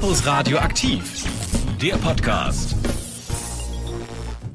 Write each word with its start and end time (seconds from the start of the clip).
Campus 0.00 0.24
Radio 0.24 0.56
aktiv, 0.56 1.24
der 1.78 1.94
Podcast. 1.98 2.74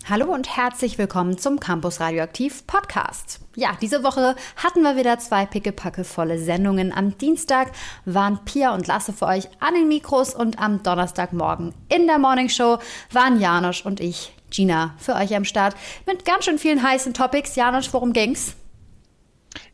Hallo 0.09 0.33
und 0.33 0.57
herzlich 0.57 0.97
willkommen 0.97 1.37
zum 1.37 1.59
Campus 1.59 1.99
Radioaktiv 1.99 2.65
Podcast. 2.65 3.41
Ja, 3.55 3.77
diese 3.79 4.03
Woche 4.03 4.35
hatten 4.55 4.81
wir 4.81 4.95
wieder 4.95 5.19
zwei 5.19 5.45
pickepackevolle 5.45 6.39
Sendungen. 6.39 6.91
Am 6.91 7.15
Dienstag 7.19 7.73
waren 8.05 8.43
Pia 8.43 8.73
und 8.73 8.87
Lasse 8.87 9.13
für 9.13 9.27
euch 9.27 9.47
an 9.59 9.75
den 9.75 9.87
Mikros 9.87 10.33
und 10.33 10.57
am 10.57 10.81
Donnerstagmorgen 10.81 11.75
in 11.89 12.07
der 12.07 12.17
Morning 12.17 12.49
Show 12.49 12.79
waren 13.11 13.39
Janosch 13.39 13.85
und 13.85 13.99
ich, 13.99 14.33
Gina, 14.49 14.95
für 14.97 15.13
euch 15.13 15.35
am 15.35 15.45
Start 15.45 15.75
mit 16.07 16.25
ganz 16.25 16.45
schön 16.45 16.57
vielen 16.57 16.81
heißen 16.81 17.13
Topics. 17.13 17.55
Janosch, 17.55 17.93
worum 17.93 18.13
ging's? 18.13 18.55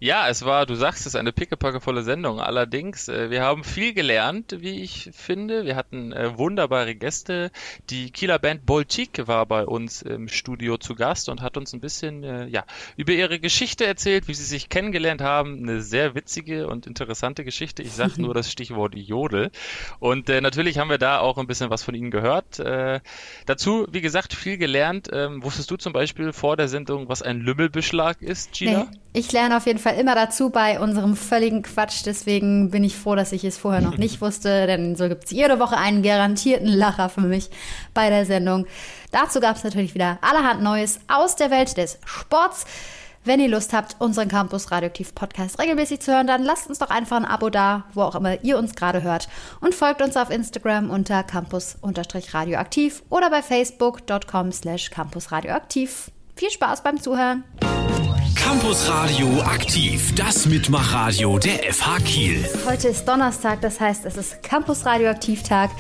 Ja, 0.03 0.27
es 0.27 0.43
war, 0.45 0.65
du 0.65 0.73
sagst 0.73 1.05
es, 1.05 1.13
eine 1.13 1.31
pickepackevolle 1.31 2.01
Sendung. 2.01 2.39
Allerdings, 2.39 3.07
äh, 3.07 3.29
wir 3.29 3.43
haben 3.43 3.63
viel 3.63 3.93
gelernt, 3.93 4.55
wie 4.57 4.81
ich 4.81 5.11
finde. 5.13 5.63
Wir 5.63 5.75
hatten 5.75 6.11
äh, 6.11 6.39
wunderbare 6.39 6.95
Gäste. 6.95 7.51
Die 7.91 8.09
Kieler 8.09 8.39
Band 8.39 8.65
Bolchik 8.65 9.27
war 9.27 9.45
bei 9.45 9.63
uns 9.63 10.01
im 10.01 10.27
Studio 10.27 10.79
zu 10.79 10.95
Gast 10.95 11.29
und 11.29 11.43
hat 11.43 11.55
uns 11.55 11.73
ein 11.73 11.81
bisschen 11.81 12.23
äh, 12.23 12.47
ja, 12.47 12.65
über 12.97 13.13
ihre 13.13 13.39
Geschichte 13.39 13.85
erzählt, 13.85 14.27
wie 14.27 14.33
sie 14.33 14.43
sich 14.43 14.69
kennengelernt 14.69 15.21
haben. 15.21 15.59
Eine 15.61 15.83
sehr 15.83 16.15
witzige 16.15 16.65
und 16.67 16.87
interessante 16.87 17.45
Geschichte. 17.45 17.83
Ich 17.83 17.91
sage 17.91 18.19
nur 18.19 18.33
das 18.33 18.51
Stichwort 18.51 18.95
Jodel. 18.95 19.51
Und 19.99 20.31
äh, 20.31 20.41
natürlich 20.41 20.79
haben 20.79 20.89
wir 20.89 20.97
da 20.97 21.19
auch 21.19 21.37
ein 21.37 21.45
bisschen 21.45 21.69
was 21.69 21.83
von 21.83 21.93
ihnen 21.93 22.09
gehört. 22.09 22.57
Äh, 22.57 23.01
dazu, 23.45 23.85
wie 23.91 24.01
gesagt, 24.01 24.33
viel 24.33 24.57
gelernt. 24.57 25.09
Ähm, 25.13 25.43
wusstest 25.43 25.69
du 25.69 25.77
zum 25.77 25.93
Beispiel 25.93 26.33
vor 26.33 26.57
der 26.57 26.69
Sendung, 26.69 27.07
was 27.07 27.21
ein 27.21 27.39
Lümmelbeschlag 27.39 28.23
ist, 28.23 28.53
Gina? 28.53 28.87
Nee, 28.89 28.97
ich 29.13 29.31
lerne 29.31 29.57
auf 29.57 29.67
jeden 29.67 29.77
Fall 29.77 29.90
immer 29.95 30.15
dazu 30.15 30.49
bei 30.49 30.79
unserem 30.79 31.15
völligen 31.15 31.61
Quatsch. 31.61 32.03
Deswegen 32.05 32.71
bin 32.71 32.83
ich 32.83 32.95
froh, 32.95 33.15
dass 33.15 33.31
ich 33.31 33.43
es 33.43 33.57
vorher 33.57 33.81
noch 33.81 33.97
nicht 33.97 34.21
wusste, 34.21 34.67
denn 34.67 34.95
so 34.95 35.07
gibt 35.07 35.25
es 35.25 35.31
jede 35.31 35.59
Woche 35.59 35.77
einen 35.77 36.03
garantierten 36.03 36.67
Lacher 36.67 37.09
für 37.09 37.21
mich 37.21 37.49
bei 37.93 38.09
der 38.09 38.25
Sendung. 38.25 38.65
Dazu 39.11 39.39
gab 39.39 39.55
es 39.55 39.63
natürlich 39.63 39.93
wieder 39.93 40.19
allerhand 40.21 40.61
Neues 40.61 40.99
aus 41.07 41.35
der 41.35 41.51
Welt 41.51 41.77
des 41.77 41.99
Sports. 42.05 42.65
Wenn 43.23 43.39
ihr 43.39 43.49
Lust 43.49 43.71
habt, 43.71 43.97
unseren 43.99 44.29
Campus 44.29 44.71
Radioaktiv 44.71 45.13
Podcast 45.13 45.59
regelmäßig 45.59 45.99
zu 45.99 46.11
hören, 46.11 46.25
dann 46.25 46.41
lasst 46.43 46.67
uns 46.67 46.79
doch 46.79 46.89
einfach 46.89 47.17
ein 47.17 47.25
Abo 47.25 47.51
da, 47.51 47.83
wo 47.93 48.01
auch 48.01 48.15
immer 48.15 48.43
ihr 48.43 48.57
uns 48.57 48.73
gerade 48.73 49.03
hört. 49.03 49.29
Und 49.59 49.75
folgt 49.75 50.01
uns 50.01 50.17
auf 50.17 50.31
Instagram 50.31 50.89
unter 50.89 51.21
campus-radioaktiv 51.21 53.03
oder 53.09 53.29
bei 53.29 53.43
facebook.com 53.43 54.51
slash 54.51 54.89
campusradioaktiv. 54.89 56.09
Viel 56.35 56.49
Spaß 56.49 56.81
beim 56.81 56.99
Zuhören! 56.99 57.43
Campus 58.35 58.89
Radio 58.89 59.41
aktiv, 59.41 60.13
das 60.15 60.45
Mitmachradio 60.45 61.39
der 61.39 61.73
FH 61.73 61.99
Kiel. 62.05 62.49
Heute 62.67 62.89
ist 62.89 63.05
Donnerstag, 63.07 63.61
das 63.61 63.79
heißt, 63.79 64.05
es 64.05 64.17
ist 64.17 64.43
Campus 64.43 64.85
Radioaktiv-Tag. 64.85 65.71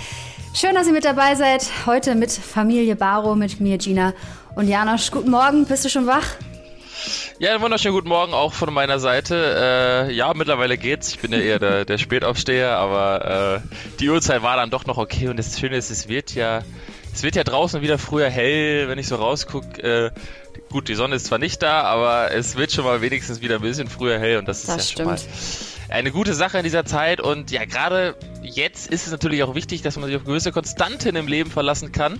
Schön, 0.53 0.75
dass 0.75 0.87
ihr 0.87 0.93
mit 0.93 1.05
dabei 1.05 1.35
seid. 1.35 1.65
Heute 1.85 2.15
mit 2.15 2.31
Familie 2.31 2.95
Baro, 2.95 3.35
mit 3.35 3.59
mir, 3.59 3.77
Gina 3.77 4.13
und 4.55 4.67
Janosch. 4.67 5.11
Guten 5.11 5.29
Morgen, 5.31 5.65
bist 5.65 5.85
du 5.85 5.89
schon 5.89 6.07
wach? 6.07 6.25
Ja, 7.39 7.51
einen 7.51 7.61
wunderschönen 7.61 7.95
guten 7.95 8.09
Morgen 8.09 8.33
auch 8.33 8.53
von 8.53 8.73
meiner 8.73 8.99
Seite. 8.99 10.07
Äh, 10.09 10.13
ja, 10.13 10.33
mittlerweile 10.33 10.77
geht's. 10.77 11.09
Ich 11.09 11.19
bin 11.19 11.31
ja 11.31 11.39
eher 11.39 11.59
der, 11.59 11.85
der 11.85 11.97
Spätaufsteher, 11.97 12.77
aber 12.77 13.61
äh, 13.63 13.97
die 13.99 14.09
Uhrzeit 14.09 14.43
war 14.43 14.57
dann 14.57 14.69
doch 14.69 14.85
noch 14.85 14.97
okay. 14.97 15.27
Und 15.29 15.37
das 15.37 15.59
Schöne 15.59 15.77
ist, 15.77 15.89
es 15.89 16.07
wird 16.07 16.35
ja, 16.35 16.61
es 17.13 17.23
wird 17.23 17.35
ja 17.35 17.43
draußen 17.43 17.81
wieder 17.81 17.97
früher 17.97 18.29
hell, 18.29 18.87
wenn 18.87 18.99
ich 18.99 19.07
so 19.07 19.15
rausgucke. 19.15 19.81
Äh, 19.81 20.11
gut, 20.69 20.87
die 20.87 20.95
Sonne 20.95 21.15
ist 21.15 21.25
zwar 21.27 21.37
nicht 21.37 21.61
da, 21.61 21.81
aber 21.83 22.31
es 22.33 22.55
wird 22.55 22.71
schon 22.71 22.85
mal 22.85 23.01
wenigstens 23.01 23.41
wieder 23.41 23.55
ein 23.55 23.61
bisschen 23.61 23.87
früher 23.87 24.19
hell 24.19 24.37
und 24.37 24.47
das 24.47 24.59
ist 24.59 24.67
Das 24.69 24.77
ja 24.77 24.83
stimmt. 24.83 24.97
schon 25.19 25.29
mal 25.29 25.95
eine 25.95 26.11
gute 26.11 26.33
Sache 26.33 26.57
in 26.57 26.63
dieser 26.63 26.85
Zeit. 26.85 27.19
Und 27.19 27.51
ja, 27.51 27.65
gerade 27.65 28.15
jetzt 28.43 28.87
ist 28.89 29.05
es 29.07 29.11
natürlich 29.11 29.43
auch 29.43 29.55
wichtig, 29.55 29.81
dass 29.81 29.97
man 29.97 30.05
sich 30.07 30.15
auf 30.15 30.23
gewisse 30.23 30.51
Konstanten 30.53 31.15
im 31.17 31.27
Leben 31.27 31.51
verlassen 31.51 31.91
kann. 31.91 32.19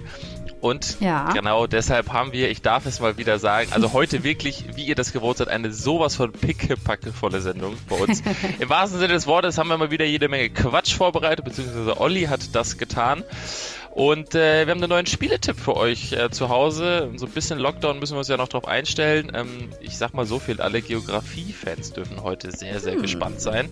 Und 0.59 0.97
Ja. 0.99 1.31
genau 1.31 1.65
deshalb 1.67 2.11
haben 2.11 2.33
wir, 2.33 2.51
ich 2.51 2.61
darf 2.61 2.85
es 2.85 2.99
mal 2.99 3.17
wieder 3.17 3.39
sagen, 3.39 3.69
also 3.72 3.94
heute 3.94 4.23
wirklich, 4.25 4.66
wie 4.75 4.83
ihr 4.83 4.95
das 4.95 5.13
gewohnt 5.13 5.38
seid, 5.38 5.47
eine 5.47 5.72
sowas 5.72 6.16
von 6.17 6.31
pickepackevolle 6.33 7.41
Sendung 7.41 7.77
bei 7.89 7.95
uns. 7.95 8.22
Im 8.59 8.69
wahrsten 8.69 9.00
Sinne 9.00 9.13
des 9.13 9.25
Wortes 9.25 9.57
haben 9.57 9.69
wir 9.69 9.77
mal 9.77 9.89
wieder 9.89 10.06
jede 10.06 10.27
Menge 10.27 10.50
Quatsch 10.50 10.94
vorbereitet, 10.94 11.45
beziehungsweise 11.45 12.00
Olli 12.00 12.23
hat 12.23 12.53
das 12.53 12.77
getan. 12.77 13.23
Und 13.94 14.35
äh, 14.35 14.66
wir 14.66 14.72
haben 14.72 14.81
einen 14.81 14.90
neuen 14.90 15.06
Spieletipp 15.06 15.59
für 15.59 15.75
euch 15.75 16.13
äh, 16.13 16.29
zu 16.29 16.47
Hause. 16.47 17.12
So 17.18 17.25
ein 17.25 17.31
bisschen 17.31 17.59
Lockdown 17.59 18.00
müssen 18.00 18.13
wir 18.13 18.19
uns 18.19 18.29
ja 18.29 18.38
noch 18.38 18.47
drauf 18.47 18.68
einstellen. 18.68 19.31
Ähm, 19.35 19.69
ich 19.81 19.97
sag 19.97 20.13
mal 20.13 20.25
so 20.25 20.40
viel, 20.40 20.62
alle 20.62 20.81
Geografie-Fans 20.81 21.91
dürfen 21.91 22.24
heute 22.24 22.51
sehr, 22.51 22.80
sehr 22.80 22.96
gespannt 22.96 23.41
sein. 23.41 23.69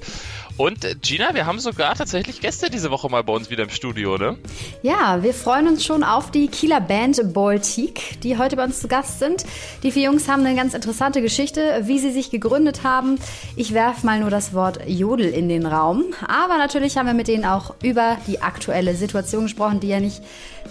Und 0.57 0.83
äh, 0.83 0.95
Gina, 1.01 1.33
wir 1.35 1.45
haben 1.45 1.59
sogar 1.59 1.95
tatsächlich 1.95 2.41
Gäste 2.41 2.69
diese 2.69 2.91
Woche 2.91 3.07
mal 3.07 3.23
bei 3.23 3.31
uns 3.31 3.49
wieder 3.49 3.63
im 3.63 3.69
Studio, 3.69 4.17
ne? 4.17 4.37
Ja, 4.81 5.23
wir 5.23 5.33
freuen 5.33 5.69
uns 5.69 5.85
schon 5.85 6.03
auf 6.03 6.31
die 6.31 6.49
Kieler 6.49 6.81
Band 6.81 7.33
Baltic, 7.33 8.19
die 8.21 8.37
heute 8.37 8.57
bei 8.57 8.65
uns 8.65 8.81
zu 8.81 8.89
Gast 8.89 9.19
sind. 9.19 9.45
Die 9.83 9.91
vier 9.91 10.03
Jungs 10.03 10.27
haben 10.27 10.45
eine 10.45 10.55
ganz 10.55 10.73
interessante 10.73 11.21
Geschichte, 11.21 11.83
wie 11.83 11.97
sie 11.97 12.11
sich 12.11 12.29
gegründet 12.29 12.83
haben. 12.83 13.19
Ich 13.55 13.73
werfe 13.73 14.05
mal 14.05 14.19
nur 14.19 14.29
das 14.29 14.53
Wort 14.53 14.79
Jodel 14.85 15.29
in 15.29 15.47
den 15.47 15.65
Raum. 15.65 16.03
Aber 16.27 16.57
natürlich 16.57 16.97
haben 16.97 17.05
wir 17.05 17.13
mit 17.13 17.29
denen 17.29 17.45
auch 17.45 17.73
über 17.81 18.17
die 18.27 18.41
aktuelle 18.41 18.95
Situation 18.95 19.43
gesprochen, 19.43 19.79
die 19.79 19.87
ja 19.87 20.01
nicht 20.01 20.08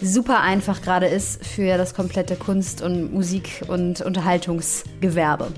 super 0.00 0.40
einfach 0.40 0.82
gerade 0.82 1.06
ist 1.06 1.44
für 1.44 1.76
das 1.76 1.94
komplette 1.94 2.36
Kunst- 2.36 2.82
und 2.82 3.12
Musik- 3.12 3.62
und 3.68 4.00
Unterhaltungsgewerbe. 4.00 5.48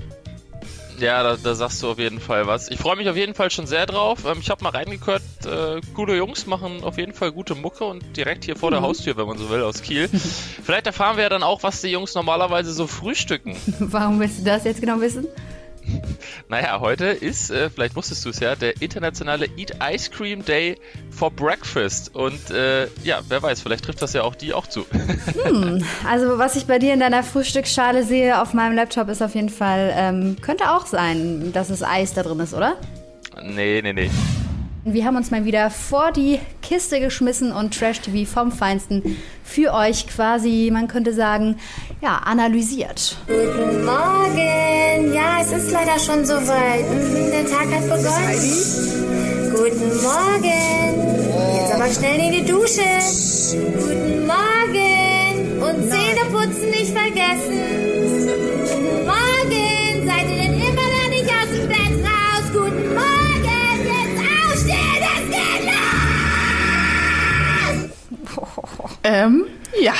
Ja, 1.01 1.23
da, 1.23 1.35
da 1.35 1.55
sagst 1.55 1.81
du 1.81 1.89
auf 1.89 1.97
jeden 1.97 2.19
Fall 2.19 2.45
was. 2.45 2.69
Ich 2.69 2.77
freue 2.77 2.95
mich 2.95 3.09
auf 3.09 3.15
jeden 3.17 3.33
Fall 3.33 3.49
schon 3.49 3.65
sehr 3.65 3.87
drauf. 3.87 4.23
Ähm, 4.25 4.37
ich 4.39 4.51
habe 4.51 4.63
mal 4.63 4.69
reingehört, 4.69 5.23
äh, 5.45 5.81
coole 5.95 6.15
Jungs 6.15 6.45
machen 6.45 6.83
auf 6.83 6.97
jeden 6.97 7.13
Fall 7.13 7.31
gute 7.31 7.55
Mucke 7.55 7.85
und 7.85 8.15
direkt 8.15 8.45
hier 8.45 8.55
vor 8.55 8.69
der 8.69 8.81
Haustür, 8.81 9.17
wenn 9.17 9.25
man 9.25 9.39
so 9.39 9.49
will, 9.49 9.63
aus 9.63 9.81
Kiel. 9.81 10.07
Vielleicht 10.63 10.85
erfahren 10.85 11.17
wir 11.17 11.23
ja 11.23 11.29
dann 11.29 11.41
auch, 11.41 11.63
was 11.63 11.81
die 11.81 11.87
Jungs 11.87 12.13
normalerweise 12.13 12.71
so 12.71 12.85
frühstücken. 12.85 13.55
Warum 13.79 14.19
willst 14.19 14.41
du 14.41 14.43
das 14.43 14.63
jetzt 14.63 14.79
genau 14.79 15.01
wissen? 15.01 15.25
Naja, 16.49 16.79
heute 16.79 17.05
ist, 17.05 17.49
äh, 17.49 17.69
vielleicht 17.69 17.95
wusstest 17.95 18.25
du 18.25 18.29
es 18.29 18.39
ja, 18.39 18.55
der 18.55 18.81
internationale 18.81 19.47
Eat 19.57 19.71
Ice 19.81 20.09
Cream 20.09 20.43
Day 20.43 20.77
for 21.09 21.31
Breakfast. 21.31 22.13
Und 22.15 22.49
äh, 22.51 22.87
ja, 23.03 23.21
wer 23.27 23.41
weiß, 23.41 23.61
vielleicht 23.61 23.85
trifft 23.85 24.01
das 24.01 24.13
ja 24.13 24.23
auch 24.23 24.35
die 24.35 24.53
auch 24.53 24.67
zu. 24.67 24.85
Also, 26.07 26.37
was 26.37 26.55
ich 26.55 26.65
bei 26.65 26.79
dir 26.79 26.93
in 26.93 26.99
deiner 26.99 27.23
Frühstücksschale 27.23 28.03
sehe 28.03 28.41
auf 28.41 28.53
meinem 28.53 28.75
Laptop, 28.75 29.09
ist 29.09 29.21
auf 29.21 29.35
jeden 29.35 29.49
Fall, 29.49 29.93
ähm, 29.95 30.35
könnte 30.41 30.71
auch 30.71 30.85
sein, 30.85 31.51
dass 31.53 31.69
es 31.69 31.83
Eis 31.83 32.13
da 32.13 32.23
drin 32.23 32.39
ist, 32.39 32.53
oder? 32.53 32.77
nee, 33.43 33.81
nee, 33.81 33.93
nee. 33.93 34.09
Wir 34.83 35.05
haben 35.05 35.15
uns 35.15 35.29
mal 35.29 35.45
wieder 35.45 35.69
vor 35.69 36.11
die 36.11 36.39
Kiste 36.63 36.99
geschmissen 36.99 37.51
und 37.51 37.77
Trash 37.77 37.99
TV 37.99 38.29
vom 38.29 38.51
Feinsten 38.51 39.17
für 39.43 39.73
euch 39.73 40.07
quasi, 40.07 40.71
man 40.73 40.87
könnte 40.87 41.13
sagen, 41.13 41.57
ja, 42.01 42.17
analysiert. 42.25 43.17
Guten 43.27 43.85
Morgen. 43.85 45.13
Ja, 45.13 45.41
es 45.41 45.51
ist 45.51 45.71
leider 45.71 45.99
schon 45.99 46.25
soweit. 46.25 46.85
Mhm, 46.89 47.31
Der 47.31 47.45
Tag 47.45 47.67
hat 47.71 47.83
begonnen. 47.83 48.41
Guten 49.51 50.01
Morgen. 50.01 50.61
Jetzt 51.55 51.73
aber 51.73 51.89
schnell 51.91 52.19
in 52.19 52.31
die 52.31 52.45
Dusche. 52.51 52.83
Guten 53.51 54.25
Morgen. 54.25 55.61
Und 55.61 55.91
Zähneputzen 55.91 56.69
nicht 56.71 56.91
vergessen. 56.91 57.59
Guten 58.67 59.05
Morgen. 59.05 60.07
Seid 60.07 60.25
ihr 60.29 60.37
denn 60.43 60.53
immer 60.55 60.87
noch 60.95 61.09
nicht 61.09 61.29
aus 61.29 61.49
dem 61.55 61.67
Bett 61.67 61.95
raus? 62.03 62.45
Guten 62.51 62.87
Morgen. 62.95 63.77
Jetzt 63.85 64.19
aufstehen, 64.47 65.03
es 65.13 65.25
geht 65.29 65.63
los. 68.35 68.41
Ähm, 69.03 69.45
ja. 69.79 69.93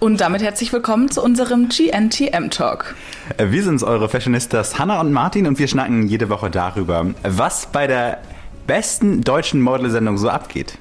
Und 0.00 0.20
damit 0.20 0.42
herzlich 0.42 0.72
willkommen 0.72 1.10
zu 1.10 1.22
unserem 1.22 1.68
GNTM 1.68 2.50
Talk. 2.50 2.94
Wir 3.38 3.62
sind's, 3.62 3.82
eure 3.82 4.08
Fashionistas 4.08 4.78
Hanna 4.78 5.00
und 5.00 5.12
Martin 5.12 5.46
und 5.46 5.58
wir 5.58 5.68
schnacken 5.68 6.08
jede 6.08 6.28
Woche 6.28 6.50
darüber, 6.50 7.06
was 7.22 7.66
bei 7.66 7.86
der 7.86 8.18
besten 8.66 9.20
deutschen 9.22 9.60
Modelsendung 9.60 10.18
so 10.18 10.28
abgeht. 10.28 10.78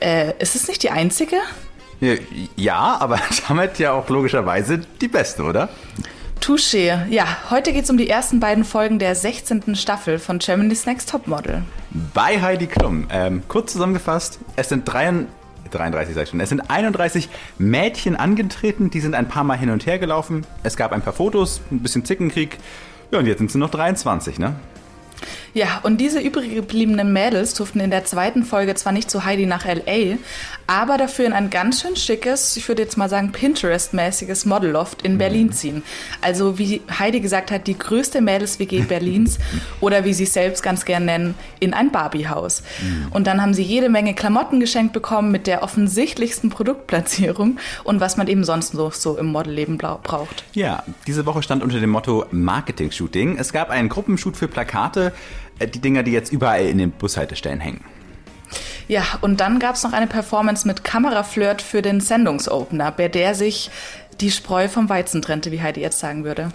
Äh, 0.00 0.32
ist 0.38 0.56
es 0.56 0.66
nicht 0.68 0.82
die 0.82 0.90
einzige? 0.90 1.36
Ja, 2.00 2.14
Ja, 2.56 2.96
aber 3.00 3.20
damit 3.48 3.78
ja 3.78 3.92
auch 3.92 4.08
logischerweise 4.08 4.78
die 5.00 5.08
beste, 5.08 5.42
oder? 5.42 5.68
Touché. 6.40 7.06
Ja, 7.10 7.26
heute 7.50 7.72
geht 7.72 7.84
es 7.84 7.90
um 7.90 7.98
die 7.98 8.08
ersten 8.08 8.40
beiden 8.40 8.64
Folgen 8.64 8.98
der 8.98 9.14
16. 9.14 9.76
Staffel 9.76 10.18
von 10.18 10.38
Germany's 10.38 10.86
Next 10.86 11.10
Topmodel. 11.10 11.62
Bei 12.14 12.40
Heidi 12.40 12.66
Klum. 12.66 13.06
Ähm, 13.12 13.42
kurz 13.46 13.72
zusammengefasst, 13.72 14.38
es 14.56 14.70
sind 14.70 14.90
33, 14.90 15.28
33 15.70 16.14
sag 16.14 16.22
ich 16.24 16.30
schon, 16.30 16.40
es 16.40 16.48
sind 16.48 16.70
31 16.70 17.28
Mädchen 17.58 18.16
angetreten, 18.16 18.90
die 18.90 19.00
sind 19.00 19.14
ein 19.14 19.28
paar 19.28 19.44
Mal 19.44 19.56
hin 19.56 19.70
und 19.70 19.86
her 19.86 19.98
gelaufen. 19.98 20.46
Es 20.62 20.76
gab 20.76 20.92
ein 20.92 21.02
paar 21.02 21.12
Fotos, 21.12 21.60
ein 21.70 21.80
bisschen 21.80 22.04
Zickenkrieg. 22.04 22.58
Ja, 23.10 23.18
und 23.18 23.26
jetzt 23.26 23.38
sind 23.38 23.48
es 23.50 23.54
nur 23.54 23.66
noch 23.66 23.72
23, 23.72 24.38
ne? 24.38 24.54
Ja, 25.52 25.80
und 25.82 26.00
diese 26.00 26.20
übrig 26.20 26.54
gebliebenen 26.54 27.12
Mädels 27.12 27.54
durften 27.54 27.80
in 27.80 27.90
der 27.90 28.04
zweiten 28.04 28.44
Folge 28.44 28.74
zwar 28.74 28.92
nicht 28.92 29.10
zu 29.10 29.24
Heidi 29.24 29.46
nach 29.46 29.64
L.A., 29.64 30.16
aber 30.66 30.98
dafür 30.98 31.26
in 31.26 31.32
ein 31.32 31.50
ganz 31.50 31.82
schön 31.82 31.96
schickes, 31.96 32.56
ich 32.56 32.68
würde 32.68 32.82
jetzt 32.82 32.96
mal 32.96 33.08
sagen 33.08 33.32
Pinterest-mäßiges 33.32 34.46
Modelloft 34.46 35.02
in 35.02 35.18
Berlin 35.18 35.50
ziehen. 35.50 35.82
Also 36.20 36.60
wie 36.60 36.80
Heidi 36.96 37.18
gesagt 37.18 37.50
hat, 37.50 37.66
die 37.66 37.76
größte 37.76 38.20
Mädels-WG 38.20 38.82
Berlins 38.88 39.40
oder 39.80 40.04
wie 40.04 40.14
sie 40.14 40.22
es 40.24 40.32
selbst 40.32 40.62
ganz 40.62 40.84
gern 40.84 41.06
nennen, 41.06 41.34
in 41.58 41.74
ein 41.74 41.90
Barbie-Haus. 41.90 42.62
Und 43.10 43.26
dann 43.26 43.42
haben 43.42 43.52
sie 43.52 43.64
jede 43.64 43.88
Menge 43.88 44.14
Klamotten 44.14 44.60
geschenkt 44.60 44.92
bekommen 44.92 45.32
mit 45.32 45.48
der 45.48 45.64
offensichtlichsten 45.64 46.50
Produktplatzierung 46.50 47.58
und 47.82 47.98
was 47.98 48.16
man 48.16 48.28
eben 48.28 48.44
sonst 48.44 48.74
noch 48.74 48.92
so 48.92 49.18
im 49.18 49.26
Modelleben 49.26 49.76
braucht. 49.76 50.44
Ja, 50.52 50.84
diese 51.08 51.26
Woche 51.26 51.42
stand 51.42 51.64
unter 51.64 51.80
dem 51.80 51.90
Motto 51.90 52.26
Marketing-Shooting. 52.30 53.38
Es 53.38 53.52
gab 53.52 53.70
einen 53.70 53.88
Gruppenshoot 53.88 54.36
für 54.36 54.46
Plakate, 54.46 55.12
die 55.66 55.80
Dinger, 55.80 56.02
die 56.02 56.12
jetzt 56.12 56.32
überall 56.32 56.66
in 56.66 56.78
den 56.78 56.90
Bushaltestellen 56.90 57.60
hängen. 57.60 57.84
Ja, 58.88 59.04
und 59.20 59.40
dann 59.40 59.60
gab 59.60 59.76
es 59.76 59.84
noch 59.84 59.92
eine 59.92 60.08
Performance 60.08 60.66
mit 60.66 60.82
Kameraflirt 60.82 61.62
für 61.62 61.80
den 61.80 62.00
Sendungsopener, 62.00 62.90
bei 62.90 63.08
der 63.08 63.36
sich 63.36 63.70
die 64.20 64.30
Spreu 64.30 64.68
vom 64.68 64.88
Weizen 64.88 65.22
trennte, 65.22 65.52
wie 65.52 65.62
Heidi 65.62 65.80
jetzt 65.80 65.98
sagen 65.98 66.24
würde. 66.24 66.50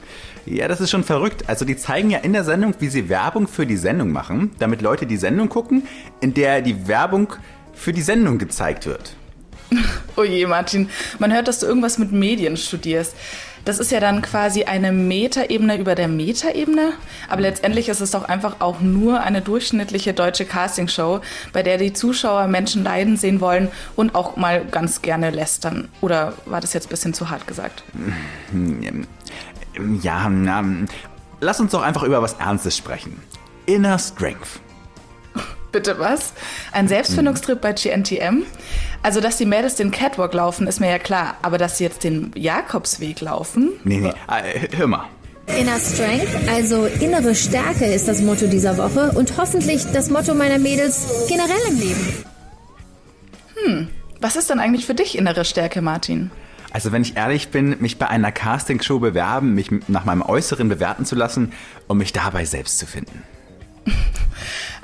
Ja, 0.45 0.67
das 0.67 0.81
ist 0.81 0.91
schon 0.91 1.03
verrückt. 1.03 1.45
Also 1.47 1.65
die 1.65 1.77
zeigen 1.77 2.11
ja 2.11 2.19
in 2.19 2.33
der 2.33 2.43
Sendung, 2.43 2.75
wie 2.79 2.89
sie 2.89 3.09
Werbung 3.09 3.47
für 3.47 3.65
die 3.65 3.77
Sendung 3.77 4.11
machen, 4.11 4.51
damit 4.59 4.81
Leute 4.81 5.05
die 5.05 5.17
Sendung 5.17 5.49
gucken, 5.49 5.87
in 6.21 6.33
der 6.33 6.61
die 6.61 6.87
Werbung 6.87 7.33
für 7.73 7.93
die 7.93 8.01
Sendung 8.01 8.37
gezeigt 8.37 8.85
wird. 8.85 9.15
Oh 10.17 10.23
je, 10.23 10.45
Martin, 10.45 10.89
man 11.19 11.33
hört, 11.33 11.49
dass 11.49 11.59
du 11.59 11.65
irgendwas 11.65 11.97
mit 11.97 12.13
Medien 12.13 12.55
studierst. 12.55 13.17
Das 13.65 13.79
ist 13.79 13.91
ja 13.91 13.99
dann 13.99 14.21
quasi 14.21 14.63
eine 14.63 14.91
Metaebene 14.91 15.77
über 15.77 15.95
der 15.95 16.07
Metaebene. 16.07 16.93
Aber 17.27 17.41
letztendlich 17.41 17.89
ist 17.89 17.99
es 17.99 18.11
doch 18.11 18.23
einfach 18.23 18.57
auch 18.59 18.79
nur 18.79 19.21
eine 19.21 19.41
durchschnittliche 19.41 20.13
deutsche 20.13 20.45
Castingshow, 20.45 21.21
bei 21.51 21.63
der 21.63 21.79
die 21.79 21.91
Zuschauer 21.91 22.47
Menschen 22.47 22.83
leiden 22.83 23.17
sehen 23.17 23.41
wollen 23.41 23.69
und 23.95 24.13
auch 24.13 24.37
mal 24.37 24.63
ganz 24.65 25.01
gerne 25.01 25.31
lästern. 25.31 25.89
Oder 26.01 26.33
war 26.45 26.61
das 26.61 26.73
jetzt 26.73 26.87
ein 26.87 26.89
bisschen 26.89 27.15
zu 27.15 27.31
hart 27.31 27.47
gesagt? 27.47 27.83
Ja, 30.01 30.29
na, 30.29 30.63
lass 31.41 31.59
uns 31.59 31.71
doch 31.71 31.81
einfach 31.81 32.03
über 32.03 32.21
was 32.21 32.33
Ernstes 32.33 32.77
sprechen. 32.77 33.19
Inner 33.65 33.97
Strength. 33.97 34.59
Bitte 35.71 35.97
was? 35.97 36.33
Ein 36.71 36.87
Selbstfindungstrip 36.87 37.59
bei 37.61 37.73
GNTM? 37.73 38.43
Also, 39.05 39.21
dass 39.21 39.37
die 39.37 39.45
Mädels 39.45 39.75
den 39.75 39.91
Catwalk 39.91 40.33
laufen, 40.33 40.65
ist 40.65 40.79
mir 40.79 40.89
ja 40.89 40.97
klar. 40.97 41.37
Aber 41.43 41.59
dass 41.59 41.77
sie 41.77 41.83
jetzt 41.83 42.03
den 42.03 42.31
Jakobsweg 42.33 43.21
laufen? 43.21 43.73
Nee, 43.83 43.99
nee, 43.99 44.09
äh, 44.09 44.67
hör 44.75 44.87
mal. 44.87 45.05
Inner 45.45 45.77
Strength, 45.79 46.49
also 46.49 46.87
innere 46.87 47.35
Stärke 47.35 47.85
ist 47.85 48.07
das 48.07 48.23
Motto 48.23 48.47
dieser 48.47 48.79
Woche 48.79 49.11
und 49.11 49.37
hoffentlich 49.37 49.85
das 49.93 50.09
Motto 50.09 50.33
meiner 50.33 50.57
Mädels 50.57 51.05
generell 51.27 51.61
im 51.69 51.79
Leben. 51.79 52.25
Hm, 53.63 53.87
was 54.21 54.37
ist 54.37 54.49
denn 54.49 54.57
eigentlich 54.57 54.87
für 54.87 54.95
dich 54.95 55.15
innere 55.15 55.45
Stärke, 55.45 55.83
Martin? 55.83 56.31
Also 56.73 56.91
wenn 56.91 57.03
ich 57.03 57.15
ehrlich 57.15 57.49
bin, 57.49 57.77
mich 57.79 57.99
bei 57.99 58.07
einer 58.07 58.31
Castingshow 58.31 58.97
bewerben, 58.97 59.53
mich 59.53 59.69
nach 59.87 60.05
meinem 60.05 60.23
Äußeren 60.23 60.67
bewerten 60.67 61.05
zu 61.05 61.13
lassen 61.13 61.53
und 61.87 61.99
mich 61.99 62.11
dabei 62.11 62.43
selbst 62.43 62.79
zu 62.79 62.87
finden. 62.87 63.21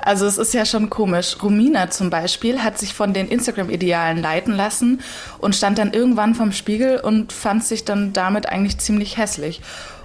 Also 0.02 0.26
es 0.26 0.36
ist 0.36 0.52
ja 0.52 0.64
schon 0.64 0.90
komisch. 0.90 1.36
Romina 1.42 1.88
zum 1.90 2.10
Beispiel 2.10 2.62
hat 2.62 2.76
sich 2.76 2.92
von 2.92 3.12
den 3.12 3.28
Instagram-Idealen 3.28 4.20
leiten 4.20 4.54
lassen 4.54 5.00
und 5.38 5.54
stand 5.54 5.78
dann 5.78 5.92
irgendwann 5.92 6.34
vom 6.34 6.50
Spiegel 6.50 6.98
und 6.98 7.32
fand 7.32 7.64
sich 7.64 7.84
dann 7.84 8.12
damit 8.12 8.46
eigentlich 8.46 8.78
ziemlich 8.78 9.16
hässlich. 9.16 9.60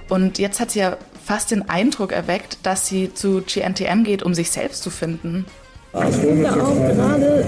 Und 0.07 0.37
jetzt 0.37 0.59
hat 0.59 0.71
sie 0.71 0.79
ja 0.79 0.97
fast 1.25 1.51
den 1.51 1.67
Eindruck 1.67 2.11
erweckt, 2.11 2.59
dass 2.63 2.87
sie 2.87 3.13
zu 3.13 3.41
GNTM 3.41 4.03
geht, 4.03 4.23
um 4.23 4.33
sich 4.33 4.51
selbst 4.51 4.83
zu 4.83 4.91
finden. 4.91 5.45
Ich 6.09 6.15
finde 6.17 6.51
auch 6.51 6.75
gerade, 6.75 7.43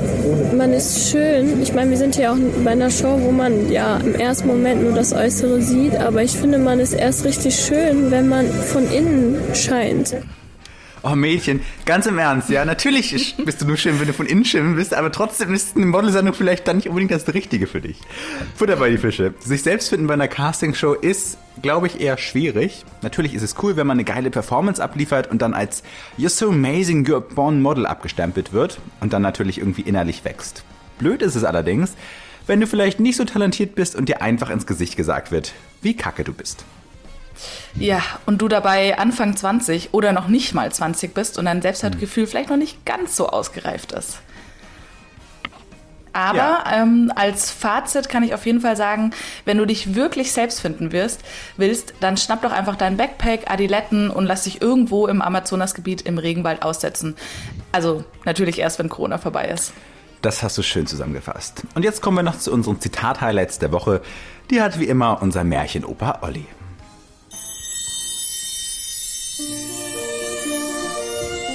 man 0.57 0.74
ist 0.74 1.12
schön. 1.12 1.62
Ich 1.62 1.74
meine, 1.74 1.92
wir 1.92 1.98
sind 1.98 2.18
ja 2.18 2.31
auch 2.31 2.38
bei 2.63 2.72
einer 2.72 2.90
Show, 2.90 3.19
wo 3.22 3.31
man 3.31 3.72
ja 3.72 3.98
im 3.98 4.16
ersten 4.16 4.48
Moment 4.48 4.81
nur 4.81 4.94
das 4.94 5.13
Äußere 5.13 5.62
sieht, 5.62 5.95
aber 5.95 6.24
ich 6.24 6.31
finde, 6.31 6.57
man 6.57 6.80
ist 6.80 6.94
erst 6.94 7.25
richtig 7.25 7.56
schön, 7.56 8.10
wenn 8.10 8.28
man 8.28 8.50
von 8.50 8.90
innen 8.92 9.38
scheint. 9.54 10.16
Oh 11.01 11.16
Mädchen, 11.16 11.62
ganz 11.86 12.07
im 12.07 12.18
Ernst, 12.18 12.50
ja, 12.50 12.66
natürlich 12.66 13.36
bist 13.38 13.62
du 13.62 13.66
nur 13.66 13.78
schön, 13.78 14.00
wenn 14.01 14.07
du 14.07 14.13
von 14.13 14.25
innen 14.25 14.44
schön 14.44 14.75
bist, 14.75 14.94
aber 14.94 15.12
trotzdem 15.12 15.54
ist 15.54 15.78
eine 15.78 15.86
Modelsendung 15.86 16.34
vielleicht 16.34 16.68
dann 16.68 16.75
nicht 16.75 16.90
unbedingt 16.90 17.12
das 17.12 17.34
Richtige 17.34 17.68
für 17.68 17.80
dich. 17.80 17.98
Futter 18.56 18.75
bei 18.75 18.90
die 18.90 18.98
Fische. 18.98 19.34
Sich 19.40 19.63
selbst 19.63 19.90
finden 19.90 20.07
bei 20.07 20.16
einer 20.16 20.28
Castingshow 20.28 20.94
ist, 20.94 21.38
glaube 21.62 21.88
ich, 21.88 22.01
eher 22.01 22.18
schwierig. 22.18 22.84
Natürlich 23.01 23.34
ist 23.34 23.44
es 23.44 23.56
cool, 23.63 23.78
wenn 23.78 23.88
man 23.88 23.96
eine 23.96 24.04
geile 24.04 24.30
Performance 24.30 24.84
abliefert 24.84 25.31
und 25.31 25.42
dann 25.42 25.54
als 25.54 25.84
You're 26.18 26.30
so 26.30 26.50
amazing, 26.50 27.06
you're 27.06 27.22
born 27.22 27.62
Model 27.62 27.86
abgestempelt 27.86 28.52
wird 28.52 28.80
und 29.00 29.13
dann 29.13 29.22
natürlich 29.22 29.60
irgendwie 29.60 29.81
innerlich 29.81 30.25
wächst. 30.25 30.63
Blöd 30.98 31.22
ist 31.22 31.36
es 31.36 31.45
allerdings, 31.45 31.94
wenn 32.45 32.60
du 32.60 32.68
vielleicht 32.68 33.00
nicht 33.00 33.16
so 33.16 33.24
talentiert 33.24 33.75
bist 33.75 33.95
und 33.95 34.10
dir 34.10 34.22
einfach 34.22 34.50
ins 34.50 34.68
Gesicht 34.68 34.98
gesagt 34.98 35.31
wird, 35.31 35.54
wie 35.81 35.95
kacke 35.95 36.25
du 36.25 36.34
bist. 36.34 36.66
Ja, 37.76 38.02
und 38.26 38.42
du 38.42 38.48
dabei 38.48 38.98
Anfang 38.98 39.36
20 39.36 39.94
oder 39.94 40.12
noch 40.12 40.28
nicht 40.28 40.54
mal 40.54 40.72
20 40.72 41.14
bist 41.14 41.38
und 41.38 41.46
dein 41.46 41.62
Selbstwertgefühl 41.62 42.24
mhm. 42.24 42.28
vielleicht 42.28 42.50
noch 42.50 42.58
nicht 42.58 42.86
ganz 42.86 43.16
so 43.16 43.30
ausgereift 43.30 43.92
ist. 43.92 44.20
Aber 46.14 46.38
ja. 46.38 46.64
ähm, 46.74 47.12
als 47.16 47.52
Fazit 47.52 48.10
kann 48.10 48.24
ich 48.24 48.34
auf 48.34 48.46
jeden 48.46 48.62
Fall 48.62 48.76
sagen, 48.76 49.12
wenn 49.46 49.58
du 49.58 49.66
dich 49.66 49.96
wirklich 49.96 50.32
selbst 50.32 50.60
finden 50.60 50.92
wirst, 50.92 51.22
willst, 51.58 51.94
dann 52.00 52.18
schnapp 52.18 52.42
doch 52.42 52.52
einfach 52.52 52.76
dein 52.76 52.98
Backpack, 52.98 53.50
Adiletten 53.50 54.10
und 54.10 54.26
lass 54.26 54.44
dich 54.44 54.62
irgendwo 54.62 55.08
im 55.08 55.22
Amazonasgebiet 55.22 56.02
im 56.04 56.18
Regenwald 56.18 56.64
aussetzen. 56.64 57.16
Also 57.72 58.04
natürlich 58.26 58.60
erst, 58.60 58.80
wenn 58.80 58.90
Corona 58.90 59.18
vorbei 59.18 59.46
ist. 59.46 59.74
Das 60.22 60.44
hast 60.44 60.58
du 60.58 60.64
schön 60.64 60.86
zusammengefasst. 60.86 61.64
Und 61.76 61.84
jetzt 61.84 62.02
kommen 62.02 62.18
wir 62.18 62.24
noch 62.24 62.38
zu 62.38 62.52
unseren 62.52 62.82
Zitat-Highlights 62.82 63.60
der 63.60 63.72
Woche. 63.72 64.02
Die 64.50 64.62
hat 64.62 64.80
wie 64.80 64.86
immer 64.86 65.22
unser 65.22 65.44
Märchenoper 65.44 66.20
Olli. 66.24 66.46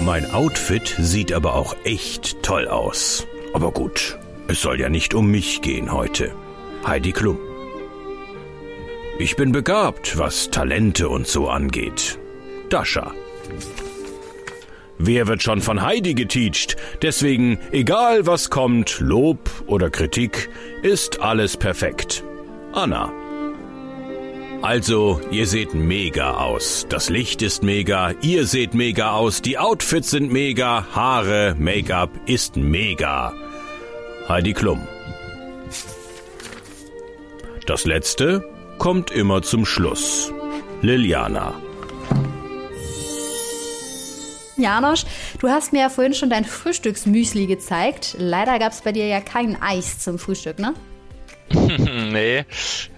Mein 0.05 0.31
Outfit 0.33 0.97
sieht 0.99 1.33
aber 1.33 1.55
auch 1.55 1.75
echt 1.85 2.43
toll 2.43 2.69
aus. 2.69 3.27
Aber 3.55 3.73
gut, 3.73 4.19
es 4.49 4.61
soll 4.61 4.79
ja 4.79 4.91
nicht 4.91 5.15
um 5.15 5.31
mich 5.31 5.63
gehen 5.63 5.93
heute. 5.95 6.35
Heidi 6.87 7.13
Klum. 7.13 7.39
Ich 9.19 9.35
bin 9.37 9.51
begabt, 9.51 10.19
was 10.19 10.51
Talente 10.51 11.09
und 11.09 11.27
so 11.27 11.49
angeht. 11.49 12.19
Dascha. 12.69 13.15
Wer 14.99 15.27
wird 15.27 15.43
schon 15.43 15.63
von 15.63 15.81
Heidi 15.81 16.13
geteacht? 16.13 16.77
Deswegen, 17.01 17.59
egal 17.73 18.27
was 18.27 18.51
kommt, 18.51 19.01
Lob 19.01 19.49
oder 19.67 19.89
Kritik, 19.89 20.51
ist 20.83 21.23
alles 21.23 21.57
perfekt. 21.57 22.23
Anna. 22.73 23.24
Also, 24.65 25.21
ihr 25.31 25.47
seht 25.47 25.75
mega 25.75 26.39
aus. 26.39 26.87
Das 26.89 27.11
Licht 27.11 27.43
ist 27.43 27.63
mega, 27.63 28.13
ihr 28.23 28.47
seht 28.47 28.73
mega 28.73 29.13
aus, 29.13 29.43
die 29.43 29.59
Outfits 29.59 30.09
sind 30.09 30.33
mega, 30.33 30.87
Haare, 30.91 31.55
Make-up 31.59 32.09
ist 32.25 32.57
mega. 32.57 33.35
Heidi 34.27 34.55
Klum. 34.55 34.81
Das 37.67 37.85
letzte 37.85 38.43
kommt 38.79 39.11
immer 39.11 39.43
zum 39.43 39.67
Schluss. 39.67 40.33
Liliana. 40.81 41.53
Janosch, 44.57 45.05
du 45.41 45.51
hast 45.51 45.75
mir 45.75 45.81
ja 45.81 45.89
vorhin 45.91 46.15
schon 46.15 46.31
dein 46.31 46.47
Frühstücksmüsli 46.47 47.45
gezeigt. 47.45 48.17
Leider 48.19 48.59
gab 48.59 48.73
es 48.73 48.81
bei 48.81 48.93
dir 48.93 49.09
ja 49.09 49.21
kein 49.21 49.61
Eis 49.61 49.99
zum 49.99 50.19
Frühstück, 50.19 50.59
ne? 50.59 50.73
nee, 51.53 52.45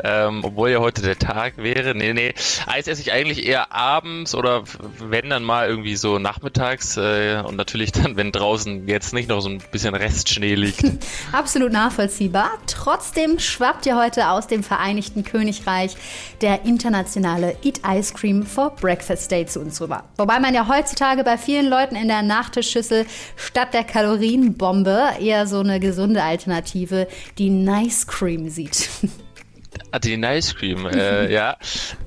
ähm, 0.03 0.41
obwohl 0.45 0.71
ja 0.71 0.79
heute 0.79 1.03
der 1.03 1.19
Tag 1.19 1.59
wäre. 1.59 1.95
Nee, 1.95 2.13
nee. 2.13 2.33
Eis 2.67 2.87
esse 2.87 3.01
ich 3.01 3.13
eigentlich 3.13 3.47
eher 3.47 3.73
abends 3.73 4.35
oder 4.35 4.63
wenn 4.99 5.31
dann 5.31 5.43
mal 5.43 5.69
irgendwie 5.69 5.97
so 5.97 6.19
nachmittags 6.19 6.97
äh, 6.97 7.43
und 7.45 7.57
natürlich 7.57 7.93
dann, 7.93 8.17
wenn 8.17 8.33
draußen 8.33 8.87
jetzt 8.87 9.13
nicht 9.13 9.29
noch 9.29 9.41
so 9.41 9.49
ein 9.49 9.61
bisschen 9.73 9.95
Restschnee 9.95 10.55
liegt. 10.55 10.85
Absolut 11.33 11.73
nachvollziehbar. 11.73 12.51
Trotzdem 12.67 13.39
schwappt 13.39 13.85
ja 13.85 14.01
heute 14.01 14.31
aus 14.31 14.47
dem 14.47 14.63
Vereinigten 14.63 15.25
Königreich 15.25 15.97
der 16.41 16.65
internationale 16.65 17.57
Eat 17.65 17.81
Ice 17.87 18.15
Cream 18.15 18.45
for 18.45 18.71
Breakfast 18.71 19.31
Day 19.31 19.47
zu 19.47 19.61
uns 19.61 19.81
rüber. 19.81 20.05
Wobei 20.17 20.39
man 20.39 20.55
ja 20.55 20.69
heutzutage 20.69 21.25
bei 21.25 21.37
vielen 21.37 21.69
Leuten 21.69 21.97
in 21.97 22.09
der 22.09 22.23
Nachtischschüssel 22.23 23.07
statt 23.35 23.75
der 23.75 23.85
Kalorienbombe 23.85 25.15
eher 25.21 25.47
so 25.47 25.61
eine 25.61 25.81
gesunde 25.81 26.23
Alternative, 26.23 27.09
die 27.39 27.51
Nice 27.51 28.07
Cream 28.07 28.36
sieht. 28.51 28.89
Ah, 29.97 29.99
den 29.99 30.25
Ice 30.25 30.55
Cream, 30.55 30.87
äh, 30.87 31.33
ja. 31.33 31.57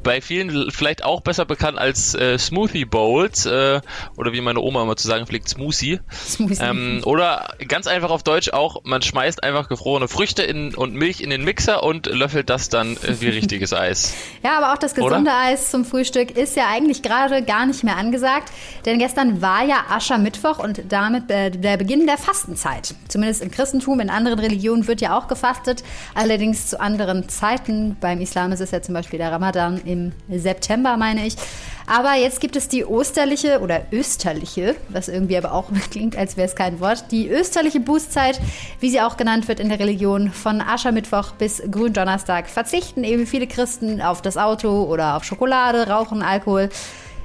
Bei 0.03 0.21
vielen 0.21 0.69
vielleicht 0.69 1.03
auch 1.03 1.21
besser 1.21 1.45
bekannt 1.45 1.79
als 1.79 2.13
äh, 2.13 2.37
Smoothie 2.37 2.85
Bowls 2.85 3.47
äh, 3.47 3.81
oder 4.15 4.31
wie 4.31 4.41
meine 4.41 4.59
Oma 4.59 4.83
immer 4.83 4.95
zu 4.95 5.07
sagen 5.07 5.25
pflegt, 5.25 5.49
Smoothie. 5.49 5.99
Smoothie. 6.11 6.61
Ähm, 6.61 7.01
oder 7.03 7.55
ganz 7.67 7.87
einfach 7.87 8.11
auf 8.11 8.21
Deutsch 8.21 8.51
auch, 8.51 8.83
man 8.83 9.01
schmeißt 9.01 9.43
einfach 9.43 9.69
gefrorene 9.69 10.07
Früchte 10.07 10.43
in, 10.43 10.75
und 10.75 10.93
Milch 10.93 11.21
in 11.21 11.31
den 11.31 11.43
Mixer 11.43 11.81
und 11.81 12.05
löffelt 12.05 12.51
das 12.51 12.69
dann 12.69 12.95
wie 13.01 13.29
richtiges 13.29 13.73
Eis. 13.73 14.13
Ja, 14.43 14.59
aber 14.59 14.73
auch 14.73 14.77
das 14.77 14.93
gesunde 14.93 15.21
Oder? 15.21 15.39
Eis 15.39 15.71
zum 15.71 15.83
Frühstück 15.83 16.37
ist 16.37 16.55
ja 16.55 16.65
eigentlich 16.69 17.01
gerade 17.01 17.41
gar 17.41 17.65
nicht 17.65 17.83
mehr 17.83 17.97
angesagt, 17.97 18.51
denn 18.85 18.99
gestern 18.99 19.41
war 19.41 19.65
ja 19.65 19.85
Aschermittwoch 19.89 20.59
und 20.59 20.83
damit 20.89 21.31
äh, 21.31 21.49
der 21.49 21.77
Beginn 21.77 22.05
der 22.05 22.19
Fastenzeit. 22.19 22.93
Zumindest 23.07 23.41
im 23.41 23.49
Christentum, 23.49 23.99
in 23.99 24.11
anderen 24.11 24.37
Religionen 24.37 24.85
wird 24.85 25.01
ja 25.01 25.17
auch 25.17 25.27
gefastet, 25.27 25.83
allerdings 26.13 26.67
zu 26.67 26.79
anderen 26.79 27.27
Zeiten. 27.29 27.78
Beim 27.99 28.21
Islam 28.21 28.51
ist 28.51 28.59
es 28.59 28.71
ja 28.71 28.81
zum 28.81 28.93
Beispiel 28.93 29.19
der 29.19 29.31
Ramadan 29.31 29.79
im 29.85 30.11
September, 30.29 30.97
meine 30.97 31.25
ich. 31.25 31.35
Aber 31.87 32.13
jetzt 32.15 32.39
gibt 32.39 32.55
es 32.55 32.67
die 32.67 32.85
osterliche 32.85 33.61
oder 33.61 33.81
österliche, 33.91 34.75
was 34.89 35.07
irgendwie 35.07 35.37
aber 35.37 35.53
auch 35.53 35.71
klingt, 35.91 36.15
als 36.15 36.37
wäre 36.37 36.47
es 36.47 36.55
kein 36.55 36.79
Wort, 36.79 37.05
die 37.11 37.27
österliche 37.29 37.79
Bußzeit, 37.79 38.39
wie 38.79 38.89
sie 38.89 39.01
auch 39.01 39.17
genannt 39.17 39.47
wird 39.47 39.59
in 39.59 39.69
der 39.69 39.79
Religion, 39.79 40.31
von 40.31 40.61
Aschermittwoch 40.61 41.31
bis 41.31 41.63
Gründonnerstag 41.69 42.47
verzichten 42.47 43.03
eben 43.03 43.25
viele 43.25 43.47
Christen 43.47 44.01
auf 44.01 44.21
das 44.21 44.37
Auto 44.37 44.83
oder 44.83 45.15
auf 45.15 45.23
Schokolade, 45.23 45.87
Rauchen, 45.87 46.21
Alkohol, 46.21 46.69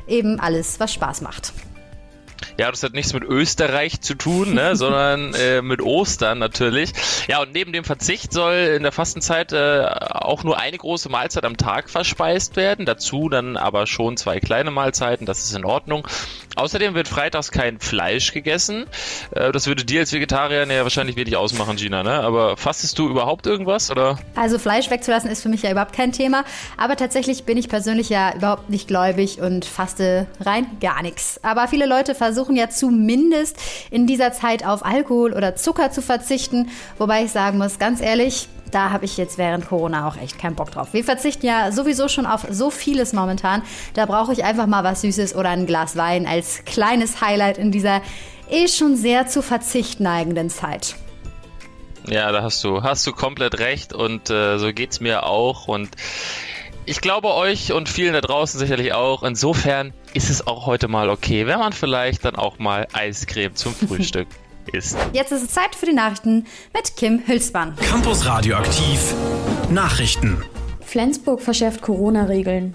eben 0.09 0.41
alles, 0.41 0.81
was 0.81 0.93
Spaß 0.93 1.21
macht. 1.21 1.53
Ja, 2.57 2.71
das 2.71 2.83
hat 2.83 2.93
nichts 2.93 3.13
mit 3.13 3.25
Österreich 3.25 4.01
zu 4.01 4.15
tun, 4.15 4.55
ne, 4.55 4.77
sondern 4.77 5.35
äh, 5.35 5.61
mit 5.61 5.83
Ostern 5.83 6.39
natürlich. 6.39 6.93
Ja, 7.27 7.43
und 7.43 7.53
neben 7.53 7.73
dem 7.73 7.85
Verzicht 7.85 8.33
soll 8.33 8.55
in 8.77 8.83
der 8.83 8.93
Fastenzeit 8.93 9.53
äh, 9.53 9.85
auch 9.85 10.45
nur 10.45 10.59
eine 10.59 10.79
große 10.79 11.09
Mahlzeit 11.09 11.45
am 11.45 11.57
Tag 11.57 11.91
verspeist 11.91 12.57
werden. 12.57 12.87
Dazu 12.87 13.29
dann 13.29 13.57
aber 13.57 13.87
schon 13.87 14.17
zwei 14.17 14.39
kleine 14.39 14.71
Mahlzeiten, 14.71 15.27
das 15.27 15.45
ist 15.45 15.57
in 15.57 15.65
Ordnung. 15.65 16.07
Außerdem 16.57 16.95
wird 16.95 17.09
freitags 17.09 17.51
kein 17.51 17.81
Fleisch 17.81 18.33
gegessen. 18.33 18.87
Äh, 19.33 19.51
das 19.51 19.67
würde 19.67 19.85
dir 19.85 20.01
als 20.01 20.13
Vegetarier 20.13 20.65
ja 20.67 20.83
wahrscheinlich 20.85 21.17
wenig 21.17 21.37
ausmachen, 21.37 21.77
Gina, 21.77 22.03
ne? 22.03 22.21
Aber 22.21 22.57
fastest 22.57 22.99
du 22.99 23.09
überhaupt 23.09 23.47
irgendwas, 23.47 23.91
oder? 23.91 24.19
Also 24.37 24.59
Fleisch 24.59 24.91
wegzulassen 24.91 25.31
ist 25.31 25.43
für 25.43 25.49
mich 25.49 25.63
ja 25.63 25.73
überhaupt 25.73 25.95
kein 25.95 26.13
Thema. 26.13 26.45
Aber 26.77 26.97
tatsächlich 26.97 27.45
bin 27.45 27.59
ich 27.59 27.69
persönlich 27.69 28.09
ja 28.09 28.33
überhaupt 28.35 28.71
nicht 28.71 28.87
gläubig 28.87 29.41
und 29.41 29.65
faste 29.65 30.29
rein 30.41 30.67
gar 30.81 31.03
nichts. 31.03 31.41
Aber 31.43 31.67
viele 31.67 31.87
Leute 31.87 32.15
versuchen 32.15 32.44
ja 32.51 32.69
zumindest 32.69 33.57
in 33.91 34.07
dieser 34.07 34.33
Zeit 34.33 34.65
auf 34.65 34.85
Alkohol 34.85 35.33
oder 35.33 35.57
Zucker 35.57 35.91
zu 35.91 36.03
verzichten. 36.03 36.69
Wobei 36.99 37.25
ich 37.25 37.31
sagen 37.31 37.59
muss, 37.59 37.79
ganz 37.79 38.01
ehrlich, 38.01 38.49
da 38.71 38.91
habe 38.91 39.05
ich 39.05 39.17
jetzt 39.17 39.39
während 39.39 39.69
Corona 39.69 40.09
auch 40.09 40.17
echt 40.17 40.39
keinen 40.39 40.57
Bock 40.57 40.71
drauf. 40.73 40.89
Wir 40.93 41.05
verzichten 41.05 41.47
ja 41.47 41.71
sowieso 41.71 42.09
schon 42.09 42.27
auf 42.27 42.47
so 42.51 42.71
vieles 42.71 43.13
momentan. 43.13 43.63
Da 43.95 44.07
brauche 44.07 44.33
ich 44.33 44.45
einfach 44.45 44.67
mal 44.67 44.83
was 44.83 45.03
Süßes 45.03 45.37
oder 45.37 45.51
ein 45.51 45.67
Glas 45.67 45.97
Wein 45.97 46.27
als 46.27 46.65
kleines 46.65 47.21
Highlight 47.21 47.59
in 47.59 47.71
dieser 47.71 48.03
eh 48.51 48.69
schon 48.69 48.97
sehr 48.97 49.27
zu 49.29 49.43
Verzicht 49.43 50.01
neigenden 50.01 50.51
Zeit. 50.51 50.97
Ja, 52.07 52.31
da 52.33 52.43
hast 52.43 52.63
du, 52.65 52.83
hast 52.83 53.07
du 53.07 53.13
komplett 53.13 53.59
recht 53.59 53.95
und 53.95 54.29
äh, 54.29 54.59
so 54.59 54.73
geht's 54.73 55.01
mir 55.01 55.25
auch 55.25 55.69
und 55.69 55.91
ich 56.87 57.01
glaube 57.01 57.35
euch 57.35 57.73
und 57.73 57.89
vielen 57.89 58.13
da 58.13 58.21
draußen 58.21 58.59
sicherlich 58.59 58.93
auch. 58.93 59.23
Insofern 59.23 59.93
ist 60.13 60.31
es 60.31 60.47
auch 60.47 60.67
heute 60.67 60.89
mal 60.89 61.11
okay, 61.11 61.47
wenn 61.47 61.59
man 61.59 61.73
vielleicht 61.73 62.25
dann 62.25 62.37
auch 62.37 62.59
mal 62.59 62.87
Eiscreme 62.93 63.55
zum 63.55 63.75
Frühstück 63.89 64.29
isst. 64.73 64.97
Jetzt 65.13 65.33
ist 65.33 65.43
es 65.43 65.49
Zeit 65.51 65.75
für 65.75 65.87
die 65.87 65.93
Nachrichten 65.93 66.47
mit 66.75 66.97
Kim 66.97 67.23
Hülsmann. 67.27 67.77
Campus 67.77 68.27
Radioaktiv. 68.27 69.15
Nachrichten. 69.71 70.43
Flensburg 70.81 71.41
verschärft 71.41 71.83
Corona-Regeln. 71.83 72.75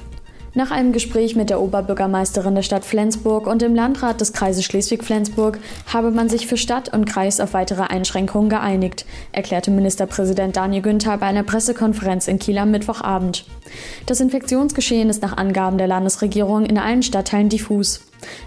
Nach 0.60 0.72
einem 0.72 0.92
Gespräch 0.92 1.38
mit 1.38 1.50
der 1.50 1.62
Oberbürgermeisterin 1.62 2.54
der 2.54 2.64
Stadt 2.64 2.84
Flensburg 2.84 3.48
und 3.48 3.62
dem 3.62 3.76
Landrat 3.76 4.20
des 4.20 4.34
Kreises 4.34 4.66
Schleswig-Flensburg 4.66 5.58
habe 5.88 6.12
man 6.12 6.28
sich 6.28 6.48
für 6.48 6.58
Stadt 6.58 6.94
und 6.94 7.06
Kreis 7.06 7.40
auf 7.40 7.54
weitere 7.54 7.84
Einschränkungen 7.84 8.50
geeinigt, 8.50 9.06
erklärte 9.32 9.72
Ministerpräsident 9.72 10.58
Daniel 10.58 10.82
Günther 10.82 11.18
bei 11.18 11.28
einer 11.28 11.44
Pressekonferenz 11.44 12.28
in 12.28 12.40
Kiel 12.40 12.58
am 12.58 12.72
Mittwochabend. 12.72 13.46
Das 14.06 14.20
Infektionsgeschehen 14.20 15.10
ist 15.10 15.22
nach 15.22 15.38
Angaben 15.38 15.78
der 15.78 15.88
Landesregierung 15.88 16.66
in 16.66 16.78
allen 16.78 17.04
Stadtteilen 17.04 17.48
diffus. 17.48 18.02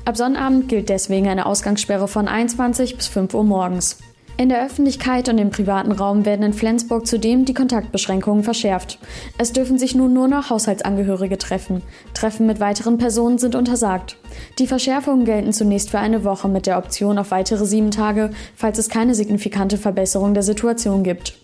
Ab 0.05 0.19
Sonnabend 0.19 0.69
gilt 0.69 0.91
deswegen 0.91 1.29
eine 1.29 1.47
Ausgangssperre 1.47 2.09
von 2.09 2.29
21 2.29 2.95
bis 2.99 3.07
5 3.09 3.33
Uhr 3.33 3.45
morgens. 3.45 3.97
In 4.43 4.49
der 4.49 4.67
Öffentlichkeit 4.67 5.29
und 5.29 5.39
im 5.39 5.51
privaten 5.51 5.93
Raum 5.93 6.27
werden 6.27 6.45
in 6.45 6.53
Flensburg 6.53 7.07
zudem 7.07 7.45
die 7.45 7.55
Kontaktbeschränkungen 7.55 8.43
verschärft. 8.43 8.99
Es 9.39 9.53
dürfen 9.53 9.79
sich 9.79 9.95
nun 9.95 10.13
nur 10.13 10.27
noch 10.27 10.51
Haushaltsangehörige 10.51 11.39
treffen. 11.39 11.81
Treffen 12.13 12.49
mit 12.49 12.59
weiteren 12.59 12.99
Personen 12.99 13.39
sind 13.39 13.55
untersagt. 13.55 14.17
Die 14.59 14.67
Verschärfungen 14.67 15.27
gelten 15.27 15.53
zunächst 15.53 15.91
für 15.91 16.01
eine 16.01 16.25
Woche 16.25 16.49
mit 16.49 16.67
der 16.67 16.79
Option 16.79 17.19
auf 17.19 17.31
weitere 17.31 17.65
sieben 17.67 17.93
Tage, 17.93 18.31
falls 18.57 18.79
es 18.79 18.89
keine 18.89 19.15
signifikante 19.15 19.79
Verbesserung 19.79 20.35
der 20.35 20.43
Situation 20.43 21.05
gibt. 21.05 21.39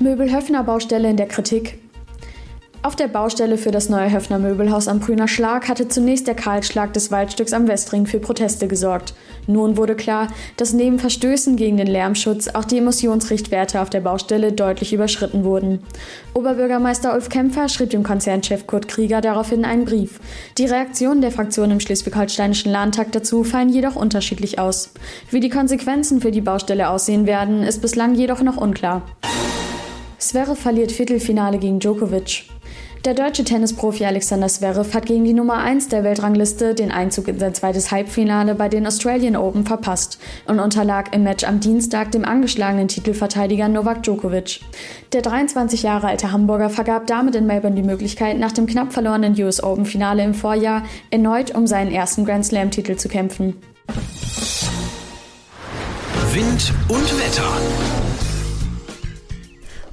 Möbel-Höfner 0.00 0.64
Baustelle 0.64 1.08
in 1.08 1.16
der 1.16 1.28
Kritik. 1.28 1.78
Auf 2.84 2.96
der 2.96 3.06
Baustelle 3.06 3.58
für 3.58 3.70
das 3.70 3.88
neue 3.88 4.10
Höfner 4.12 4.40
Möbelhaus 4.40 4.88
am 4.88 4.98
Brüner 4.98 5.28
Schlag 5.28 5.68
hatte 5.68 5.86
zunächst 5.86 6.26
der 6.26 6.34
Kahlschlag 6.34 6.92
des 6.92 7.12
Waldstücks 7.12 7.52
am 7.52 7.68
Westring 7.68 8.06
für 8.06 8.18
Proteste 8.18 8.66
gesorgt. 8.66 9.14
Nun 9.46 9.76
wurde 9.76 9.96
klar, 9.96 10.28
dass 10.56 10.72
neben 10.72 10.98
Verstößen 10.98 11.56
gegen 11.56 11.76
den 11.76 11.86
Lärmschutz 11.86 12.48
auch 12.48 12.64
die 12.64 12.78
Emissionsrichtwerte 12.78 13.80
auf 13.80 13.90
der 13.90 14.00
Baustelle 14.00 14.52
deutlich 14.52 14.92
überschritten 14.92 15.44
wurden. 15.44 15.80
Oberbürgermeister 16.34 17.14
Ulf 17.14 17.28
Kämpfer 17.28 17.68
schrieb 17.68 17.90
dem 17.90 18.02
Konzernchef 18.02 18.66
Kurt 18.66 18.88
Krieger 18.88 19.20
daraufhin 19.20 19.64
einen 19.64 19.84
Brief. 19.84 20.20
Die 20.58 20.66
Reaktionen 20.66 21.20
der 21.20 21.32
Fraktion 21.32 21.70
im 21.70 21.80
schleswig-holsteinischen 21.80 22.70
Landtag 22.70 23.12
dazu 23.12 23.44
fallen 23.44 23.68
jedoch 23.68 23.96
unterschiedlich 23.96 24.58
aus. 24.58 24.92
Wie 25.30 25.40
die 25.40 25.50
Konsequenzen 25.50 26.20
für 26.20 26.30
die 26.30 26.40
Baustelle 26.40 26.88
aussehen 26.88 27.26
werden, 27.26 27.62
ist 27.62 27.82
bislang 27.82 28.14
jedoch 28.14 28.42
noch 28.42 28.56
unklar. 28.56 29.02
Zverev 30.18 30.58
verliert 30.58 30.92
Viertelfinale 30.92 31.58
gegen 31.58 31.80
Djokovic. 31.80 32.44
Der 33.04 33.14
deutsche 33.14 33.42
Tennisprofi 33.42 34.04
Alexander 34.04 34.46
Zverev 34.46 34.94
hat 34.94 35.06
gegen 35.06 35.24
die 35.24 35.32
Nummer 35.32 35.56
1 35.56 35.88
der 35.88 36.04
Weltrangliste 36.04 36.72
den 36.72 36.92
Einzug 36.92 37.26
in 37.26 37.36
sein 37.36 37.52
zweites 37.52 37.90
Halbfinale 37.90 38.54
bei 38.54 38.68
den 38.68 38.86
Australian 38.86 39.34
Open 39.34 39.66
verpasst 39.66 40.20
und 40.46 40.60
unterlag 40.60 41.12
im 41.12 41.24
Match 41.24 41.42
am 41.42 41.58
Dienstag 41.58 42.12
dem 42.12 42.24
angeschlagenen 42.24 42.86
Titelverteidiger 42.86 43.66
Novak 43.66 44.04
Djokovic. 44.04 44.60
Der 45.12 45.22
23 45.22 45.82
Jahre 45.82 46.06
alte 46.06 46.30
Hamburger 46.30 46.70
vergab 46.70 47.08
damit 47.08 47.34
in 47.34 47.44
Melbourne 47.44 47.74
die 47.74 47.82
Möglichkeit, 47.82 48.38
nach 48.38 48.52
dem 48.52 48.66
knapp 48.66 48.92
verlorenen 48.92 49.34
US 49.42 49.60
Open 49.60 49.84
Finale 49.84 50.22
im 50.22 50.34
Vorjahr 50.34 50.84
erneut 51.10 51.52
um 51.56 51.66
seinen 51.66 51.90
ersten 51.90 52.24
Grand 52.24 52.46
Slam 52.46 52.70
Titel 52.70 52.94
zu 52.94 53.08
kämpfen. 53.08 53.56
Wind 56.32 56.72
und 56.88 57.18
Wetter. 57.18 58.11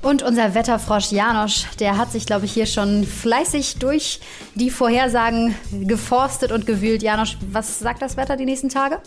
Und 0.02 0.24
unser 0.24 0.56
Wetterfrosch 0.56 1.12
Janosch, 1.12 1.66
der 1.80 1.98
hat 1.98 2.12
sich, 2.12 2.26
glaube 2.26 2.46
ich, 2.46 2.54
hier 2.54 2.66
schon 2.66 3.04
fleißig 3.04 3.80
durch 3.80 4.22
die 4.56 4.70
Vorhersagen 4.70 5.56
geforstet 5.72 6.52
und 6.52 6.66
gewühlt. 6.66 7.04
Janosch, 7.04 7.38
was 7.52 7.80
sagt 7.80 8.02
das 8.02 8.16
Wetter 8.16 8.38
die 8.38 8.46
nächsten 8.46 8.70
Tage? 8.70 9.00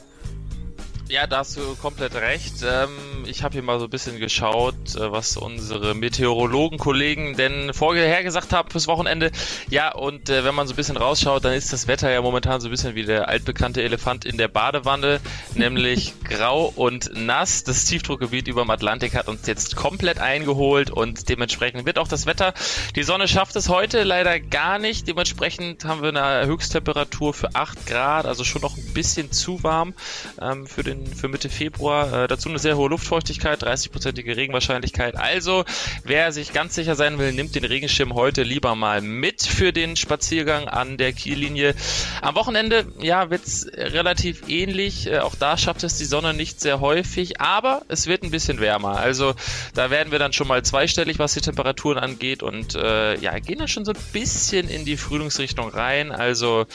Ja, 1.13 1.27
da 1.27 1.41
hast 1.41 1.59
du 1.59 1.77
komplett 1.77 2.15
recht. 2.15 2.65
Ähm, 2.67 3.27
ich 3.27 3.43
habe 3.43 3.53
hier 3.53 3.63
mal 3.63 3.79
so 3.79 3.85
ein 3.85 3.91
bisschen 3.91 4.19
geschaut, 4.19 4.97
äh, 4.97 5.13
was 5.13 5.37
unsere 5.37 5.95
Meteorologen-Kollegen 5.95 7.37
denn 7.37 7.75
vorher 7.75 8.23
gesagt 8.23 8.55
haben 8.55 8.71
fürs 8.71 8.87
Wochenende. 8.87 9.31
Ja, 9.69 9.93
und 9.93 10.31
äh, 10.31 10.43
wenn 10.43 10.55
man 10.55 10.67
so 10.67 10.73
ein 10.73 10.77
bisschen 10.77 10.97
rausschaut, 10.97 11.45
dann 11.45 11.53
ist 11.53 11.71
das 11.71 11.87
Wetter 11.87 12.11
ja 12.11 12.23
momentan 12.23 12.63
so 12.63 12.69
ein 12.69 12.71
bisschen 12.71 12.95
wie 12.95 13.03
der 13.03 13.29
altbekannte 13.29 13.83
Elefant 13.83 14.25
in 14.25 14.39
der 14.39 14.49
Badewanne, 14.49 15.21
nämlich 15.55 16.15
grau 16.25 16.73
und 16.75 17.11
nass. 17.15 17.63
Das 17.63 17.85
Tiefdruckgebiet 17.85 18.49
über 18.49 18.63
dem 18.63 18.71
Atlantik 18.71 19.15
hat 19.15 19.29
uns 19.29 19.47
jetzt 19.47 19.77
komplett 19.77 20.19
eingeholt 20.19 20.91
und 20.91 21.29
dementsprechend 21.29 21.85
wird 21.85 21.99
auch 21.99 22.09
das 22.09 22.25
Wetter. 22.25 22.55
Die 22.97 23.03
Sonne 23.03 23.29
schafft 23.29 23.55
es 23.57 23.69
heute 23.69 24.03
leider 24.05 24.41
gar 24.41 24.79
nicht. 24.79 25.07
Dementsprechend 25.09 25.85
haben 25.85 26.01
wir 26.01 26.09
eine 26.09 26.47
Höchsttemperatur 26.47 27.35
für 27.35 27.55
8 27.55 27.87
Grad, 27.87 28.25
also 28.25 28.45
schon 28.45 28.63
noch 28.63 28.79
ein 28.79 28.95
bisschen 28.95 29.31
zu 29.31 29.63
warm 29.63 29.93
ähm, 30.41 30.67
für 30.67 30.83
den 30.83 31.02
für 31.07 31.29
Mitte 31.29 31.49
Februar. 31.49 32.25
Äh, 32.25 32.29
dazu 32.29 32.49
eine 32.49 32.59
sehr 32.59 32.77
hohe 32.77 32.89
Luftfeuchtigkeit, 32.89 33.63
30-prozentige 33.63 34.37
Regenwahrscheinlichkeit. 34.37 35.17
Also, 35.17 35.65
wer 36.05 36.33
sich 36.33 36.53
ganz 36.53 36.75
sicher 36.75 36.95
sein 36.95 37.19
will, 37.19 37.33
nimmt 37.33 37.55
den 37.55 37.65
Regenschirm 37.65 38.15
heute 38.15 38.43
lieber 38.43 38.75
mal 38.75 39.01
mit 39.01 39.43
für 39.43 39.73
den 39.73 39.97
Spaziergang 39.97 40.69
an 40.69 40.97
der 40.97 41.13
Kiellinie. 41.13 41.75
Am 42.21 42.35
Wochenende, 42.35 42.87
ja, 43.01 43.31
wird's 43.31 43.67
relativ 43.75 44.49
ähnlich. 44.49 45.07
Äh, 45.07 45.19
auch 45.21 45.35
da 45.35 45.57
schafft 45.57 45.83
es 45.85 45.99
die 45.99 46.05
Sonne 46.05 46.35
nicht 46.35 46.61
sehr 46.61 46.81
häufig, 46.81 47.41
aber 47.41 47.83
es 47.89 48.07
wird 48.07 48.23
ein 48.23 48.31
bisschen 48.31 48.61
wärmer. 48.61 48.97
Also, 48.99 49.35
da 49.75 49.91
werden 49.91 50.13
wir 50.13 50.19
dann 50.19 50.33
schon 50.33 50.49
mal 50.49 50.63
zweistellig, 50.63 51.19
was 51.19 51.35
die 51.35 51.41
Temperaturen 51.41 51.99
angeht 51.99 52.43
und 52.43 52.75
äh, 52.75 53.19
ja, 53.19 53.39
gehen 53.39 53.59
dann 53.59 53.69
schon 53.69 53.85
so 53.85 53.93
ein 53.93 53.99
bisschen 54.13 54.69
in 54.69 54.85
die 54.85 54.97
Frühlingsrichtung 54.97 55.69
rein. 55.71 56.13
Also, 56.13 56.67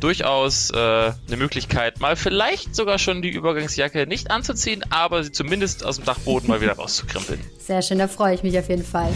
durchaus 0.00 0.70
äh, 0.70 0.76
eine 0.76 1.36
Möglichkeit, 1.36 2.00
mal 2.00 2.16
vielleicht 2.16 2.74
sogar 2.74 2.98
schon 2.98 3.22
die 3.22 3.30
Übergangs 3.30 3.71
Trainingsjacke 3.72 4.06
nicht 4.06 4.30
anzuziehen, 4.30 4.84
aber 4.90 5.22
sie 5.24 5.32
zumindest 5.32 5.84
aus 5.84 5.96
dem 5.96 6.04
Dachboden 6.04 6.48
mal 6.48 6.60
wieder 6.60 6.74
rauszukrempeln. 6.74 7.40
Sehr 7.58 7.82
schön, 7.82 7.98
da 7.98 8.08
freue 8.08 8.34
ich 8.34 8.42
mich 8.42 8.58
auf 8.58 8.68
jeden 8.68 8.84
Fall. 8.84 9.12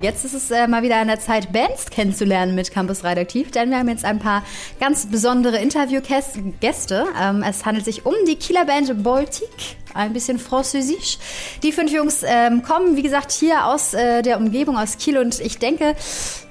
Jetzt 0.00 0.24
ist 0.24 0.34
es 0.34 0.50
äh, 0.52 0.68
mal 0.68 0.84
wieder 0.84 0.96
an 0.96 1.08
der 1.08 1.18
Zeit, 1.18 1.52
Bands 1.52 1.90
kennenzulernen 1.90 2.54
mit 2.54 2.70
Campus 2.70 3.02
Radioaktiv, 3.02 3.50
denn 3.50 3.70
wir 3.70 3.78
haben 3.78 3.88
jetzt 3.88 4.04
ein 4.04 4.20
paar 4.20 4.44
ganz 4.78 5.06
besondere 5.06 5.58
Interviewgäste. 5.58 7.06
Ähm, 7.20 7.42
es 7.42 7.66
handelt 7.66 7.84
sich 7.84 8.06
um 8.06 8.14
die 8.28 8.36
Kieler 8.36 8.64
Band 8.64 9.02
Baltic, 9.02 9.48
ein 9.94 10.12
bisschen 10.12 10.38
französisch. 10.38 11.18
Die 11.64 11.72
fünf 11.72 11.90
Jungs 11.90 12.22
ähm, 12.24 12.62
kommen, 12.62 12.96
wie 12.96 13.02
gesagt, 13.02 13.32
hier 13.32 13.66
aus 13.66 13.92
äh, 13.92 14.22
der 14.22 14.38
Umgebung, 14.38 14.78
aus 14.78 14.98
Kiel 14.98 15.18
und 15.18 15.40
ich 15.40 15.58
denke, 15.58 15.96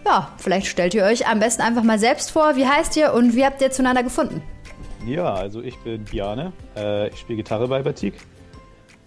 ja, 0.05 0.29
vielleicht 0.39 0.67
stellt 0.67 0.93
ihr 0.93 1.05
euch 1.05 1.25
am 1.25 1.39
besten 1.39 1.61
einfach 1.61 1.83
mal 1.83 1.99
selbst 1.99 2.31
vor. 2.31 2.57
Wie 2.57 2.67
heißt 2.67 2.97
ihr 2.97 3.13
und 3.13 3.33
wie 3.33 3.45
habt 3.45 3.61
ihr 3.61 3.71
zueinander 3.71 4.03
gefunden? 4.03 4.41
Ja, 5.07 5.33
also 5.33 5.61
ich 5.61 5.77
bin 5.79 6.03
Biane, 6.03 6.53
äh, 6.75 7.07
ich 7.09 7.17
spiele 7.17 7.37
Gitarre 7.37 7.67
bei 7.67 7.81
Batik 7.81 8.13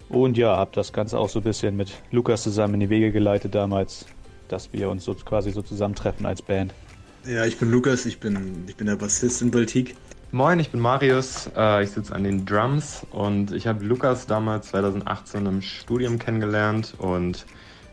und 0.09 0.37
ja, 0.37 0.57
habe 0.57 0.71
das 0.73 0.91
Ganze 0.91 1.17
auch 1.17 1.29
so 1.29 1.39
ein 1.39 1.43
bisschen 1.43 1.77
mit 1.77 1.93
Lukas 2.11 2.43
zusammen 2.43 2.73
in 2.73 2.79
die 2.81 2.89
Wege 2.89 3.11
geleitet 3.11 3.55
damals 3.55 4.05
dass 4.51 4.71
wir 4.73 4.89
uns 4.89 5.05
so 5.05 5.13
quasi 5.13 5.51
so 5.51 5.61
zusammentreffen 5.61 6.25
als 6.25 6.41
Band. 6.41 6.73
Ja, 7.25 7.45
ich 7.45 7.57
bin 7.57 7.71
Lukas, 7.71 8.05
ich 8.05 8.19
bin, 8.19 8.65
ich 8.67 8.75
bin 8.75 8.87
der 8.87 8.95
Bassist 8.95 9.41
in 9.41 9.51
Baltic. 9.51 9.95
Moin, 10.31 10.59
ich 10.59 10.69
bin 10.69 10.79
Marius, 10.79 11.49
äh, 11.55 11.83
ich 11.83 11.91
sitze 11.91 12.15
an 12.15 12.23
den 12.23 12.45
Drums 12.45 13.05
und 13.11 13.51
ich 13.51 13.67
habe 13.67 13.83
Lukas 13.83 14.27
damals 14.27 14.69
2018 14.69 15.45
im 15.45 15.61
Studium 15.61 16.19
kennengelernt 16.19 16.95
und 16.97 17.45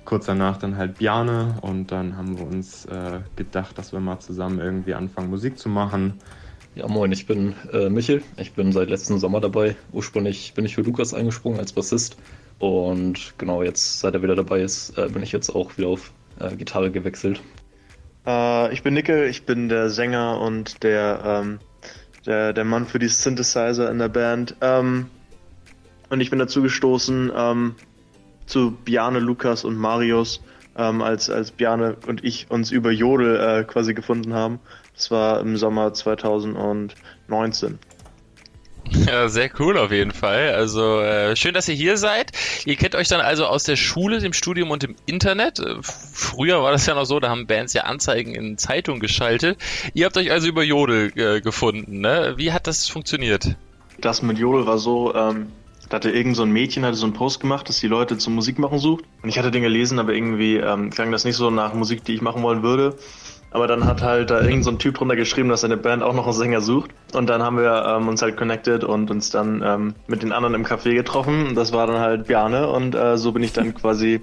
kurz 0.05 0.27
danach 0.27 0.57
dann 0.57 0.77
halt 0.77 0.99
Bjane 0.99 1.59
und 1.63 1.91
dann 1.91 2.17
haben 2.17 2.39
wir 2.39 2.47
uns 2.47 2.87
äh, 2.87 3.21
gedacht, 3.37 3.77
dass 3.77 3.93
wir 3.93 4.01
mal 4.01 4.21
zusammen 4.21 4.61
irgendwie 4.61 4.95
anfangen 4.95 5.31
Musik 5.31 5.59
zu 5.59 5.69
machen. 5.69 6.15
Ja, 6.79 6.87
moin, 6.87 7.11
ich 7.11 7.27
bin 7.27 7.57
äh, 7.73 7.89
Michel, 7.89 8.23
ich 8.37 8.53
bin 8.53 8.71
seit 8.71 8.89
letztem 8.89 9.19
Sommer 9.19 9.41
dabei. 9.41 9.75
Ursprünglich 9.91 10.55
bin 10.55 10.65
ich 10.65 10.77
für 10.77 10.83
Lukas 10.83 11.13
eingesprungen 11.13 11.59
als 11.59 11.73
Bassist 11.73 12.17
und 12.61 13.35
genau 13.37 13.65
jetzt, 13.65 13.99
seit 13.99 14.15
er 14.15 14.23
wieder 14.23 14.37
dabei 14.37 14.61
ist, 14.61 14.97
äh, 14.97 15.09
bin 15.09 15.25
ich 15.25 15.33
jetzt 15.33 15.51
auch 15.51 15.77
wieder 15.77 15.89
auf 15.89 16.13
äh, 16.39 16.55
Gitarre 16.55 16.93
gewechselt. 16.93 17.41
Äh, 18.25 18.73
ich 18.73 18.85
bin 18.85 18.95
Nickel, 18.95 19.27
ich 19.29 19.45
bin 19.45 19.69
der 19.69 19.91
Sänger 19.91 20.41
und 20.41 20.85
der, 20.85 21.21
ähm, 21.25 21.59
der, 22.27 22.53
der 22.53 22.65
Mann 22.65 22.87
für 22.87 23.01
die 23.01 23.09
Synthesizer 23.09 23.91
in 23.91 23.99
der 23.99 24.09
Band. 24.09 24.55
Ähm, 24.61 25.07
und 26.11 26.21
ich 26.21 26.31
bin 26.31 26.39
dazu 26.39 26.63
gestoßen 26.63 27.33
ähm, 27.35 27.75
zu 28.47 28.71
Biane, 28.85 29.19
Lukas 29.19 29.65
und 29.65 29.77
Marius, 29.77 30.45
ähm, 30.77 31.03
als, 31.03 31.29
als 31.29 31.51
Biane 31.51 31.97
und 32.07 32.23
ich 32.23 32.49
uns 32.53 32.71
über 32.71 32.93
Jodel 32.93 33.35
äh, 33.41 33.65
quasi 33.65 33.95
gefunden 33.95 34.33
haben. 34.33 34.61
Das 34.99 35.13
war 35.13 35.39
im 35.39 35.57
Sommer 35.57 35.95
2019. 35.95 37.79
Ja, 39.07 39.29
sehr 39.29 39.49
cool 39.61 39.79
auf 39.79 39.93
jeden 39.93 40.11
Fall. 40.11 40.55
Also 40.57 40.99
äh, 40.99 41.37
schön, 41.37 41.55
dass 41.55 41.69
ihr 41.69 41.77
hier 41.77 41.97
seid. 41.97 42.33
Ihr 42.65 42.75
kennt 42.75 42.97
euch 42.97 43.07
dann 43.07 43.21
also 43.21 43.47
aus 43.47 43.63
der 43.63 43.77
Schule, 43.77 44.19
dem 44.19 44.33
Studium 44.33 44.73
und 44.73 44.83
dem 44.83 44.97
Internet. 45.07 45.61
Äh, 45.61 45.77
früher 45.83 46.65
war 46.65 46.73
das 46.73 46.87
ja 46.87 46.97
noch 46.97 47.05
so, 47.05 47.21
da 47.21 47.29
haben 47.29 47.47
Bands 47.47 47.75
ja 47.75 47.83
Anzeigen 47.83 48.35
in 48.35 48.59
Zeitungen 48.59 48.99
geschaltet. 48.99 49.57
Ihr 49.95 50.05
habt 50.05 50.17
euch 50.17 50.33
also 50.33 50.49
über 50.49 50.65
Jodel 50.65 51.13
äh, 51.15 51.41
gefunden. 51.41 52.01
Ne? 52.01 52.35
Wie 52.37 52.51
hat 52.51 52.67
das 52.67 52.89
funktioniert? 52.89 53.55
Das 54.01 54.23
mit 54.23 54.39
Jodel 54.39 54.67
war 54.67 54.79
so, 54.79 55.15
ähm, 55.15 55.53
da 55.91 55.99
hatte 55.99 56.11
irgend 56.11 56.35
so 56.35 56.43
ein 56.43 56.51
Mädchen 56.51 56.85
hatte 56.85 56.97
so 56.97 57.07
einen 57.07 57.15
Post 57.15 57.39
gemacht, 57.39 57.69
dass 57.69 57.79
die 57.79 57.87
Leute 57.87 58.19
zum 58.19 58.35
Musik 58.35 58.59
machen 58.59 58.81
sucht. 58.81 59.05
Und 59.23 59.29
ich 59.29 59.39
hatte 59.39 59.53
den 59.53 59.63
gelesen, 59.63 60.01
aber 60.01 60.13
irgendwie 60.13 60.57
ähm, 60.57 60.91
klang 60.91 61.13
das 61.13 61.25
nicht 61.25 61.37
so 61.37 61.51
nach 61.51 61.73
Musik, 61.73 62.03
die 62.03 62.15
ich 62.15 62.21
machen 62.21 62.43
wollen 62.43 62.65
würde. 62.65 62.99
Aber 63.51 63.67
dann 63.67 63.85
hat 63.87 64.03
halt 64.03 64.31
da 64.31 64.43
irgend 64.43 64.65
so 64.65 64.71
ein 64.71 64.79
Typ 64.79 64.97
drunter 64.97 65.17
geschrieben, 65.17 65.49
dass 65.49 65.63
seine 65.63 65.77
Band 65.77 66.03
auch 66.03 66.15
noch 66.15 66.25
einen 66.25 66.35
Sänger 66.35 66.61
sucht. 66.61 66.91
Und 67.15 67.29
dann 67.29 67.43
haben 67.43 67.57
wir 67.57 67.97
ähm, 67.97 68.09
uns 68.09 68.21
halt 68.21 68.37
connected 68.37 68.85
und 68.85 69.11
uns 69.11 69.31
dann 69.31 69.63
ähm, 69.65 69.95
mit 70.07 70.23
den 70.23 70.33
anderen 70.33 70.55
im 70.55 70.67
Café 70.67 70.95
getroffen. 70.95 71.55
Das 71.55 71.73
war 71.73 71.87
dann 71.87 71.99
halt 71.99 72.27
Bjarne 72.27 72.69
und 72.69 72.95
äh, 72.95 73.17
so 73.17 73.33
bin 73.33 73.43
ich 73.43 73.53
dann 73.53 73.75
quasi 73.75 74.21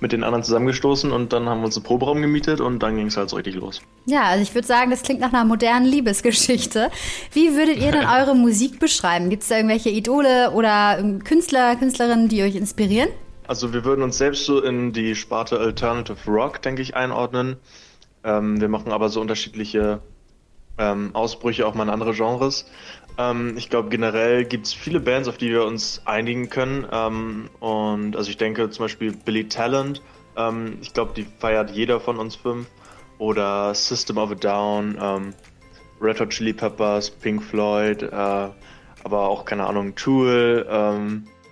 mit 0.00 0.12
den 0.12 0.24
anderen 0.24 0.44
zusammengestoßen 0.44 1.10
und 1.10 1.32
dann 1.32 1.48
haben 1.48 1.60
wir 1.60 1.66
uns 1.66 1.76
einen 1.76 1.84
Proberaum 1.84 2.20
gemietet 2.20 2.60
und 2.60 2.82
dann 2.82 2.96
ging 2.96 3.06
es 3.06 3.16
halt 3.16 3.30
so 3.30 3.36
richtig 3.36 3.54
los. 3.54 3.80
Ja, 4.04 4.24
also 4.24 4.42
ich 4.42 4.54
würde 4.54 4.66
sagen, 4.66 4.90
das 4.90 5.02
klingt 5.02 5.20
nach 5.20 5.32
einer 5.32 5.44
modernen 5.44 5.86
Liebesgeschichte. 5.86 6.90
Wie 7.32 7.56
würdet 7.56 7.78
ihr 7.78 7.92
denn 7.92 8.04
eure 8.04 8.34
Musik 8.34 8.78
beschreiben? 8.78 9.30
Gibt 9.30 9.42
es 9.42 9.48
da 9.48 9.56
irgendwelche 9.56 9.90
Idole 9.90 10.50
oder 10.52 11.02
Künstler, 11.24 11.76
Künstlerinnen, 11.76 12.28
die 12.28 12.42
euch 12.42 12.56
inspirieren? 12.56 13.08
Also 13.48 13.72
wir 13.72 13.84
würden 13.84 14.02
uns 14.02 14.18
selbst 14.18 14.44
so 14.44 14.60
in 14.60 14.92
die 14.92 15.14
Sparte 15.14 15.58
Alternative 15.58 16.30
Rock, 16.30 16.60
denke 16.62 16.82
ich, 16.82 16.96
einordnen. 16.96 17.56
Ähm, 18.26 18.60
wir 18.60 18.68
machen 18.68 18.92
aber 18.92 19.08
so 19.08 19.20
unterschiedliche 19.20 20.02
ähm, 20.78 21.14
Ausbrüche 21.14 21.66
auch 21.66 21.74
mal 21.74 21.84
in 21.84 21.90
andere 21.90 22.12
Genres. 22.12 22.68
Ähm, 23.18 23.56
ich 23.56 23.70
glaube, 23.70 23.88
generell 23.88 24.44
gibt 24.44 24.66
es 24.66 24.74
viele 24.74 25.00
Bands, 25.00 25.28
auf 25.28 25.38
die 25.38 25.50
wir 25.50 25.64
uns 25.64 26.02
einigen 26.04 26.50
können. 26.50 26.86
Ähm, 26.90 27.48
und 27.60 28.16
also 28.16 28.28
ich 28.28 28.36
denke 28.36 28.68
zum 28.68 28.84
Beispiel 28.84 29.12
Billy 29.12 29.48
Talent. 29.48 30.02
Ähm, 30.36 30.78
ich 30.82 30.92
glaube, 30.92 31.12
die 31.14 31.22
feiert 31.22 31.70
jeder 31.70 32.00
von 32.00 32.18
uns 32.18 32.34
fünf. 32.34 32.66
Oder 33.18 33.72
System 33.74 34.18
of 34.18 34.32
a 34.32 34.34
Down, 34.34 34.98
ähm, 35.00 35.34
Red 36.02 36.20
Hot 36.20 36.30
Chili 36.30 36.52
Peppers, 36.52 37.08
Pink 37.08 37.42
Floyd, 37.42 38.02
äh, 38.02 38.10
aber 38.12 39.28
auch, 39.28 39.46
keine 39.46 39.66
Ahnung, 39.66 39.94
Tool, 39.94 40.66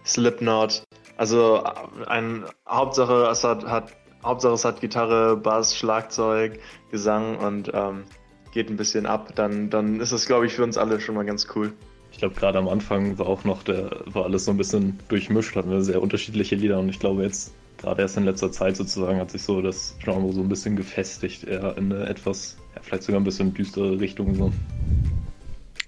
Slipknot. 0.04 0.82
Also 1.16 1.62
ein 2.06 2.44
Hauptsache, 2.68 3.28
es 3.30 3.44
hat, 3.44 3.64
hat 3.64 3.92
Hauptsache 4.24 4.54
es 4.54 4.64
hat 4.64 4.80
Gitarre, 4.80 5.36
Bass, 5.36 5.76
Schlagzeug, 5.76 6.58
Gesang 6.90 7.36
und 7.36 7.70
ähm, 7.74 8.04
geht 8.52 8.70
ein 8.70 8.76
bisschen 8.76 9.04
ab, 9.04 9.34
dann, 9.34 9.68
dann 9.68 10.00
ist 10.00 10.12
das, 10.12 10.26
glaube 10.26 10.46
ich, 10.46 10.54
für 10.54 10.62
uns 10.62 10.78
alle 10.78 11.00
schon 11.00 11.14
mal 11.14 11.24
ganz 11.24 11.46
cool. 11.54 11.72
Ich 12.12 12.18
glaube, 12.18 12.34
gerade 12.36 12.58
am 12.58 12.68
Anfang 12.68 13.18
war 13.18 13.26
auch 13.26 13.42
noch, 13.44 13.64
der, 13.64 13.90
war 14.06 14.24
alles 14.24 14.44
so 14.44 14.52
ein 14.52 14.56
bisschen 14.56 14.98
durchmischt, 15.08 15.56
hatten 15.56 15.70
wir 15.70 15.82
sehr 15.82 16.00
unterschiedliche 16.00 16.54
Lieder 16.54 16.78
und 16.78 16.88
ich 16.88 17.00
glaube 17.00 17.24
jetzt, 17.24 17.52
gerade 17.78 18.02
erst 18.02 18.16
in 18.16 18.24
letzter 18.24 18.52
Zeit 18.52 18.76
sozusagen, 18.76 19.18
hat 19.18 19.32
sich 19.32 19.42
so 19.42 19.60
das 19.60 19.96
Genre 20.02 20.32
so 20.32 20.40
ein 20.40 20.48
bisschen 20.48 20.76
gefestigt, 20.76 21.44
eher 21.44 21.76
in 21.76 21.92
eine 21.92 22.06
etwas, 22.06 22.56
ja, 22.74 22.80
vielleicht 22.82 23.02
sogar 23.02 23.20
ein 23.20 23.24
bisschen 23.24 23.52
düstere 23.52 23.98
Richtung 23.98 24.34
so. 24.36 24.52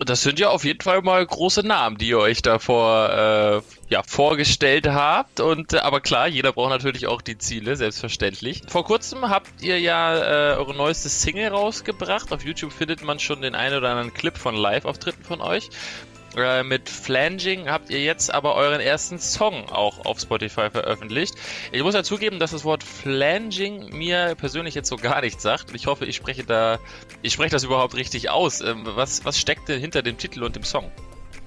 Das 0.04 0.22
sind 0.22 0.38
ja 0.38 0.50
auf 0.50 0.64
jeden 0.64 0.80
Fall 0.82 1.00
mal 1.00 1.24
große 1.24 1.66
Namen, 1.66 1.96
die 1.96 2.08
ihr 2.08 2.18
euch 2.18 2.42
da 2.42 2.58
vor, 2.58 3.08
äh, 3.08 3.60
ja, 3.88 4.02
vorgestellt 4.02 4.88
habt. 4.88 5.40
Und 5.40 5.72
äh, 5.72 5.78
aber 5.78 6.00
klar, 6.00 6.28
jeder 6.28 6.52
braucht 6.52 6.70
natürlich 6.70 7.06
auch 7.06 7.22
die 7.22 7.38
Ziele, 7.38 7.76
selbstverständlich. 7.76 8.62
Vor 8.68 8.84
kurzem 8.84 9.28
habt 9.28 9.62
ihr 9.62 9.78
ja 9.80 10.16
äh, 10.16 10.56
eure 10.56 10.74
neueste 10.74 11.08
Single 11.08 11.48
rausgebracht. 11.48 12.32
Auf 12.32 12.44
YouTube 12.44 12.72
findet 12.72 13.02
man 13.02 13.18
schon 13.18 13.42
den 13.42 13.54
einen 13.54 13.76
oder 13.76 13.90
anderen 13.90 14.14
Clip 14.14 14.36
von 14.36 14.54
Live-Auftritten 14.54 15.24
von 15.24 15.40
euch. 15.40 15.70
Äh, 16.36 16.64
mit 16.64 16.88
Flanging 16.90 17.68
habt 17.68 17.88
ihr 17.88 18.02
jetzt 18.02 18.32
aber 18.32 18.56
euren 18.56 18.80
ersten 18.80 19.18
Song 19.18 19.70
auch 19.70 20.04
auf 20.04 20.20
Spotify 20.20 20.68
veröffentlicht. 20.70 21.34
Ich 21.72 21.82
muss 21.82 21.94
ja 21.94 22.02
zugeben, 22.02 22.38
dass 22.38 22.50
das 22.50 22.64
Wort 22.64 22.82
Flanging 22.82 23.96
mir 23.96 24.34
persönlich 24.34 24.74
jetzt 24.74 24.88
so 24.88 24.96
gar 24.96 25.22
nichts 25.22 25.42
sagt. 25.42 25.74
Ich 25.74 25.86
hoffe, 25.86 26.04
ich 26.04 26.16
spreche 26.16 26.44
da, 26.44 26.78
ich 27.22 27.32
spreche 27.32 27.50
das 27.50 27.64
überhaupt 27.64 27.94
richtig 27.94 28.28
aus. 28.28 28.60
Ähm, 28.60 28.82
was, 28.84 29.24
was 29.24 29.38
steckt 29.38 29.68
denn 29.68 29.80
hinter 29.80 30.02
dem 30.02 30.18
Titel 30.18 30.42
und 30.42 30.56
dem 30.56 30.64
Song? 30.64 30.90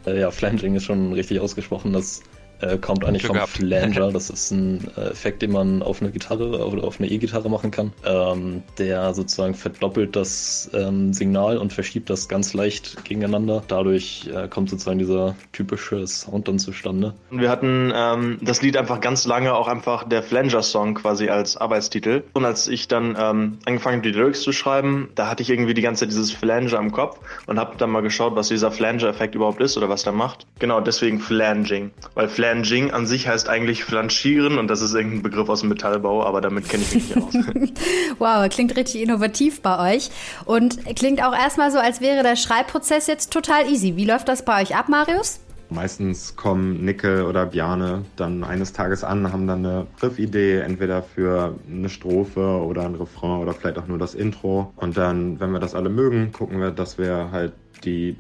Äh, 0.09 0.19
ja, 0.19 0.31
Flanging 0.31 0.75
ist 0.75 0.85
schon 0.85 1.13
richtig 1.13 1.39
ausgesprochen. 1.39 1.93
Das 1.93 2.21
äh, 2.61 2.77
kommt 2.77 3.05
eigentlich 3.05 3.23
Glück 3.23 3.29
vom 3.29 3.35
gehabt. 3.37 3.51
Flanger. 3.51 4.09
Das 4.19 4.29
ist 4.29 4.51
ein 4.51 4.87
äh, 4.97 5.11
Effekt, 5.11 5.41
den 5.41 5.51
man 5.51 5.81
auf 5.81 6.01
eine 6.01 6.11
Gitarre 6.11 6.65
oder 6.67 6.83
auf 6.83 6.99
eine 6.99 7.09
E-Gitarre 7.09 7.49
machen 7.49 7.71
kann. 7.71 7.93
Ähm, 8.05 8.63
der 8.77 9.13
sozusagen 9.13 9.53
verdoppelt 9.53 10.15
das 10.15 10.69
ähm, 10.73 11.13
Signal 11.13 11.57
und 11.57 11.71
verschiebt 11.71 12.09
das 12.09 12.27
ganz 12.27 12.53
leicht 12.53 13.03
gegeneinander. 13.05 13.63
Dadurch 13.67 14.29
äh, 14.33 14.47
kommt 14.47 14.69
sozusagen 14.69 14.99
dieser 14.99 15.35
typische 15.53 16.05
Sound 16.07 16.47
dann 16.47 16.59
zustande. 16.59 17.13
Wir 17.29 17.49
hatten 17.49 17.93
ähm, 17.95 18.39
das 18.41 18.61
Lied 18.61 18.77
einfach 18.77 18.99
ganz 18.99 19.25
lange 19.25 19.53
auch 19.53 19.67
einfach 19.67 20.07
der 20.07 20.23
Flanger-Song 20.23 20.95
quasi 20.95 21.29
als 21.29 21.55
Arbeitstitel. 21.55 22.23
Und 22.33 22.45
als 22.45 22.67
ich 22.67 22.87
dann 22.87 23.15
ähm, 23.17 23.59
angefangen 23.65 23.97
habe, 23.97 24.11
die 24.11 24.17
Lyrics 24.17 24.41
zu 24.41 24.51
schreiben, 24.51 25.09
da 25.15 25.29
hatte 25.29 25.43
ich 25.43 25.49
irgendwie 25.49 25.73
die 25.73 25.81
ganze 25.81 26.01
Zeit 26.01 26.11
dieses 26.11 26.31
Flanger 26.31 26.79
im 26.79 26.91
Kopf 26.91 27.19
und 27.47 27.59
habe 27.59 27.77
dann 27.77 27.91
mal 27.91 28.01
geschaut, 28.01 28.35
was 28.35 28.49
dieser 28.49 28.71
Flanger-Effekt 28.71 29.35
überhaupt 29.35 29.61
ist 29.61 29.77
oder 29.77 29.89
was 29.89 30.03
der 30.03 30.13
macht. 30.13 30.45
Genau, 30.59 30.81
deswegen 30.81 31.19
Flanging. 31.19 31.91
Weil 32.15 32.27
Flanging 32.27 32.48
Flanging 32.49 32.91
an 32.91 33.05
sich 33.05 33.27
heißt 33.27 33.47
eigentlich 33.47 33.83
flanschieren 33.83 34.57
und 34.57 34.67
das 34.69 34.81
ist 34.81 34.95
irgendein 34.95 35.21
Begriff 35.21 35.49
aus 35.49 35.59
dem 35.59 35.69
Metallbau, 35.69 36.25
aber 36.25 36.41
damit 36.41 36.67
kenne 36.67 36.83
ich 36.83 36.95
mich 36.95 37.15
nicht 37.15 37.17
aus. 37.17 37.33
wow, 38.17 38.49
klingt 38.49 38.75
richtig 38.75 39.03
innovativ 39.03 39.61
bei 39.61 39.95
euch 39.95 40.09
und 40.45 40.83
klingt 40.95 41.23
auch 41.23 41.35
erstmal 41.35 41.71
so, 41.71 41.77
als 41.77 42.01
wäre 42.01 42.23
der 42.23 42.35
Schreibprozess 42.35 43.05
jetzt 43.05 43.31
total 43.31 43.69
easy. 43.69 43.95
Wie 43.97 44.05
läuft 44.05 44.27
das 44.27 44.43
bei 44.45 44.63
euch 44.63 44.75
ab, 44.75 44.89
Marius? 44.89 45.39
Meistens 45.71 46.35
kommen 46.35 46.83
Nickel 46.83 47.25
oder 47.25 47.45
Bjane 47.45 48.03
dann 48.15 48.43
eines 48.43 48.73
Tages 48.73 49.03
an, 49.03 49.31
haben 49.31 49.45
dann 49.45 49.63
eine 49.63 49.85
Riffidee, 50.01 50.61
entweder 50.61 51.03
für 51.03 51.53
eine 51.69 51.89
Strophe 51.89 52.41
oder 52.41 52.85
ein 52.85 52.95
Refrain 52.95 53.41
oder 53.41 53.53
vielleicht 53.53 53.77
auch 53.77 53.85
nur 53.85 53.99
das 53.99 54.15
Intro. 54.15 54.73
Und 54.77 54.97
dann, 54.97 55.39
wenn 55.39 55.51
wir 55.51 55.59
das 55.59 55.75
alle 55.75 55.89
mögen, 55.89 56.31
gucken 56.31 56.59
wir, 56.59 56.71
dass 56.71 56.97
wir 56.97 57.29
halt 57.31 57.53
die 57.83 58.15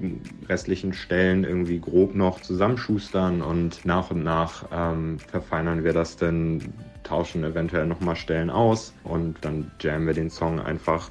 restlichen 0.47 0.93
Stellen 0.93 1.43
irgendwie 1.43 1.79
grob 1.79 2.15
noch 2.15 2.41
zusammenschustern 2.41 3.41
und 3.41 3.85
nach 3.85 4.11
und 4.11 4.23
nach 4.23 4.65
ähm, 4.71 5.19
verfeinern 5.19 5.83
wir 5.83 5.93
das 5.93 6.17
dann, 6.17 6.73
tauschen 7.03 7.43
eventuell 7.43 7.87
nochmal 7.87 8.15
Stellen 8.15 8.49
aus 8.49 8.93
und 9.03 9.37
dann 9.41 9.71
jammen 9.81 10.05
wir 10.05 10.13
den 10.13 10.29
Song 10.29 10.59
einfach. 10.59 11.09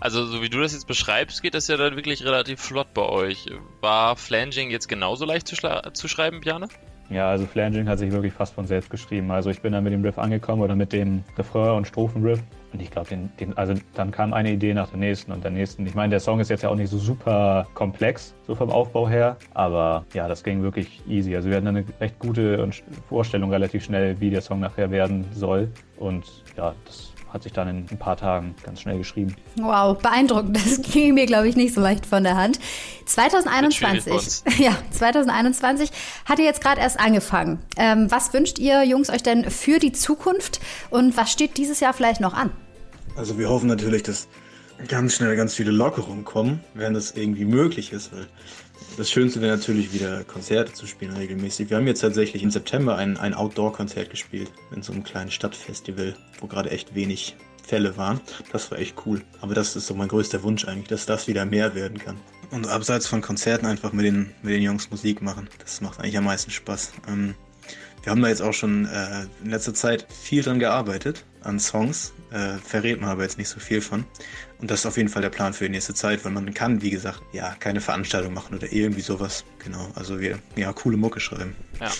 Also, 0.00 0.24
so 0.26 0.40
wie 0.42 0.48
du 0.48 0.60
das 0.60 0.72
jetzt 0.72 0.86
beschreibst, 0.86 1.42
geht 1.42 1.54
das 1.54 1.66
ja 1.68 1.76
dann 1.76 1.96
wirklich 1.96 2.24
relativ 2.24 2.60
flott 2.60 2.94
bei 2.94 3.02
euch. 3.02 3.46
War 3.80 4.16
Flanging 4.16 4.70
jetzt 4.70 4.88
genauso 4.88 5.24
leicht 5.24 5.48
zu, 5.48 5.56
zu 5.92 6.08
schreiben, 6.08 6.40
Bjane? 6.40 6.68
Ja, 7.10 7.30
also 7.30 7.46
Flanging 7.46 7.88
hat 7.88 7.98
sich 7.98 8.12
wirklich 8.12 8.32
fast 8.32 8.54
von 8.54 8.66
selbst 8.66 8.90
geschrieben. 8.90 9.30
Also 9.30 9.50
ich 9.50 9.60
bin 9.60 9.72
dann 9.72 9.82
mit 9.82 9.92
dem 9.92 10.04
Riff 10.04 10.18
angekommen 10.18 10.62
oder 10.62 10.76
mit 10.76 10.92
dem 10.92 11.24
Refrain 11.36 11.76
und 11.78 11.86
Strophenriff. 11.86 12.40
Und 12.72 12.82
ich 12.82 12.90
glaube, 12.90 13.08
den, 13.08 13.30
den, 13.40 13.56
also 13.56 13.74
dann 13.94 14.10
kam 14.10 14.32
eine 14.32 14.52
Idee 14.52 14.74
nach 14.74 14.88
der 14.90 14.98
nächsten 14.98 15.32
und 15.32 15.42
der 15.42 15.50
nächsten. 15.50 15.86
Ich 15.86 15.94
meine, 15.94 16.10
der 16.10 16.20
Song 16.20 16.40
ist 16.40 16.50
jetzt 16.50 16.62
ja 16.62 16.68
auch 16.68 16.76
nicht 16.76 16.90
so 16.90 16.98
super 16.98 17.66
komplex, 17.74 18.34
so 18.46 18.54
vom 18.54 18.70
Aufbau 18.70 19.08
her. 19.08 19.36
Aber 19.54 20.04
ja, 20.12 20.28
das 20.28 20.44
ging 20.44 20.62
wirklich 20.62 21.02
easy. 21.08 21.34
Also 21.34 21.48
wir 21.48 21.56
hatten 21.56 21.68
eine 21.68 21.84
recht 22.00 22.18
gute 22.18 22.68
Vorstellung 23.08 23.50
relativ 23.50 23.84
schnell, 23.84 24.20
wie 24.20 24.30
der 24.30 24.42
Song 24.42 24.60
nachher 24.60 24.90
werden 24.90 25.24
soll. 25.32 25.68
Und 25.96 26.24
ja, 26.56 26.74
das 26.84 27.12
hat 27.32 27.42
sich 27.42 27.52
dann 27.52 27.68
in 27.68 27.86
ein 27.90 27.98
paar 27.98 28.16
Tagen 28.16 28.54
ganz 28.64 28.80
schnell 28.80 28.98
geschrieben. 28.98 29.36
Wow, 29.56 29.98
beeindruckend. 29.98 30.56
Das 30.56 30.80
ging 30.92 31.14
mir, 31.14 31.26
glaube 31.26 31.48
ich, 31.48 31.56
nicht 31.56 31.74
so 31.74 31.80
leicht 31.80 32.06
von 32.06 32.22
der 32.22 32.36
Hand. 32.36 32.58
2021, 33.06 34.58
ja, 34.58 34.76
2021 34.90 35.90
hat 36.24 36.38
ihr 36.38 36.44
jetzt 36.44 36.60
gerade 36.60 36.80
erst 36.80 36.98
angefangen. 36.98 37.58
Ähm, 37.76 38.10
was 38.10 38.32
wünscht 38.32 38.58
ihr 38.58 38.84
Jungs 38.84 39.10
euch 39.10 39.22
denn 39.22 39.50
für 39.50 39.78
die 39.78 39.92
Zukunft 39.92 40.60
und 40.90 41.16
was 41.16 41.30
steht 41.30 41.56
dieses 41.56 41.80
Jahr 41.80 41.92
vielleicht 41.92 42.20
noch 42.20 42.34
an? 42.34 42.50
Also 43.16 43.38
wir 43.38 43.48
hoffen 43.48 43.68
natürlich, 43.68 44.02
dass 44.04 44.28
ganz 44.86 45.14
schnell 45.14 45.34
ganz 45.36 45.54
viele 45.54 45.72
Lockerungen 45.72 46.24
kommen, 46.24 46.60
wenn 46.74 46.94
das 46.94 47.12
irgendwie 47.12 47.44
möglich 47.44 47.92
ist, 47.92 48.12
weil 48.12 48.26
das 48.96 49.10
Schönste 49.10 49.40
wäre 49.40 49.56
natürlich 49.56 49.92
wieder 49.92 50.24
Konzerte 50.24 50.72
zu 50.72 50.86
spielen 50.86 51.14
regelmäßig. 51.14 51.70
Wir 51.70 51.76
haben 51.76 51.86
jetzt 51.86 52.00
tatsächlich 52.00 52.42
im 52.42 52.50
September 52.50 52.96
ein, 52.96 53.16
ein 53.16 53.34
Outdoor-Konzert 53.34 54.10
gespielt 54.10 54.50
in 54.74 54.82
so 54.82 54.92
einem 54.92 55.04
kleinen 55.04 55.30
Stadtfestival, 55.30 56.16
wo 56.40 56.46
gerade 56.46 56.70
echt 56.70 56.94
wenig 56.94 57.36
Fälle 57.64 57.96
waren. 57.96 58.20
Das 58.50 58.70
war 58.70 58.78
echt 58.78 58.96
cool. 59.06 59.22
Aber 59.40 59.54
das 59.54 59.76
ist 59.76 59.86
so 59.86 59.94
mein 59.94 60.08
größter 60.08 60.42
Wunsch 60.42 60.66
eigentlich, 60.66 60.88
dass 60.88 61.06
das 61.06 61.28
wieder 61.28 61.44
mehr 61.44 61.74
werden 61.74 61.98
kann. 61.98 62.16
Und 62.50 62.66
abseits 62.66 63.06
von 63.06 63.20
Konzerten 63.20 63.66
einfach 63.66 63.92
mit 63.92 64.06
den, 64.06 64.32
mit 64.42 64.54
den 64.54 64.62
Jungs 64.62 64.90
Musik 64.90 65.20
machen. 65.20 65.48
Das 65.58 65.80
macht 65.80 66.00
eigentlich 66.00 66.16
am 66.16 66.24
meisten 66.24 66.50
Spaß. 66.50 66.92
Ähm, 67.08 67.34
wir 68.08 68.12
haben 68.12 68.22
da 68.22 68.28
jetzt 68.28 68.40
auch 68.40 68.54
schon 68.54 68.86
äh, 68.86 69.26
in 69.44 69.50
letzter 69.50 69.74
Zeit 69.74 70.06
viel 70.10 70.42
dran 70.42 70.58
gearbeitet, 70.58 71.26
an 71.42 71.60
Songs. 71.60 72.14
Äh, 72.30 72.56
verrät 72.56 73.02
man 73.02 73.10
aber 73.10 73.22
jetzt 73.22 73.36
nicht 73.36 73.50
so 73.50 73.60
viel 73.60 73.82
von. 73.82 74.06
Und 74.56 74.70
das 74.70 74.80
ist 74.80 74.86
auf 74.86 74.96
jeden 74.96 75.10
Fall 75.10 75.20
der 75.20 75.28
Plan 75.28 75.52
für 75.52 75.64
die 75.64 75.72
nächste 75.72 75.92
Zeit, 75.92 76.24
weil 76.24 76.32
man 76.32 76.54
kann, 76.54 76.80
wie 76.80 76.88
gesagt, 76.88 77.20
ja, 77.34 77.54
keine 77.60 77.82
Veranstaltung 77.82 78.32
machen 78.32 78.56
oder 78.56 78.72
irgendwie 78.72 79.02
sowas. 79.02 79.44
Genau, 79.58 79.90
also 79.94 80.20
wir, 80.20 80.38
ja, 80.56 80.72
coole 80.72 80.96
Mucke 80.96 81.20
schreiben. 81.20 81.54
Ja, 81.80 81.90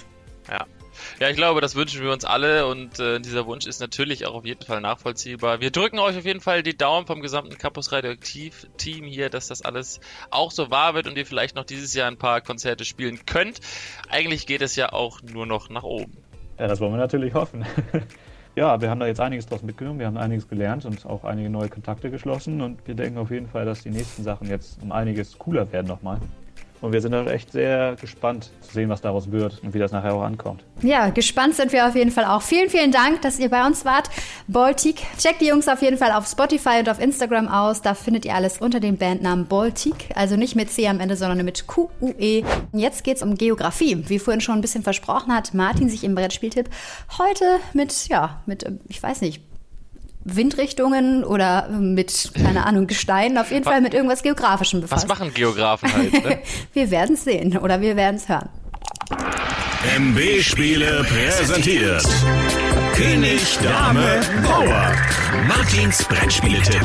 ja. 1.21 1.29
Ich 1.29 1.37
glaube, 1.37 1.61
das 1.61 1.75
wünschen 1.75 2.03
wir 2.03 2.13
uns 2.13 2.25
alle 2.25 2.67
und 2.67 2.99
äh, 2.99 3.21
dieser 3.21 3.47
Wunsch 3.47 3.67
ist 3.67 3.81
natürlich 3.81 4.27
auch 4.27 4.35
auf 4.35 4.45
jeden 4.45 4.65
Fall 4.65 4.81
nachvollziehbar. 4.81 5.61
Wir 5.61 5.71
drücken 5.71 5.99
euch 5.99 6.17
auf 6.17 6.25
jeden 6.25 6.41
Fall 6.41 6.63
die 6.63 6.77
Daumen 6.77 7.07
vom 7.07 7.21
gesamten 7.21 7.57
Campus 7.59 7.93
Radioaktiv-Team 7.93 9.05
hier, 9.05 9.31
dass 9.31 9.49
das 9.49 9.63
alles 9.63 10.01
auch 10.31 10.51
so 10.51 10.71
wahr 10.71 10.95
wird 10.95 11.07
und 11.07 11.17
ihr 11.17 11.27
vielleicht 11.27 11.57
noch 11.57 11.65
dieses 11.65 11.95
Jahr 11.95 12.09
ein 12.09 12.19
paar 12.19 12.41
Konzerte 12.41 12.85
spielen 12.85 13.27
könnt. 13.27 13.61
Eigentlich 14.09 14.47
geht 14.47 14.63
es 14.63 14.77
ja 14.77 14.93
auch 14.93 15.21
nur 15.23 15.47
noch 15.47 15.71
nach 15.71 15.83
oben. 15.85 16.17
Ja, 16.59 16.67
das 16.67 16.81
wollen 16.81 16.93
wir 16.93 16.99
natürlich 16.99 17.35
hoffen. 17.35 17.65
ja, 18.57 18.81
wir 18.81 18.91
haben 18.91 19.01
da 19.01 19.07
jetzt 19.07 19.21
einiges 19.21 19.47
draus 19.47 19.63
mitgenommen, 19.63 20.01
wir 20.01 20.07
haben 20.07 20.17
einiges 20.17 20.49
gelernt 20.49 20.85
und 20.85 21.07
auch 21.07 21.25
einige 21.25 21.51
neue 21.51 21.69
Kontakte 21.69 22.11
geschlossen 22.11 22.61
und 22.61 22.87
wir 22.87 22.95
denken 22.95 23.19
auf 23.19 23.31
jeden 23.31 23.49
Fall, 23.49 23.65
dass 23.65 23.83
die 23.83 23.91
nächsten 23.91 24.25
Sachen 24.25 24.49
jetzt 24.49 24.83
um 24.83 24.91
einiges 24.93 25.39
cooler 25.39 25.71
werden 25.73 25.87
nochmal. 25.87 26.21
Und 26.81 26.93
wir 26.93 27.01
sind 27.01 27.15
auch 27.15 27.27
echt 27.27 27.53
sehr 27.53 27.97
gespannt 28.01 28.51
zu 28.61 28.73
sehen, 28.73 28.89
was 28.89 29.01
daraus 29.01 29.31
wird 29.31 29.63
und 29.63 29.75
wie 29.75 29.79
das 29.79 29.93
nachher 29.93 30.15
auch 30.15 30.23
ankommt. 30.23 30.65
Ja, 30.83 31.11
gespannt 31.11 31.57
sind 31.57 31.73
wir 31.73 31.87
auf 31.87 31.97
jeden 31.97 32.11
Fall 32.11 32.25
auch. 32.25 32.43
Vielen, 32.43 32.71
vielen 32.71 32.93
Dank, 32.93 33.23
dass 33.23 33.39
ihr 33.39 33.49
bei 33.49 33.67
uns 33.67 33.85
wart. 33.85 34.11
Baltic. 34.47 35.03
Checkt 35.19 35.41
die 35.41 35.47
Jungs 35.47 35.67
auf 35.69 35.83
jeden 35.83 35.99
Fall 35.99 36.13
auf 36.13 36.27
Spotify 36.27 36.79
und 36.79 36.89
auf 36.89 37.01
Instagram 37.01 37.49
aus. 37.49 37.83
Da 37.83 37.95
findet 37.95 38.25
ihr 38.25 38.35
alles 38.35 38.59
unter 38.59 38.79
dem 38.79 38.97
Bandnamen 38.97 39.47
Baltic. 39.47 40.11
Also 40.15 40.37
nicht 40.37 40.55
mit 40.55 40.71
C 40.71 40.87
am 40.87 41.01
Ende, 41.01 41.17
sondern 41.17 41.45
mit 41.45 41.67
Q-U-E. 41.67 42.45
Jetzt 42.73 43.03
geht's 43.03 43.23
um 43.23 43.35
Geografie. 43.35 44.05
Wie 44.09 44.19
vorhin 44.19 44.41
schon 44.41 44.55
ein 44.57 44.61
bisschen 44.61 44.85
versprochen 44.85 45.35
hat 45.35 45.55
Martin 45.55 45.89
sich 45.89 46.05
im 46.05 46.15
Brettspieltipp 46.15 46.71
heute 47.19 47.45
mit, 47.73 48.09
ja, 48.09 48.41
mit, 48.47 48.65
ich 48.89 49.03
weiß 49.03 49.21
nicht, 49.23 49.43
Windrichtungen 50.37 51.25
oder 51.25 51.69
mit, 51.69 52.33
keine 52.35 52.67
Ahnung, 52.67 52.87
Gesteinen, 52.87 53.39
auf 53.39 53.51
jeden 53.51 53.65
Fall 53.65 53.81
mit 53.81 53.95
irgendwas 53.95 54.23
Geografischem 54.23 54.81
befasst. 54.81 55.09
Was 55.09 55.19
machen 55.19 55.33
Geografen 55.35 55.93
halt? 55.93 56.13
Ne? 56.13 56.39
wir 56.73 56.91
werden 56.91 57.15
es 57.15 57.25
sehen 57.25 57.57
oder 57.59 57.81
wir 57.81 57.97
werden 57.97 58.17
es 58.17 58.29
hören. 58.29 58.49
MB 59.97 60.43
Spiele 60.43 61.05
präsentiert. 61.05 62.05
König, 62.95 63.59
Dame, 63.63 64.21
Bauer. 64.43 64.93
Martins 65.47 66.05
Brettspieletipp. 66.05 66.85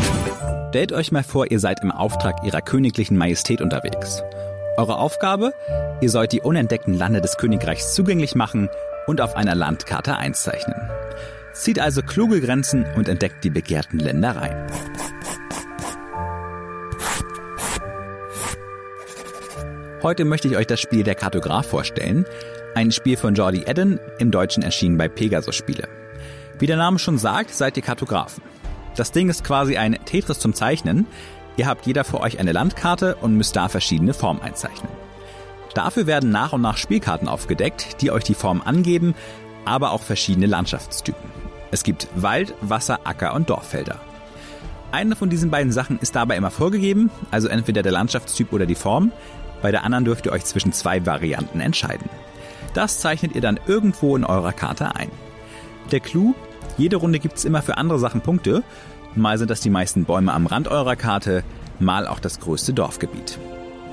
Stellt 0.70 0.92
euch 0.92 1.12
mal 1.12 1.24
vor, 1.24 1.52
ihr 1.52 1.60
seid 1.60 1.82
im 1.82 1.92
Auftrag 1.92 2.44
ihrer 2.44 2.62
königlichen 2.62 3.18
Majestät 3.18 3.62
unterwegs. 3.62 4.24
Eure 4.78 4.98
Aufgabe? 4.98 5.54
Ihr 6.02 6.10
sollt 6.10 6.32
die 6.32 6.42
unentdeckten 6.42 6.96
Lande 6.96 7.22
des 7.22 7.38
Königreichs 7.38 7.94
zugänglich 7.94 8.36
machen 8.36 8.70
und 9.08 9.22
auf 9.22 9.36
einer 9.36 9.56
Landkarte 9.56 10.16
einzeichnen. 10.16 10.76
Zieht 11.54 11.80
also 11.80 12.02
kluge 12.02 12.42
Grenzen 12.42 12.86
und 12.96 13.08
entdeckt 13.08 13.44
die 13.44 13.52
begehrten 13.52 14.00
Ländereien. 14.00 14.68
Heute 20.02 20.26
möchte 20.26 20.48
ich 20.48 20.58
euch 20.58 20.68
das 20.68 20.82
Spiel 20.82 21.04
Der 21.04 21.16
Kartograf 21.16 21.68
vorstellen. 21.68 22.26
Ein 22.76 22.92
Spiel 22.92 23.18
von 23.18 23.36
Jordi 23.36 23.64
Eden, 23.68 24.00
im 24.18 24.32
Deutschen 24.32 24.64
erschienen 24.64 24.98
bei 24.98 25.08
Pegasus 25.08 25.56
Spiele. 25.56 25.88
Wie 26.58 26.66
der 26.66 26.78
Name 26.78 26.98
schon 26.98 27.20
sagt, 27.20 27.54
seid 27.54 27.78
ihr 27.78 27.84
Kartografen. 27.84 28.44
Das 28.96 29.12
Ding 29.12 29.30
ist 29.30 29.44
quasi 29.44 29.78
ein 29.78 29.98
Tetris 30.06 30.40
zum 30.40 30.54
Zeichnen. 30.54 31.06
Ihr 31.56 31.68
habt 31.68 31.86
jeder 31.86 32.04
für 32.04 32.20
euch 32.20 32.40
eine 32.40 32.52
Landkarte 32.52 33.16
und 33.16 33.38
müsst 33.38 33.56
da 33.56 33.70
verschiedene 33.70 34.14
Formen 34.14 34.42
einzeichnen. 34.42 34.92
Dafür 35.76 36.08
werden 36.08 36.32
nach 36.32 36.54
und 36.54 36.62
nach 36.62 36.78
Spielkarten 36.78 37.28
aufgedeckt, 37.28 38.02
die 38.02 38.12
euch 38.12 38.24
die 38.24 38.34
Form 38.34 38.62
angeben, 38.62 39.14
aber 39.66 39.92
auch 39.92 40.02
verschiedene 40.02 40.48
Landschaftstypen. 40.48 41.43
Es 41.74 41.82
gibt 41.82 42.08
Wald, 42.14 42.54
Wasser, 42.62 43.00
Acker 43.04 43.34
und 43.34 43.50
Dorffelder. 43.50 44.00
Eine 44.92 45.16
von 45.16 45.32
diesen 45.32 45.50
beiden 45.50 45.72
Sachen 45.72 45.98
ist 45.98 46.16
dabei 46.16 46.38
immer 46.38 46.52
vorgegeben, 46.52 47.10
also 47.32 47.48
entweder 47.48 47.82
der 47.82 47.92
Landschaftstyp 47.92 48.54
oder 48.54 48.68
die 48.68 48.76
Form. 48.76 49.12
Bei 49.64 49.72
der 49.72 49.84
anderen 49.84 50.06
dürft 50.06 50.28
ihr 50.28 50.34
euch 50.34 50.46
zwischen 50.46 50.72
zwei 50.72 51.04
Varianten 51.08 51.62
entscheiden. 51.62 52.12
Das 52.76 53.00
zeichnet 53.00 53.34
ihr 53.34 53.42
dann 53.42 53.60
irgendwo 53.66 54.16
in 54.16 54.24
eurer 54.24 54.54
Karte 54.54 54.96
ein. 54.96 55.10
Der 55.92 56.00
Clou, 56.00 56.36
jede 56.78 56.98
Runde 56.98 57.18
gibt 57.18 57.40
es 57.40 57.46
immer 57.46 57.64
für 57.64 57.76
andere 57.76 57.98
Sachen 57.98 58.22
Punkte. 58.22 58.62
Mal 59.16 59.40
sind 59.40 59.50
das 59.50 59.62
die 59.62 59.72
meisten 59.72 60.06
Bäume 60.06 60.32
am 60.32 60.46
Rand 60.46 60.68
eurer 60.68 60.96
Karte, 60.96 61.44
mal 61.80 62.06
auch 62.06 62.20
das 62.20 62.40
größte 62.40 62.74
Dorfgebiet. 62.76 63.40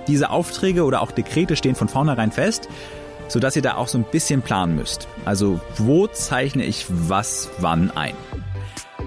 Diese 0.06 0.28
Aufträge 0.28 0.84
oder 0.84 1.00
auch 1.00 1.12
Dekrete 1.12 1.56
stehen 1.56 1.76
von 1.76 1.88
vornherein 1.88 2.30
fest, 2.30 2.68
sodass 3.30 3.56
ihr 3.56 3.62
da 3.62 3.76
auch 3.76 3.88
so 3.88 3.96
ein 3.96 4.04
bisschen 4.04 4.42
planen 4.42 4.76
müsst. 4.76 5.08
Also 5.24 5.60
wo 5.78 6.06
zeichne 6.06 6.64
ich 6.64 6.86
was 6.88 7.48
wann 7.58 7.90
ein? 7.92 8.14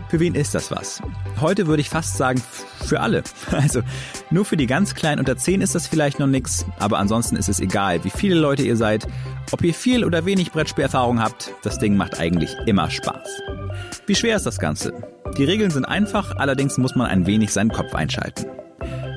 Für 0.10 0.20
wen 0.20 0.36
ist 0.36 0.54
das 0.54 0.70
was? 0.70 1.02
Heute 1.42 1.68
würde 1.68 1.82
ich 1.82 1.90
fast 1.90 2.18
sagen, 2.18 2.42
für 2.86 3.00
alle. 3.00 3.24
Also 3.52 3.82
nur 4.30 4.46
für 4.46 4.58
die 4.58 4.68
ganz 4.68 4.96
Kleinen 4.96 5.20
unter 5.20 5.38
10 5.38 5.62
ist 5.62 5.76
das 5.76 5.88
vielleicht 5.88 6.20
noch 6.20 6.28
nix, 6.28 6.66
aber 6.80 7.00
ansonsten 7.00 7.36
ist 7.36 7.50
es 7.50 7.60
egal, 7.60 8.04
wie 8.04 8.10
viele 8.10 8.36
Leute 8.36 8.64
ihr 8.64 8.78
seid, 8.78 9.08
ob 9.52 9.64
ihr 9.64 9.74
viel 9.74 10.06
oder 10.06 10.26
wenig 10.26 10.52
Brettspielerfahrung 10.52 11.20
habt, 11.22 11.54
das 11.64 11.80
Ding 11.80 11.98
macht 11.98 12.20
eigentlich 12.20 12.56
immer 12.66 12.90
Spaß. 12.90 13.42
Wie 14.06 14.16
schwer 14.16 14.36
ist 14.36 14.46
das 14.46 14.60
Ganze? 14.60 14.94
Die 15.38 15.46
Regeln 15.46 15.72
sind 15.72 15.86
einfach, 15.86 16.36
allerdings 16.38 16.78
muss 16.78 16.96
man 16.96 17.08
ein 17.08 17.26
wenig 17.26 17.52
seinen 17.52 17.72
Kopf 17.72 17.96
einschalten. 17.96 18.46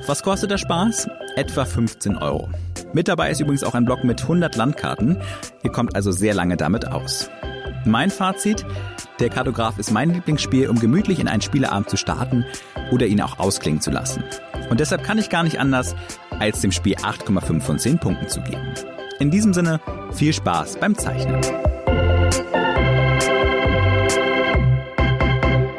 Was 0.07 0.23
kostet 0.23 0.49
der 0.49 0.57
Spaß? 0.57 1.07
Etwa 1.37 1.65
15 1.65 2.17
Euro. 2.17 2.49
Mit 2.93 3.07
dabei 3.07 3.29
ist 3.29 3.39
übrigens 3.39 3.63
auch 3.63 3.75
ein 3.75 3.85
Block 3.85 4.03
mit 4.03 4.23
100 4.23 4.55
Landkarten. 4.55 5.17
Ihr 5.61 5.71
kommt 5.71 5.95
also 5.95 6.11
sehr 6.11 6.33
lange 6.33 6.57
damit 6.57 6.87
aus. 6.87 7.29
Mein 7.85 8.09
Fazit, 8.09 8.65
der 9.19 9.29
Kartograf 9.29 9.77
ist 9.77 9.91
mein 9.91 10.11
Lieblingsspiel, 10.11 10.67
um 10.67 10.79
gemütlich 10.79 11.19
in 11.19 11.27
einen 11.27 11.43
Spieleabend 11.43 11.91
zu 11.91 11.95
starten 11.95 12.43
oder 12.91 13.05
ihn 13.05 13.21
auch 13.21 13.37
ausklingen 13.37 13.81
zu 13.81 13.91
lassen. 13.91 14.23
Und 14.71 14.79
deshalb 14.79 15.03
kann 15.03 15.19
ich 15.19 15.29
gar 15.29 15.43
nicht 15.43 15.59
anders, 15.59 15.95
als 16.39 16.61
dem 16.61 16.71
Spiel 16.71 16.95
8,5 16.95 17.61
von 17.61 17.77
10 17.77 17.99
Punkten 17.99 18.27
zu 18.29 18.41
geben. 18.41 18.73
In 19.19 19.29
diesem 19.29 19.53
Sinne, 19.53 19.79
viel 20.11 20.33
Spaß 20.33 20.77
beim 20.79 20.95
Zeichnen. 20.95 21.39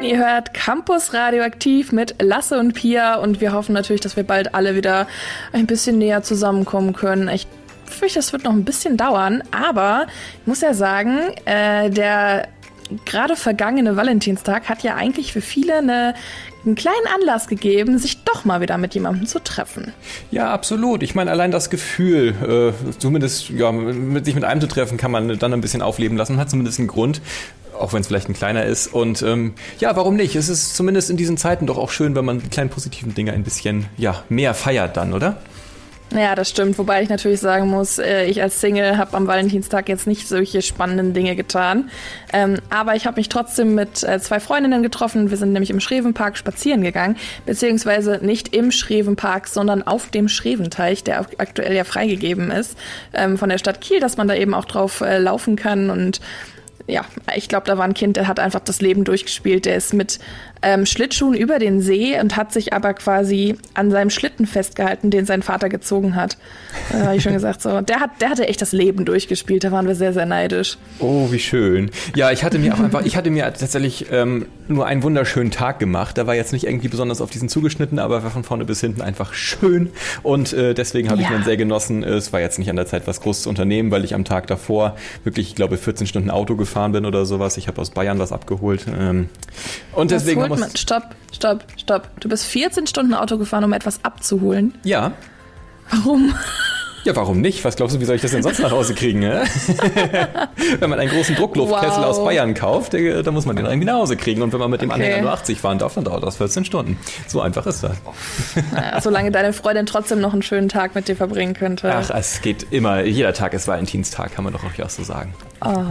Ihr 0.09 0.17
hört 0.17 0.55
Campus 0.55 1.13
Radioaktiv 1.13 1.91
mit 1.91 2.15
Lasse 2.19 2.59
und 2.59 2.73
Pia 2.73 3.17
und 3.17 3.41
wir 3.41 3.53
hoffen 3.53 3.73
natürlich, 3.73 4.01
dass 4.01 4.15
wir 4.15 4.23
bald 4.23 4.55
alle 4.55 4.73
wieder 4.73 5.05
ein 5.53 5.67
bisschen 5.67 5.99
näher 5.99 6.23
zusammenkommen 6.23 6.93
können. 6.93 7.29
Ich 7.29 7.45
fürchte, 7.85 8.17
das 8.17 8.33
wird 8.33 8.43
noch 8.43 8.53
ein 8.53 8.65
bisschen 8.65 8.97
dauern, 8.97 9.43
aber 9.51 10.07
ich 10.41 10.47
muss 10.47 10.61
ja 10.61 10.73
sagen, 10.73 11.19
äh, 11.45 11.91
der 11.91 12.47
gerade 13.05 13.35
vergangene 13.35 13.95
Valentinstag 13.95 14.69
hat 14.69 14.83
ja 14.83 14.95
eigentlich 14.95 15.33
für 15.33 15.41
viele 15.41 15.77
eine, 15.77 16.13
einen 16.65 16.75
kleinen 16.75 17.07
Anlass 17.15 17.47
gegeben, 17.47 17.97
sich 17.97 18.23
doch 18.23 18.45
mal 18.45 18.61
wieder 18.61 18.77
mit 18.77 18.93
jemandem 18.93 19.25
zu 19.27 19.39
treffen. 19.43 19.93
Ja, 20.31 20.51
absolut. 20.51 21.03
Ich 21.03 21.15
meine, 21.15 21.31
allein 21.31 21.51
das 21.51 21.69
Gefühl, 21.69 22.73
äh, 22.83 22.91
zumindest 22.99 23.49
ja, 23.49 23.71
mit 23.71 24.25
sich 24.25 24.35
mit 24.35 24.43
einem 24.43 24.61
zu 24.61 24.67
treffen, 24.67 24.97
kann 24.97 25.11
man 25.11 25.37
dann 25.39 25.53
ein 25.53 25.61
bisschen 25.61 25.81
aufleben 25.81 26.17
lassen, 26.17 26.37
hat 26.37 26.49
zumindest 26.49 26.79
einen 26.79 26.87
Grund 26.87 27.21
auch 27.79 27.93
wenn 27.93 28.01
es 28.01 28.07
vielleicht 28.07 28.27
ein 28.27 28.33
kleiner 28.33 28.65
ist. 28.65 28.87
Und 28.87 29.21
ähm, 29.21 29.53
ja, 29.79 29.95
warum 29.95 30.17
nicht? 30.17 30.35
Es 30.35 30.49
ist 30.49 30.75
zumindest 30.75 31.09
in 31.09 31.15
diesen 31.15 31.37
Zeiten 31.37 31.65
doch 31.65 31.77
auch 31.77 31.91
schön, 31.91 32.13
wenn 32.13 32.25
man 32.25 32.41
die 32.41 32.49
kleinen 32.49 32.69
positiven 32.69 33.15
Dinge 33.15 33.31
ein 33.31 33.43
bisschen 33.43 33.85
ja, 33.95 34.23
mehr 34.27 34.53
feiert 34.53 34.97
dann, 34.97 35.13
oder? 35.13 35.37
Ja, 36.11 36.33
das 36.33 36.49
stimmt. 36.49 36.79
Wobei 36.79 37.03
ich 37.03 37.09
natürlich 37.09 37.39
sagen 37.39 37.67
muss, 37.67 37.99
äh, 37.99 38.25
ich 38.25 38.41
als 38.41 38.59
Single 38.59 38.97
habe 38.97 39.15
am 39.15 39.27
Valentinstag 39.27 39.89
jetzt 39.89 40.07
nicht 40.07 40.27
solche 40.27 40.63
spannenden 40.63 41.13
Dinge 41.13 41.35
getan. 41.35 41.91
Ähm, 42.33 42.57
aber 42.71 42.95
ich 42.95 43.05
habe 43.05 43.17
mich 43.17 43.29
trotzdem 43.29 43.75
mit 43.75 44.03
äh, 44.03 44.19
zwei 44.19 44.39
Freundinnen 44.39 44.81
getroffen. 44.81 45.29
Wir 45.29 45.37
sind 45.37 45.53
nämlich 45.53 45.69
im 45.69 45.79
Schrevenpark 45.79 46.35
spazieren 46.35 46.81
gegangen. 46.81 47.15
Beziehungsweise 47.45 48.19
nicht 48.23 48.55
im 48.55 48.71
Schrevenpark, 48.71 49.47
sondern 49.47 49.83
auf 49.83 50.09
dem 50.09 50.29
Schreventeich, 50.29 51.03
der 51.03 51.19
aktuell 51.37 51.75
ja 51.75 51.83
freigegeben 51.83 52.49
ist 52.49 52.75
ähm, 53.13 53.37
von 53.37 53.49
der 53.49 53.59
Stadt 53.59 53.79
Kiel, 53.79 53.99
dass 53.99 54.17
man 54.17 54.27
da 54.27 54.33
eben 54.33 54.55
auch 54.55 54.65
drauf 54.65 55.01
äh, 55.01 55.19
laufen 55.19 55.55
kann 55.55 55.91
und 55.91 56.21
ja, 56.89 57.05
ich 57.35 57.47
glaube, 57.47 57.67
da 57.67 57.77
war 57.77 57.85
ein 57.85 57.93
Kind, 57.93 58.17
der 58.17 58.27
hat 58.27 58.39
einfach 58.39 58.61
das 58.61 58.81
Leben 58.81 59.03
durchgespielt. 59.03 59.65
Der 59.65 59.75
ist 59.75 59.93
mit 59.93 60.19
ähm, 60.61 60.85
Schlittschuhen 60.85 61.35
über 61.35 61.59
den 61.59 61.81
See 61.81 62.19
und 62.19 62.35
hat 62.35 62.51
sich 62.51 62.73
aber 62.73 62.93
quasi 62.93 63.55
an 63.73 63.91
seinem 63.91 64.09
Schlitten 64.09 64.45
festgehalten, 64.45 65.09
den 65.09 65.25
sein 65.25 65.41
Vater 65.41 65.69
gezogen 65.69 66.15
hat. 66.15 66.37
Da 66.91 67.05
habe 67.05 67.15
ich 67.15 67.23
schon 67.23 67.33
gesagt, 67.33 67.61
so, 67.61 67.81
der, 67.81 67.99
hat, 67.99 68.21
der 68.21 68.29
hatte 68.29 68.47
echt 68.47 68.61
das 68.61 68.71
Leben 68.71 69.05
durchgespielt, 69.05 69.63
da 69.63 69.71
waren 69.71 69.87
wir 69.87 69.95
sehr, 69.95 70.13
sehr 70.13 70.25
neidisch. 70.25 70.77
Oh, 70.99 71.31
wie 71.31 71.39
schön. 71.39 71.91
Ja, 72.15 72.31
ich 72.31 72.43
hatte 72.43 72.59
mir 72.59 72.73
auch 72.73 72.79
einfach, 72.79 73.05
ich 73.05 73.15
hatte 73.15 73.29
mir 73.29 73.43
tatsächlich 73.43 74.07
ähm, 74.11 74.47
nur 74.67 74.85
einen 74.85 75.03
wunderschönen 75.03 75.51
Tag 75.51 75.79
gemacht. 75.79 76.17
Da 76.17 76.27
war 76.27 76.35
jetzt 76.35 76.53
nicht 76.53 76.65
irgendwie 76.65 76.89
besonders 76.89 77.21
auf 77.21 77.29
diesen 77.29 77.49
zugeschnitten, 77.49 77.99
aber 77.99 78.23
war 78.23 78.31
von 78.31 78.43
vorne 78.43 78.65
bis 78.65 78.81
hinten 78.81 79.01
einfach 79.01 79.33
schön. 79.33 79.89
Und 80.23 80.53
äh, 80.53 80.73
deswegen 80.73 81.09
habe 81.09 81.21
ja. 81.21 81.29
ich 81.29 81.37
mir 81.37 81.43
sehr 81.43 81.57
genossen. 81.57 82.03
Es 82.03 82.33
war 82.33 82.39
jetzt 82.39 82.59
nicht 82.59 82.69
an 82.69 82.75
der 82.75 82.85
Zeit, 82.85 83.07
was 83.07 83.21
Großes 83.21 83.43
zu 83.43 83.49
unternehmen, 83.49 83.91
weil 83.91 84.03
ich 84.03 84.13
am 84.13 84.25
Tag 84.25 84.47
davor 84.47 84.95
wirklich, 85.23 85.49
ich 85.49 85.55
glaube, 85.55 85.77
14 85.77 86.07
Stunden 86.07 86.29
Auto 86.29 86.55
gefahren 86.55 86.91
bin 86.91 87.05
oder 87.05 87.25
sowas. 87.25 87.57
Ich 87.57 87.67
habe 87.67 87.81
aus 87.81 87.91
Bayern 87.91 88.19
was 88.19 88.31
abgeholt. 88.31 88.85
Ähm, 88.87 89.29
und 89.93 90.11
was 90.11 90.23
deswegen 90.23 90.48
muss. 90.49 90.79
Stopp, 90.79 91.15
stopp, 91.31 91.63
stopp. 91.77 92.09
Du 92.19 92.29
bist 92.29 92.45
14 92.45 92.87
Stunden 92.87 93.13
Auto 93.13 93.37
gefahren, 93.37 93.63
um 93.63 93.73
etwas 93.73 94.03
abzuholen. 94.03 94.73
Ja. 94.83 95.13
Warum? 95.89 96.33
Ja, 97.05 97.15
warum 97.15 97.39
nicht? 97.39 97.63
Was 97.63 97.75
glaubst 97.75 97.95
du, 97.95 97.99
wie 98.01 98.05
soll 98.05 98.17
ich 98.17 98.21
das 98.21 98.31
denn 98.31 98.43
sonst 98.43 98.59
nach 98.59 98.71
Hause 98.71 98.93
kriegen? 98.93 99.21
Wenn 100.79 100.89
man 100.89 100.99
einen 100.99 101.09
großen 101.09 101.35
Druckluftkessel 101.35 102.03
wow. 102.03 102.09
aus 102.09 102.23
Bayern 102.23 102.53
kauft, 102.53 102.93
dann 102.93 103.33
muss 103.33 103.45
man 103.45 103.55
den 103.55 103.65
irgendwie 103.65 103.85
nach 103.85 103.95
Hause 103.95 104.17
kriegen. 104.17 104.41
Und 104.41 104.51
wenn 104.51 104.59
man 104.59 104.69
mit 104.69 104.81
dem 104.81 104.89
okay. 104.89 105.01
Anhänger 105.01 105.21
nur 105.21 105.31
80 105.31 105.59
fahren 105.59 105.79
darf, 105.79 105.95
dann 105.95 106.03
dauert 106.03 106.23
das 106.23 106.37
14 106.37 106.65
Stunden. 106.65 106.97
So 107.27 107.41
einfach 107.41 107.65
ist 107.67 107.83
das. 107.83 107.97
Naja, 108.71 108.99
solange 109.01 109.31
deine 109.31 109.53
Freundin 109.53 109.85
trotzdem 109.85 110.19
noch 110.19 110.33
einen 110.33 110.41
schönen 110.41 110.69
Tag 110.69 110.95
mit 110.95 111.07
dir 111.07 111.15
verbringen 111.15 111.53
könnte. 111.53 111.93
Ach, 111.93 112.09
es 112.13 112.41
geht 112.41 112.67
immer, 112.71 113.01
jeder 113.01 113.33
Tag 113.33 113.53
ist 113.53 113.67
Valentinstag, 113.67 114.33
kann 114.33 114.43
man 114.43 114.53
doch 114.53 114.63
auch 114.63 114.89
so 114.89 115.03
sagen. 115.03 115.33
Oh, 115.61 115.83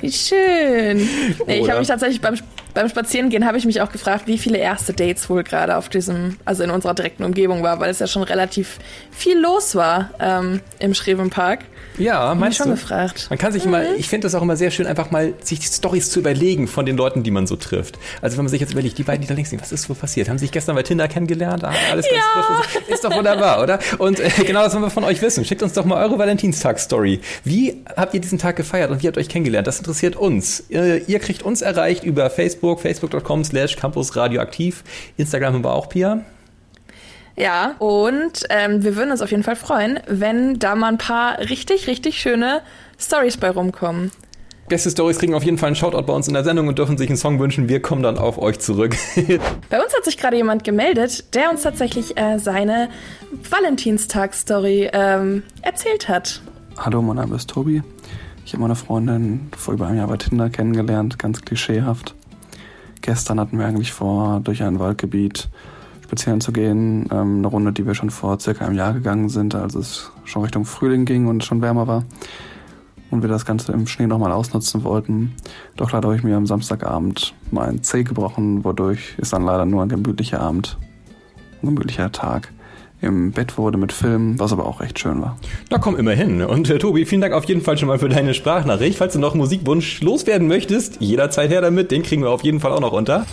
wie 0.00 0.12
schön. 0.12 1.08
Nee, 1.46 1.60
ich 1.60 1.68
habe 1.68 1.78
mich 1.78 1.88
tatsächlich 1.88 2.20
beim, 2.20 2.36
beim 2.74 2.88
Spazierengehen 2.88 3.46
habe 3.46 3.56
ich 3.56 3.64
mich 3.64 3.80
auch 3.80 3.92
gefragt, 3.92 4.26
wie 4.26 4.36
viele 4.36 4.58
erste 4.58 4.92
Dates 4.92 5.30
wohl 5.30 5.44
gerade 5.44 5.76
auf 5.76 5.88
diesem, 5.88 6.36
also 6.44 6.64
in 6.64 6.70
unserer 6.70 6.94
direkten 6.94 7.24
Umgebung 7.24 7.62
war, 7.62 7.80
weil 7.80 7.90
es 7.90 8.00
ja 8.00 8.08
schon 8.08 8.24
relativ 8.24 8.78
viel 9.12 9.38
los 9.38 9.76
war 9.76 10.10
ähm, 10.20 10.60
im 10.80 10.92
Schrevenpark. 10.92 11.60
Ja, 11.98 12.34
meinst 12.34 12.58
schon 12.58 12.68
du? 12.68 12.74
gefragt. 12.74 13.26
Man 13.30 13.38
kann 13.38 13.52
sich 13.52 13.64
mhm. 13.64 13.74
immer, 13.74 13.94
ich 13.96 14.08
finde 14.08 14.26
das 14.26 14.34
auch 14.34 14.42
immer 14.42 14.56
sehr 14.56 14.70
schön, 14.70 14.86
einfach 14.86 15.10
mal 15.10 15.34
sich 15.42 15.60
die 15.60 15.66
Stories 15.66 16.10
zu 16.10 16.20
überlegen 16.20 16.66
von 16.66 16.86
den 16.86 16.96
Leuten, 16.96 17.22
die 17.22 17.30
man 17.30 17.46
so 17.46 17.56
trifft. 17.56 17.98
Also 18.20 18.36
wenn 18.36 18.44
man 18.44 18.50
sich 18.50 18.60
jetzt 18.60 18.72
überlegt, 18.72 18.98
die 18.98 19.02
beiden, 19.02 19.22
die 19.22 19.28
da 19.28 19.34
links 19.34 19.50
sind, 19.50 19.60
was 19.62 19.72
ist 19.72 19.82
so 19.82 19.94
passiert? 19.94 20.28
Haben 20.28 20.38
sie 20.38 20.44
sich 20.44 20.52
gestern 20.52 20.74
bei 20.74 20.82
Tinder 20.82 21.08
kennengelernt? 21.08 21.64
Ah, 21.64 21.72
alles 21.90 22.06
ja. 22.06 22.12
ganz 22.12 22.66
frisch. 22.66 22.82
Ist 22.88 23.04
doch 23.04 23.14
wunderbar, 23.14 23.62
oder? 23.62 23.78
Und 23.98 24.20
äh, 24.20 24.30
genau 24.46 24.62
das 24.62 24.72
wollen 24.74 24.84
wir 24.84 24.90
von 24.90 25.04
euch 25.04 25.22
wissen. 25.22 25.44
Schickt 25.44 25.62
uns 25.62 25.72
doch 25.72 25.84
mal 25.84 26.02
eure 26.04 26.18
Valentinstag-Story. 26.18 27.20
Wie 27.44 27.82
habt 27.96 28.14
ihr 28.14 28.20
diesen 28.20 28.38
Tag 28.38 28.56
gefeiert 28.56 28.90
und 28.90 29.02
wie 29.02 29.06
habt 29.06 29.16
ihr 29.16 29.20
euch 29.20 29.28
kennengelernt? 29.28 29.66
Das 29.66 29.78
interessiert 29.78 30.16
uns. 30.16 30.64
Ihr, 30.68 31.08
ihr 31.08 31.18
kriegt 31.20 31.42
uns 31.42 31.62
erreicht 31.62 32.04
über 32.04 32.30
Facebook, 32.30 32.80
facebook.com 32.80 33.44
slash 33.44 33.76
campusradioaktiv. 33.76 34.84
Instagram 35.16 35.54
haben 35.54 35.64
wir 35.64 35.72
auch, 35.72 35.88
Pia. 35.88 36.24
Ja, 37.36 37.74
und 37.78 38.44
ähm, 38.48 38.84
wir 38.84 38.96
würden 38.96 39.10
uns 39.10 39.20
auf 39.20 39.30
jeden 39.30 39.42
Fall 39.42 39.56
freuen, 39.56 39.98
wenn 40.06 40.58
da 40.58 40.74
mal 40.76 40.88
ein 40.88 40.98
paar 40.98 41.38
richtig, 41.38 41.88
richtig 41.88 42.20
schöne 42.20 42.60
Stories 42.98 43.36
bei 43.36 43.50
rumkommen. 43.50 44.12
Gäste-Stories 44.68 45.18
kriegen 45.18 45.34
auf 45.34 45.44
jeden 45.44 45.58
Fall 45.58 45.66
einen 45.66 45.76
Shoutout 45.76 46.04
bei 46.06 46.12
uns 46.14 46.26
in 46.26 46.32
der 46.32 46.44
Sendung 46.44 46.68
und 46.68 46.78
dürfen 46.78 46.96
sich 46.96 47.08
einen 47.10 47.18
Song 47.18 47.38
wünschen. 47.38 47.68
Wir 47.68 47.82
kommen 47.82 48.02
dann 48.02 48.16
auf 48.16 48.38
euch 48.38 48.60
zurück. 48.60 48.96
bei 49.68 49.82
uns 49.82 49.94
hat 49.94 50.04
sich 50.04 50.16
gerade 50.16 50.36
jemand 50.36 50.64
gemeldet, 50.64 51.34
der 51.34 51.50
uns 51.50 51.62
tatsächlich 51.62 52.16
äh, 52.16 52.38
seine 52.38 52.88
Valentinstag-Story 53.50 54.90
ähm, 54.92 55.42
erzählt 55.60 56.08
hat. 56.08 56.40
Hallo, 56.78 57.02
mein 57.02 57.16
Name 57.16 57.36
ist 57.36 57.50
Tobi. 57.50 57.82
Ich 58.46 58.52
habe 58.52 58.62
meine 58.62 58.74
Freundin 58.74 59.50
vor 59.56 59.74
über 59.74 59.86
einem 59.86 59.98
Jahr 59.98 60.08
bei 60.08 60.16
Tinder 60.16 60.48
kennengelernt, 60.48 61.18
ganz 61.18 61.42
klischeehaft. 61.42 62.14
Gestern 63.02 63.38
hatten 63.38 63.58
wir 63.58 63.66
eigentlich 63.66 63.92
vor, 63.92 64.40
durch 64.42 64.62
ein 64.62 64.78
Waldgebiet 64.78 65.50
spazieren 66.04 66.40
zu 66.40 66.52
gehen. 66.52 67.08
Ähm, 67.10 67.38
eine 67.38 67.46
Runde, 67.46 67.72
die 67.72 67.86
wir 67.86 67.94
schon 67.94 68.10
vor 68.10 68.38
circa 68.38 68.66
einem 68.66 68.76
Jahr 68.76 68.92
gegangen 68.92 69.28
sind, 69.28 69.54
als 69.54 69.74
es 69.74 70.12
schon 70.24 70.42
Richtung 70.42 70.64
Frühling 70.64 71.06
ging 71.06 71.26
und 71.26 71.42
es 71.42 71.48
schon 71.48 71.62
wärmer 71.62 71.86
war. 71.86 72.04
Und 73.10 73.22
wir 73.22 73.28
das 73.28 73.46
Ganze 73.46 73.72
im 73.72 73.86
Schnee 73.86 74.06
nochmal 74.06 74.32
ausnutzen 74.32 74.84
wollten. 74.84 75.32
Doch 75.76 75.92
leider 75.92 76.08
habe 76.08 76.16
ich 76.16 76.24
mir 76.24 76.36
am 76.36 76.46
Samstagabend 76.46 77.34
mal 77.50 77.68
ein 77.68 77.82
Zeh 77.82 78.04
gebrochen, 78.04 78.64
wodurch 78.64 79.14
ist 79.18 79.32
dann 79.32 79.44
leider 79.44 79.64
nur 79.64 79.82
ein 79.82 79.88
gemütlicher 79.88 80.40
Abend, 80.40 80.78
ein 81.62 81.66
gemütlicher 81.66 82.12
Tag 82.12 82.52
im 83.00 83.32
Bett 83.32 83.58
wurde 83.58 83.76
mit 83.76 83.92
Filmen, 83.92 84.38
was 84.38 84.52
aber 84.52 84.66
auch 84.66 84.80
recht 84.80 84.98
schön 84.98 85.20
war. 85.20 85.36
Na 85.70 85.78
komm, 85.78 85.96
immerhin. 85.96 86.42
Und 86.42 86.70
äh, 86.70 86.78
Tobi, 86.78 87.04
vielen 87.04 87.20
Dank 87.20 87.34
auf 87.34 87.44
jeden 87.44 87.60
Fall 87.60 87.76
schon 87.76 87.88
mal 87.88 87.98
für 87.98 88.08
deine 88.08 88.32
Sprachnachricht. 88.32 88.96
Falls 88.96 89.12
du 89.12 89.18
noch 89.18 89.34
Musikwunsch 89.34 90.00
loswerden 90.00 90.48
möchtest, 90.48 91.00
jederzeit 91.00 91.50
her 91.50 91.60
damit. 91.60 91.90
Den 91.90 92.02
kriegen 92.02 92.22
wir 92.22 92.30
auf 92.30 92.42
jeden 92.42 92.60
Fall 92.60 92.72
auch 92.72 92.80
noch 92.80 92.92
unter. 92.92 93.26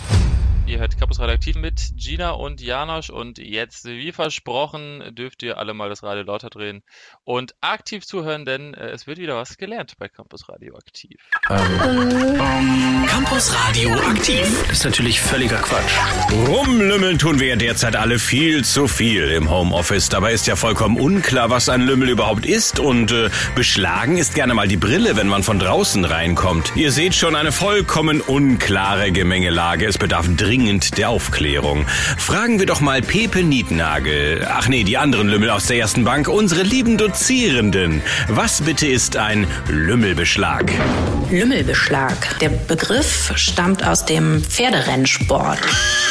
Ihr 0.72 0.78
hört 0.78 0.98
Campus 0.98 1.20
Radioaktiv 1.20 1.56
mit 1.56 1.92
Gina 1.96 2.30
und 2.30 2.62
Janosch 2.62 3.10
und 3.10 3.36
jetzt, 3.36 3.84
wie 3.84 4.10
versprochen, 4.10 5.02
dürft 5.14 5.42
ihr 5.42 5.58
alle 5.58 5.74
mal 5.74 5.90
das 5.90 6.02
Radio 6.02 6.22
lauter 6.22 6.48
drehen 6.48 6.82
und 7.24 7.54
aktiv 7.60 8.06
zuhören, 8.06 8.46
denn 8.46 8.72
äh, 8.72 8.88
es 8.88 9.06
wird 9.06 9.18
wieder 9.18 9.36
was 9.36 9.58
gelernt 9.58 9.92
bei 9.98 10.08
Campus 10.08 10.48
Radioaktiv. 10.48 11.20
Ähm. 11.50 13.04
Campus 13.06 13.54
Radioaktiv 13.54 14.70
ist 14.70 14.86
natürlich 14.86 15.20
völliger 15.20 15.58
Quatsch. 15.58 15.92
Rumlümmeln 16.48 17.18
tun 17.18 17.38
wir 17.38 17.48
ja 17.48 17.56
derzeit 17.56 17.94
alle 17.94 18.18
viel 18.18 18.64
zu 18.64 18.88
viel 18.88 19.30
im 19.30 19.50
Homeoffice. 19.50 20.08
Dabei 20.08 20.32
ist 20.32 20.46
ja 20.46 20.56
vollkommen 20.56 20.98
unklar, 20.98 21.50
was 21.50 21.68
ein 21.68 21.82
Lümmel 21.82 22.08
überhaupt 22.08 22.46
ist 22.46 22.80
und 22.80 23.12
äh, 23.12 23.28
beschlagen 23.54 24.16
ist 24.16 24.34
gerne 24.34 24.54
mal 24.54 24.68
die 24.68 24.78
Brille, 24.78 25.16
wenn 25.16 25.28
man 25.28 25.42
von 25.42 25.58
draußen 25.58 26.06
reinkommt. 26.06 26.72
Ihr 26.76 26.92
seht 26.92 27.14
schon 27.14 27.36
eine 27.36 27.52
vollkommen 27.52 28.22
unklare 28.22 29.12
Gemengelage. 29.12 29.84
Es 29.84 29.98
bedarf 29.98 30.26
dringend 30.34 30.61
dringend 30.62 30.96
der 30.96 31.08
Aufklärung. 31.08 31.86
Fragen 32.16 32.60
wir 32.60 32.66
doch 32.66 32.80
mal 32.80 33.02
Pepe 33.02 33.42
Nietnagel, 33.42 34.46
ach 34.48 34.68
nee, 34.68 34.84
die 34.84 34.96
anderen 34.96 35.28
Lümmel 35.28 35.50
aus 35.50 35.66
der 35.66 35.78
ersten 35.78 36.04
Bank, 36.04 36.28
unsere 36.28 36.62
lieben 36.62 36.98
Dozierenden. 36.98 38.00
Was 38.28 38.60
bitte 38.60 38.86
ist 38.86 39.16
ein 39.16 39.48
Lümmelbeschlag? 39.68 40.70
Lümmelbeschlag. 41.32 42.38
Der 42.38 42.50
Begriff 42.50 43.32
stammt 43.34 43.84
aus 43.84 44.04
dem 44.04 44.44
Pferderennsport. 44.44 45.58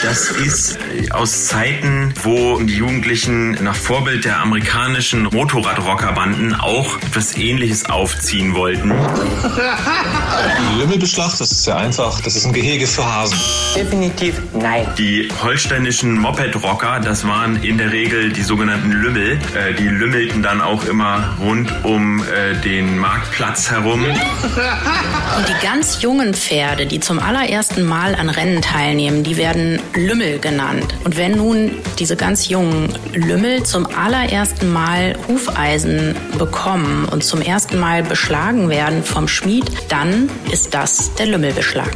Das 0.01 0.31
ist 0.31 0.79
aus 1.11 1.45
Zeiten, 1.45 2.13
wo 2.23 2.59
die 2.59 2.73
Jugendlichen 2.73 3.51
nach 3.63 3.75
Vorbild 3.75 4.25
der 4.25 4.39
amerikanischen 4.39 5.23
Motorradrockerbanden 5.23 6.55
auch 6.55 6.97
etwas 6.97 7.37
Ähnliches 7.37 7.85
aufziehen 7.85 8.55
wollten. 8.55 8.91
Lümmelbeschlag, 10.79 11.37
das 11.37 11.51
ist 11.51 11.63
sehr 11.63 11.77
einfach. 11.77 12.19
Das 12.21 12.35
ist 12.35 12.45
ein 12.45 12.53
Gehege 12.53 12.87
für 12.87 13.05
Hasen. 13.05 13.37
Definitiv 13.75 14.30
nein. 14.53 14.87
Die 14.97 15.29
holsteinischen 15.43 16.17
Moped-Rocker, 16.17 16.99
das 16.99 17.27
waren 17.27 17.61
in 17.63 17.77
der 17.77 17.91
Regel 17.91 18.31
die 18.31 18.43
sogenannten 18.43 18.91
Lümmel. 18.91 19.39
Äh, 19.55 19.73
die 19.73 19.87
lümmelten 19.87 20.43
dann 20.43 20.61
auch 20.61 20.85
immer 20.85 21.35
rund 21.39 21.71
um 21.83 22.21
äh, 22.23 22.55
den 22.63 22.97
Marktplatz 22.97 23.69
herum. 23.71 24.03
Und 24.03 25.47
die 25.47 25.65
ganz 25.65 26.01
jungen 26.01 26.33
Pferde, 26.33 26.85
die 26.85 26.99
zum 26.99 27.19
allerersten 27.19 27.83
Mal 27.83 28.15
an 28.15 28.29
Rennen 28.29 28.61
teilnehmen, 28.61 29.23
die 29.23 29.37
werden 29.37 29.79
Lümmel 29.93 30.39
genannt. 30.39 30.95
Und 31.03 31.17
wenn 31.17 31.37
nun 31.37 31.71
diese 31.99 32.15
ganz 32.15 32.49
jungen 32.49 32.93
Lümmel 33.13 33.63
zum 33.63 33.85
allerersten 33.85 34.71
Mal 34.71 35.15
Hufeisen 35.27 36.15
bekommen 36.37 37.05
und 37.05 37.23
zum 37.23 37.41
ersten 37.41 37.79
Mal 37.79 38.03
beschlagen 38.03 38.69
werden 38.69 39.03
vom 39.03 39.27
Schmied, 39.27 39.65
dann 39.89 40.29
ist 40.51 40.73
das 40.73 41.13
der 41.15 41.27
Lümmelbeschlag. 41.27 41.91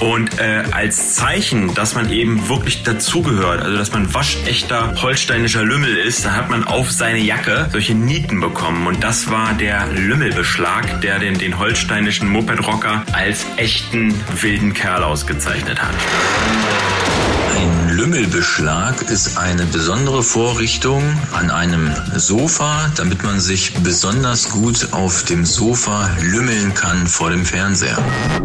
Und 0.00 0.38
äh, 0.40 0.64
als 0.72 1.14
Zeichen, 1.14 1.63
dass 1.74 1.94
man 1.94 2.10
eben 2.10 2.48
wirklich 2.48 2.82
dazugehört, 2.82 3.62
also 3.62 3.76
dass 3.76 3.92
man 3.92 4.12
waschechter 4.12 4.94
holsteinischer 5.00 5.62
Lümmel 5.62 5.96
ist, 5.96 6.24
da 6.24 6.32
hat 6.32 6.50
man 6.50 6.64
auf 6.64 6.90
seine 6.90 7.20
Jacke 7.20 7.68
solche 7.72 7.94
Nieten 7.94 8.40
bekommen. 8.40 8.86
Und 8.86 9.02
das 9.02 9.30
war 9.30 9.54
der 9.54 9.86
Lümmelbeschlag, 9.92 11.00
der 11.00 11.18
den, 11.18 11.38
den 11.38 11.58
holsteinischen 11.58 12.28
Mopedrocker 12.28 13.04
als 13.12 13.46
echten 13.56 14.14
wilden 14.40 14.74
Kerl 14.74 15.04
ausgezeichnet 15.04 15.80
hat. 15.80 15.94
Lümmelbeschlag 17.96 19.08
ist 19.08 19.38
eine 19.38 19.66
besondere 19.66 20.24
Vorrichtung 20.24 21.00
an 21.32 21.48
einem 21.52 21.92
Sofa, 22.16 22.90
damit 22.96 23.22
man 23.22 23.38
sich 23.38 23.72
besonders 23.84 24.50
gut 24.50 24.88
auf 24.90 25.22
dem 25.22 25.46
Sofa 25.46 26.10
lümmeln 26.20 26.74
kann 26.74 27.06
vor 27.06 27.30
dem 27.30 27.44
Fernseher. 27.46 27.96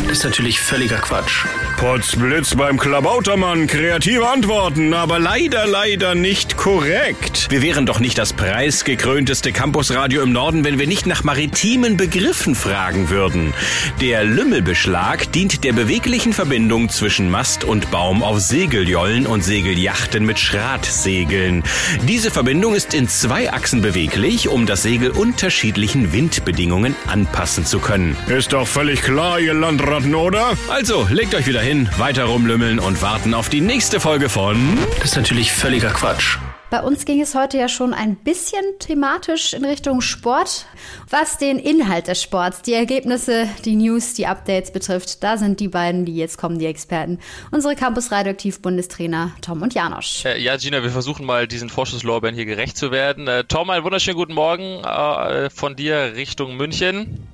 Das 0.01 0.19
ist 0.19 0.23
natürlich 0.23 0.59
völliger 0.59 0.97
Quatsch. 0.97 1.45
Potzblitz 1.77 2.53
beim 2.55 2.77
Klabautermann. 2.77 3.65
Kreative 3.65 4.27
Antworten, 4.27 4.93
aber 4.93 5.17
leider, 5.17 5.65
leider 5.65 6.13
nicht 6.13 6.55
korrekt. 6.55 7.47
Wir 7.49 7.63
wären 7.63 7.87
doch 7.87 7.99
nicht 7.99 8.19
das 8.19 8.33
preisgekrönteste 8.33 9.51
Campusradio 9.51 10.21
im 10.21 10.31
Norden, 10.31 10.63
wenn 10.63 10.77
wir 10.77 10.85
nicht 10.85 11.07
nach 11.07 11.23
maritimen 11.23 11.97
Begriffen 11.97 12.53
fragen 12.53 13.09
würden. 13.09 13.55
Der 13.99 14.25
Lümmelbeschlag 14.25 15.31
dient 15.31 15.63
der 15.63 15.73
beweglichen 15.73 16.33
Verbindung 16.33 16.89
zwischen 16.89 17.31
Mast 17.31 17.63
und 17.63 17.89
Baum 17.89 18.21
auf 18.21 18.39
Segeljollen 18.41 19.25
und 19.25 19.38
Segelyachten 19.41 20.25
mit 20.25 20.39
Schratsegeln. 20.39 21.63
Diese 22.03 22.31
Verbindung 22.31 22.75
ist 22.75 22.93
in 22.93 23.07
zwei 23.07 23.51
Achsen 23.51 23.81
beweglich, 23.81 24.49
um 24.49 24.65
das 24.65 24.83
Segel 24.83 25.11
unterschiedlichen 25.11 26.11
Windbedingungen 26.13 26.95
anpassen 27.07 27.65
zu 27.65 27.79
können. 27.79 28.15
Ist 28.27 28.53
doch 28.53 28.67
völlig 28.67 29.01
klar, 29.01 29.39
ihr 29.39 29.53
Landratten, 29.53 30.15
oder? 30.15 30.57
Also, 30.67 31.07
legt 31.09 31.35
euch 31.35 31.47
wieder 31.47 31.61
hin, 31.61 31.89
weiter 31.97 32.25
rumlümmeln 32.25 32.79
und 32.79 33.01
warten 33.01 33.33
auf 33.33 33.49
die 33.49 33.61
nächste 33.61 33.99
Folge 33.99 34.29
von... 34.29 34.77
Das 34.97 35.11
ist 35.11 35.15
natürlich 35.15 35.51
völliger 35.51 35.91
Quatsch. 35.91 36.37
Bei 36.69 36.83
uns 36.83 37.05
ging 37.05 37.19
es 37.19 37.33
heute 37.33 37.57
ja 37.57 37.67
schon 37.67 37.95
ein 37.95 38.15
bisschen 38.15 38.63
thematisch 38.77 39.53
in 39.53 39.65
Richtung 39.65 40.01
Sport. 40.01 40.67
Was 41.09 41.39
den 41.39 41.57
Inhalt 41.57 42.07
des 42.07 42.21
Sports, 42.21 42.61
die 42.61 42.73
Ergebnisse, 42.73 43.47
die 43.65 43.75
News, 43.75 44.13
die 44.13 44.27
Updates 44.27 44.71
betrifft, 44.71 45.23
da 45.23 45.37
sind 45.37 45.59
die 45.59 45.67
beiden, 45.67 46.05
die 46.05 46.15
jetzt 46.15 46.37
kommen, 46.37 46.59
die 46.59 46.67
Experten. 46.67 47.17
Unsere 47.49 47.75
Campus 47.75 48.11
Radioaktiv 48.11 48.61
Bundestrainer 48.61 49.31
Tom 49.41 49.63
und 49.63 49.73
Janosch. 49.73 50.25
Äh, 50.25 50.39
ja, 50.39 50.57
Gina, 50.57 50.83
wir 50.83 50.91
versuchen 50.91 51.25
mal 51.25 51.47
diesen 51.47 51.69
Vorschusslorbeeren 51.69 52.35
hier 52.35 52.45
gerecht 52.45 52.77
zu 52.77 52.91
werden. 52.91 53.27
Äh, 53.27 53.45
Tom, 53.45 53.71
einen 53.71 53.83
wunderschönen 53.83 54.17
guten 54.17 54.33
Morgen 54.33 54.83
äh, 54.83 55.49
von 55.49 55.75
dir 55.75 56.13
Richtung 56.15 56.55
München. 56.55 57.27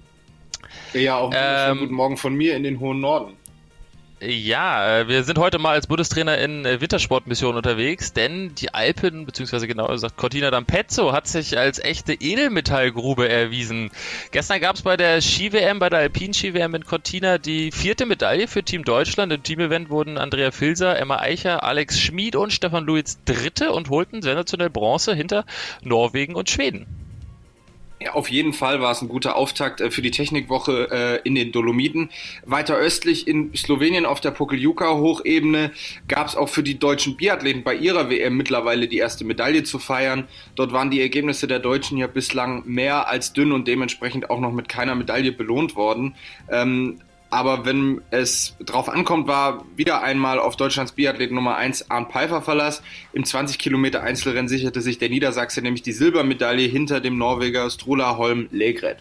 Ja, 0.94 1.18
auch 1.18 1.32
einen 1.32 1.74
ähm, 1.74 1.80
guten 1.80 1.96
Morgen 1.96 2.16
von 2.16 2.34
mir 2.34 2.56
in 2.56 2.64
den 2.64 2.80
hohen 2.80 3.02
Norden. 3.02 3.34
Ja, 4.22 5.00
äh, 5.00 5.08
wir 5.10 5.26
sind 5.26 5.38
heute 5.38 5.60
mal 5.60 5.72
als 5.72 5.88
Bundestrainer 5.88 6.38
in 6.38 6.66
äh, 6.66 6.80
Wintersportmission 6.80 7.58
unterwegs, 7.58 8.14
denn 8.14 8.56
die 8.56 8.74
Alpen, 8.74 9.26
beziehungsweise 9.26 9.68
genauer 9.68 9.90
gesagt 9.90 10.16
Cortina 10.16 10.48
d'Ampezzo, 10.48 11.12
hat 11.12 11.28
sich 11.28 11.58
als 11.58 11.80
echte 11.80 12.14
Edelmetallgrube 12.14 13.28
erwiesen. 13.28 13.92
Gestern 14.32 14.62
gab 14.62 14.78
es 14.78 14.84
bei 14.84 14.96
der 14.96 15.20
Ski-WM, 15.20 15.80
bei 15.80 15.90
der 15.90 16.00
Alpin-Ski-WM 16.00 16.76
in 16.76 16.86
Cortina 16.86 17.38
die 17.38 17.74
vierte 17.74 18.06
Medaille 18.06 18.48
für 18.48 18.64
Team 18.64 18.86
Deutschland. 18.86 19.34
Im 19.34 19.44
Team-Event 19.44 19.90
wurden 19.90 20.18
Andrea 20.18 20.52
Filser, 20.52 20.98
Emma 20.98 21.18
Eicher, 21.18 21.64
Alex 21.64 22.00
Schmid 22.00 22.38
und 22.38 22.54
Stefan 22.54 22.86
Luiz 22.86 23.20
Dritte 23.26 23.74
und 23.74 23.90
holten 23.90 24.22
sensationell 24.22 24.70
Bronze 24.70 25.14
hinter 25.14 25.46
Norwegen 25.84 26.36
und 26.36 26.50
Schweden. 26.50 27.05
Ja, 28.02 28.14
auf 28.14 28.30
jeden 28.30 28.52
Fall 28.52 28.82
war 28.82 28.92
es 28.92 29.02
ein 29.02 29.08
guter 29.08 29.38
Auftakt 29.38 29.80
äh, 29.80 29.90
für 29.90 30.02
die 30.02 30.12
Technikwoche 30.12 30.90
äh, 30.92 31.28
in 31.28 31.34
den 31.34 31.54
Dolomiten. 31.54 32.10
Weiter 32.46 32.76
östlich 32.76 33.26
in 33.26 33.56
Slowenien 33.56 34.06
auf 34.06 34.20
der 34.20 34.32
Pokeljuka-Hochebene 34.32 35.72
gab 36.10 36.28
es 36.28 36.36
auch 36.36 36.50
für 36.50 36.62
die 36.62 36.78
deutschen 36.78 37.16
Biathleten 37.16 37.64
bei 37.64 37.74
ihrer 37.74 38.10
WM 38.10 38.36
mittlerweile 38.36 38.90
die 38.90 38.98
erste 38.98 39.24
Medaille 39.24 39.64
zu 39.64 39.80
feiern. 39.80 40.28
Dort 40.56 40.74
waren 40.74 40.92
die 40.92 41.00
Ergebnisse 41.00 41.48
der 41.48 41.60
Deutschen 41.60 41.98
ja 41.98 42.08
bislang 42.08 42.64
mehr 42.66 43.08
als 43.08 43.32
dünn 43.32 43.54
und 43.54 43.66
dementsprechend 43.66 44.30
auch 44.30 44.42
noch 44.42 44.52
mit 44.52 44.68
keiner 44.68 44.96
Medaille 44.96 45.32
belohnt 45.32 45.78
worden. 45.78 46.16
Ähm, 46.52 47.00
aber 47.30 47.66
wenn 47.66 48.02
es 48.12 48.56
drauf 48.60 48.88
ankommt, 48.88 49.28
war 49.28 49.66
wieder 49.76 50.04
einmal 50.04 50.40
auf 50.40 50.56
Deutschlands 50.56 50.94
Biathlet 50.94 51.32
Nummer 51.32 51.56
1 51.56 51.90
Arndt 51.90 52.12
Pfeiffer 52.12 52.42
Verlass. 52.42 52.82
Im 53.14 53.26
20 53.26 53.60
Kilometer 53.60 54.04
Einzelrennen 54.04 54.48
sicherte 54.48 54.82
sich 54.82 54.98
der 55.00 55.10
Niedersachse 55.10 55.62
nämlich 55.62 55.82
die 55.82 55.92
Silbermedaille 55.92 56.68
hinter 56.68 57.02
dem 57.02 57.18
Norweger 57.18 57.70
Strola 57.70 58.18
Holm 58.18 58.48
Legret. 58.52 59.00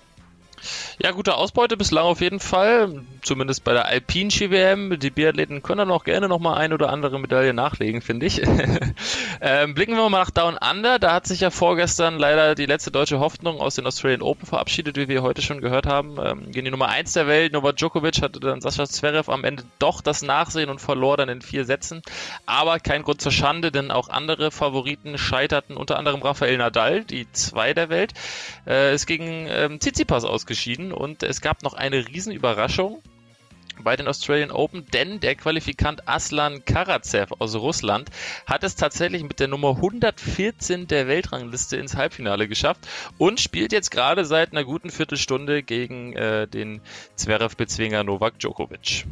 Ja, 1.02 1.10
gute 1.10 1.34
Ausbeute 1.34 1.76
bislang 1.76 2.04
auf 2.04 2.20
jeden 2.20 2.38
Fall. 2.38 3.02
Zumindest 3.22 3.64
bei 3.64 3.72
der 3.72 3.86
Alpine 3.86 4.30
Ski 4.30 4.50
WM. 4.52 4.96
Die 5.00 5.10
Biathleten 5.10 5.60
können 5.62 5.78
dann 5.78 5.90
auch 5.90 6.04
gerne 6.04 6.28
nochmal 6.28 6.58
ein 6.58 6.72
oder 6.72 6.90
andere 6.90 7.18
Medaille 7.18 7.52
nachlegen, 7.52 8.00
finde 8.00 8.26
ich. 8.26 8.42
ähm, 9.40 9.74
blicken 9.74 9.96
wir 9.96 10.08
mal 10.08 10.20
nach 10.20 10.30
Down 10.30 10.56
Under. 10.56 11.00
Da 11.00 11.12
hat 11.12 11.26
sich 11.26 11.40
ja 11.40 11.50
vorgestern 11.50 12.16
leider 12.18 12.54
die 12.54 12.66
letzte 12.66 12.92
deutsche 12.92 13.18
Hoffnung 13.18 13.60
aus 13.60 13.74
den 13.74 13.86
Australian 13.86 14.22
Open 14.22 14.46
verabschiedet, 14.46 14.96
wie 14.96 15.08
wir 15.08 15.22
heute 15.22 15.42
schon 15.42 15.60
gehört 15.60 15.86
haben. 15.86 16.16
Ähm, 16.22 16.52
gegen 16.52 16.66
die 16.66 16.70
Nummer 16.70 16.88
1 16.88 17.12
der 17.12 17.26
Welt, 17.26 17.52
Novak 17.52 17.76
Djokovic, 17.76 18.22
hatte 18.22 18.38
dann 18.38 18.60
Sascha 18.60 18.86
Zverev 18.86 19.28
am 19.28 19.42
Ende 19.42 19.64
doch 19.80 20.00
das 20.00 20.22
Nachsehen 20.22 20.70
und 20.70 20.80
verlor 20.80 21.16
dann 21.16 21.28
in 21.28 21.42
vier 21.42 21.64
Sätzen. 21.64 22.02
Aber 22.46 22.78
kein 22.78 23.02
Grund 23.02 23.20
zur 23.20 23.32
Schande, 23.32 23.72
denn 23.72 23.90
auch 23.90 24.10
andere 24.10 24.52
Favoriten 24.52 25.18
scheiterten, 25.18 25.76
unter 25.76 25.98
anderem 25.98 26.22
Rafael 26.22 26.56
Nadal, 26.56 27.02
die 27.02 27.26
zwei 27.32 27.74
der 27.74 27.88
Welt, 27.88 28.12
äh, 28.66 28.94
ist 28.94 29.06
gegen 29.06 29.48
ähm, 29.48 29.80
Tsitsipas 29.80 30.24
ausgeschieden 30.24 30.83
ausgeschieden 30.84 30.92
und 30.92 31.22
es 31.22 31.40
gab 31.40 31.62
noch 31.62 31.74
eine 31.74 32.06
Riesenüberraschung 32.06 33.02
bei 33.82 33.96
den 33.96 34.06
Australian 34.06 34.52
Open, 34.52 34.86
denn 34.92 35.18
der 35.18 35.34
Qualifikant 35.34 36.06
Aslan 36.06 36.64
Karatsev 36.64 37.32
aus 37.40 37.56
Russland 37.56 38.08
hat 38.46 38.62
es 38.62 38.76
tatsächlich 38.76 39.24
mit 39.24 39.40
der 39.40 39.48
Nummer 39.48 39.70
114 39.70 40.86
der 40.86 41.08
Weltrangliste 41.08 41.76
ins 41.76 41.96
Halbfinale 41.96 42.46
geschafft 42.46 42.86
und 43.18 43.40
spielt 43.40 43.72
jetzt 43.72 43.90
gerade 43.90 44.24
seit 44.24 44.52
einer 44.52 44.64
guten 44.64 44.90
Viertelstunde 44.90 45.64
gegen 45.64 46.12
äh, 46.12 46.46
den 46.46 46.82
Zverev-Bezwinger 47.16 48.04
Novak 48.04 48.38
Djokovic. 48.38 49.06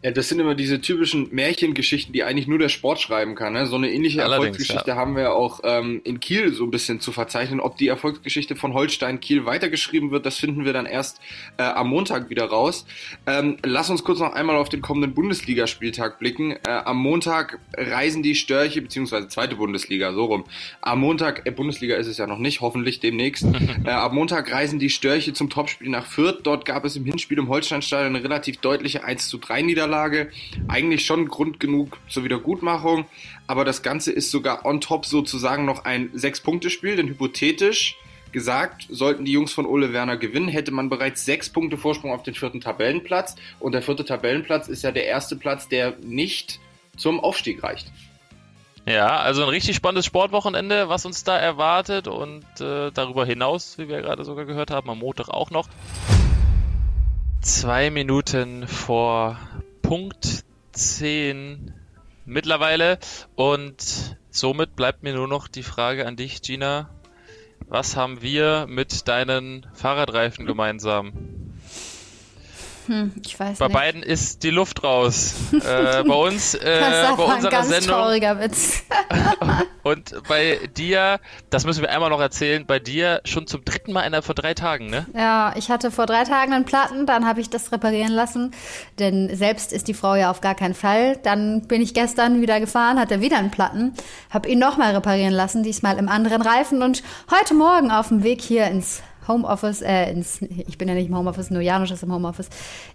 Ja, 0.00 0.12
das 0.12 0.28
sind 0.28 0.38
immer 0.38 0.54
diese 0.54 0.80
typischen 0.80 1.28
Märchengeschichten, 1.32 2.12
die 2.12 2.22
eigentlich 2.22 2.46
nur 2.46 2.60
der 2.60 2.68
Sport 2.68 3.00
schreiben 3.00 3.34
kann. 3.34 3.54
Ne? 3.54 3.66
So 3.66 3.74
eine 3.74 3.90
ähnliche 3.90 4.22
Allerdings, 4.22 4.50
Erfolgsgeschichte 4.50 4.90
ja. 4.90 4.96
haben 4.96 5.16
wir 5.16 5.32
auch 5.32 5.60
ähm, 5.64 6.00
in 6.04 6.20
Kiel 6.20 6.52
so 6.52 6.62
ein 6.64 6.70
bisschen 6.70 7.00
zu 7.00 7.10
verzeichnen. 7.10 7.58
Ob 7.58 7.76
die 7.76 7.88
Erfolgsgeschichte 7.88 8.54
von 8.54 8.74
Holstein 8.74 9.18
Kiel 9.18 9.44
weitergeschrieben 9.44 10.12
wird, 10.12 10.24
das 10.24 10.36
finden 10.36 10.64
wir 10.64 10.72
dann 10.72 10.86
erst 10.86 11.20
äh, 11.56 11.64
am 11.64 11.88
Montag 11.88 12.30
wieder 12.30 12.44
raus. 12.44 12.86
Ähm, 13.26 13.56
lass 13.64 13.90
uns 13.90 14.04
kurz 14.04 14.20
noch 14.20 14.34
einmal 14.34 14.54
auf 14.54 14.68
den 14.68 14.82
kommenden 14.82 15.14
Bundesligaspieltag 15.14 16.20
blicken. 16.20 16.52
Äh, 16.52 16.58
am 16.68 16.98
Montag 16.98 17.58
reisen 17.76 18.22
die 18.22 18.36
Störche, 18.36 18.80
beziehungsweise 18.80 19.26
zweite 19.26 19.56
Bundesliga, 19.56 20.12
so 20.12 20.26
rum. 20.26 20.44
Am 20.80 21.00
Montag, 21.00 21.44
äh, 21.44 21.50
Bundesliga 21.50 21.96
ist 21.96 22.06
es 22.06 22.18
ja 22.18 22.28
noch 22.28 22.38
nicht, 22.38 22.60
hoffentlich 22.60 23.00
demnächst. 23.00 23.44
äh, 23.84 23.90
am 23.90 24.14
Montag 24.14 24.52
reisen 24.52 24.78
die 24.78 24.90
Störche 24.90 25.32
zum 25.32 25.50
Topspiel 25.50 25.88
nach 25.88 26.06
Fürth. 26.06 26.38
Dort 26.44 26.66
gab 26.66 26.84
es 26.84 26.94
im 26.94 27.04
Hinspiel 27.04 27.38
im 27.38 27.48
Holsteinstadion 27.48 28.14
eine 28.14 28.22
relativ 28.22 28.58
deutliche 28.58 29.02
1 29.02 29.28
zu 29.28 29.38
3 29.38 29.62
Niederlage. 29.62 29.87
Niederlage. 29.88 30.30
Eigentlich 30.68 31.04
schon 31.04 31.28
Grund 31.28 31.58
genug 31.60 31.98
zur 32.08 32.24
Wiedergutmachung, 32.24 33.06
aber 33.46 33.64
das 33.64 33.82
Ganze 33.82 34.12
ist 34.12 34.30
sogar 34.30 34.64
on 34.64 34.80
top 34.80 35.06
sozusagen 35.06 35.64
noch 35.64 35.84
ein 35.84 36.10
Sechs-Punkte-Spiel, 36.12 36.96
denn 36.96 37.08
hypothetisch 37.08 37.96
gesagt, 38.30 38.86
sollten 38.90 39.24
die 39.24 39.32
Jungs 39.32 39.52
von 39.52 39.64
Ole 39.64 39.94
Werner 39.94 40.18
gewinnen, 40.18 40.48
hätte 40.48 40.70
man 40.70 40.90
bereits 40.90 41.24
sechs 41.24 41.48
Punkte 41.48 41.78
Vorsprung 41.78 42.12
auf 42.12 42.22
den 42.22 42.34
vierten 42.34 42.60
Tabellenplatz. 42.60 43.36
Und 43.58 43.72
der 43.72 43.80
vierte 43.80 44.04
Tabellenplatz 44.04 44.68
ist 44.68 44.82
ja 44.82 44.92
der 44.92 45.06
erste 45.06 45.34
Platz, 45.34 45.66
der 45.68 45.96
nicht 46.02 46.60
zum 46.98 47.20
Aufstieg 47.20 47.62
reicht. 47.62 47.90
Ja, 48.86 49.16
also 49.16 49.42
ein 49.42 49.48
richtig 49.48 49.76
spannendes 49.76 50.04
Sportwochenende, 50.04 50.90
was 50.90 51.06
uns 51.06 51.24
da 51.24 51.38
erwartet 51.38 52.06
und 52.06 52.44
äh, 52.60 52.90
darüber 52.90 53.24
hinaus, 53.24 53.78
wie 53.78 53.88
wir 53.88 54.02
gerade 54.02 54.24
sogar 54.24 54.44
gehört 54.44 54.70
haben, 54.70 54.90
am 54.90 54.98
Montag 54.98 55.30
auch 55.30 55.50
noch. 55.50 55.68
Zwei 57.40 57.90
Minuten 57.90 58.66
vor 58.66 59.38
Punkt 59.88 60.44
10 60.72 61.72
mittlerweile. 62.26 62.98
Und 63.36 64.18
somit 64.28 64.76
bleibt 64.76 65.02
mir 65.02 65.14
nur 65.14 65.28
noch 65.28 65.48
die 65.48 65.62
Frage 65.62 66.06
an 66.06 66.14
dich, 66.14 66.42
Gina. 66.42 66.90
Was 67.68 67.96
haben 67.96 68.20
wir 68.20 68.66
mit 68.68 69.08
deinen 69.08 69.66
Fahrradreifen 69.72 70.44
gemeinsam? 70.44 71.37
Hm, 72.88 73.12
ich 73.24 73.38
weiß 73.38 73.58
bei 73.58 73.66
nicht. 73.66 73.74
beiden 73.74 74.02
ist 74.02 74.42
die 74.42 74.50
Luft 74.50 74.82
raus. 74.82 75.34
äh, 75.52 76.02
bei 76.02 76.14
uns, 76.14 76.54
äh, 76.54 76.80
das 76.80 77.16
bei 77.16 77.22
unserer 77.22 77.36
ein 77.36 77.50
ganz 77.50 77.68
Sendung. 77.68 77.90
trauriger 77.90 78.40
Witz. 78.40 78.82
und 79.82 80.14
bei 80.28 80.58
dir, 80.76 81.20
das 81.50 81.64
müssen 81.64 81.82
wir 81.82 81.90
einmal 81.90 82.10
noch 82.10 82.20
erzählen, 82.20 82.66
bei 82.66 82.78
dir 82.78 83.20
schon 83.24 83.46
zum 83.46 83.64
dritten 83.64 83.92
Mal 83.92 84.02
innerhalb 84.02 84.24
von 84.24 84.34
drei 84.34 84.54
Tagen, 84.54 84.88
ne? 84.90 85.06
Ja, 85.14 85.52
ich 85.56 85.70
hatte 85.70 85.90
vor 85.90 86.06
drei 86.06 86.24
Tagen 86.24 86.52
einen 86.52 86.64
Platten, 86.64 87.06
dann 87.06 87.26
habe 87.26 87.40
ich 87.40 87.50
das 87.50 87.72
reparieren 87.72 88.12
lassen, 88.12 88.52
denn 88.98 89.34
selbst 89.36 89.72
ist 89.72 89.86
die 89.88 89.94
Frau 89.94 90.14
ja 90.14 90.30
auf 90.30 90.40
gar 90.40 90.54
keinen 90.54 90.74
Fall. 90.74 91.16
Dann 91.22 91.62
bin 91.68 91.82
ich 91.82 91.94
gestern 91.94 92.40
wieder 92.40 92.58
gefahren, 92.60 92.98
hatte 92.98 93.20
wieder 93.20 93.38
einen 93.38 93.50
Platten, 93.50 93.92
habe 94.30 94.48
ihn 94.48 94.58
nochmal 94.58 94.94
reparieren 94.94 95.34
lassen, 95.34 95.62
diesmal 95.62 95.98
im 95.98 96.08
anderen 96.08 96.42
Reifen 96.42 96.82
und 96.82 97.02
heute 97.30 97.54
Morgen 97.54 97.90
auf 97.90 98.08
dem 98.08 98.22
Weg 98.22 98.40
hier 98.40 98.66
ins 98.66 99.02
Homeoffice, 99.28 99.82
äh, 99.82 100.10
ins, 100.10 100.40
ich 100.42 100.78
bin 100.78 100.88
ja 100.88 100.94
nicht 100.94 101.08
im 101.08 101.16
Homeoffice, 101.16 101.50
nur 101.50 101.62
Janusz 101.62 101.90
ist 101.90 102.02
im 102.02 102.12
Homeoffice, 102.12 102.48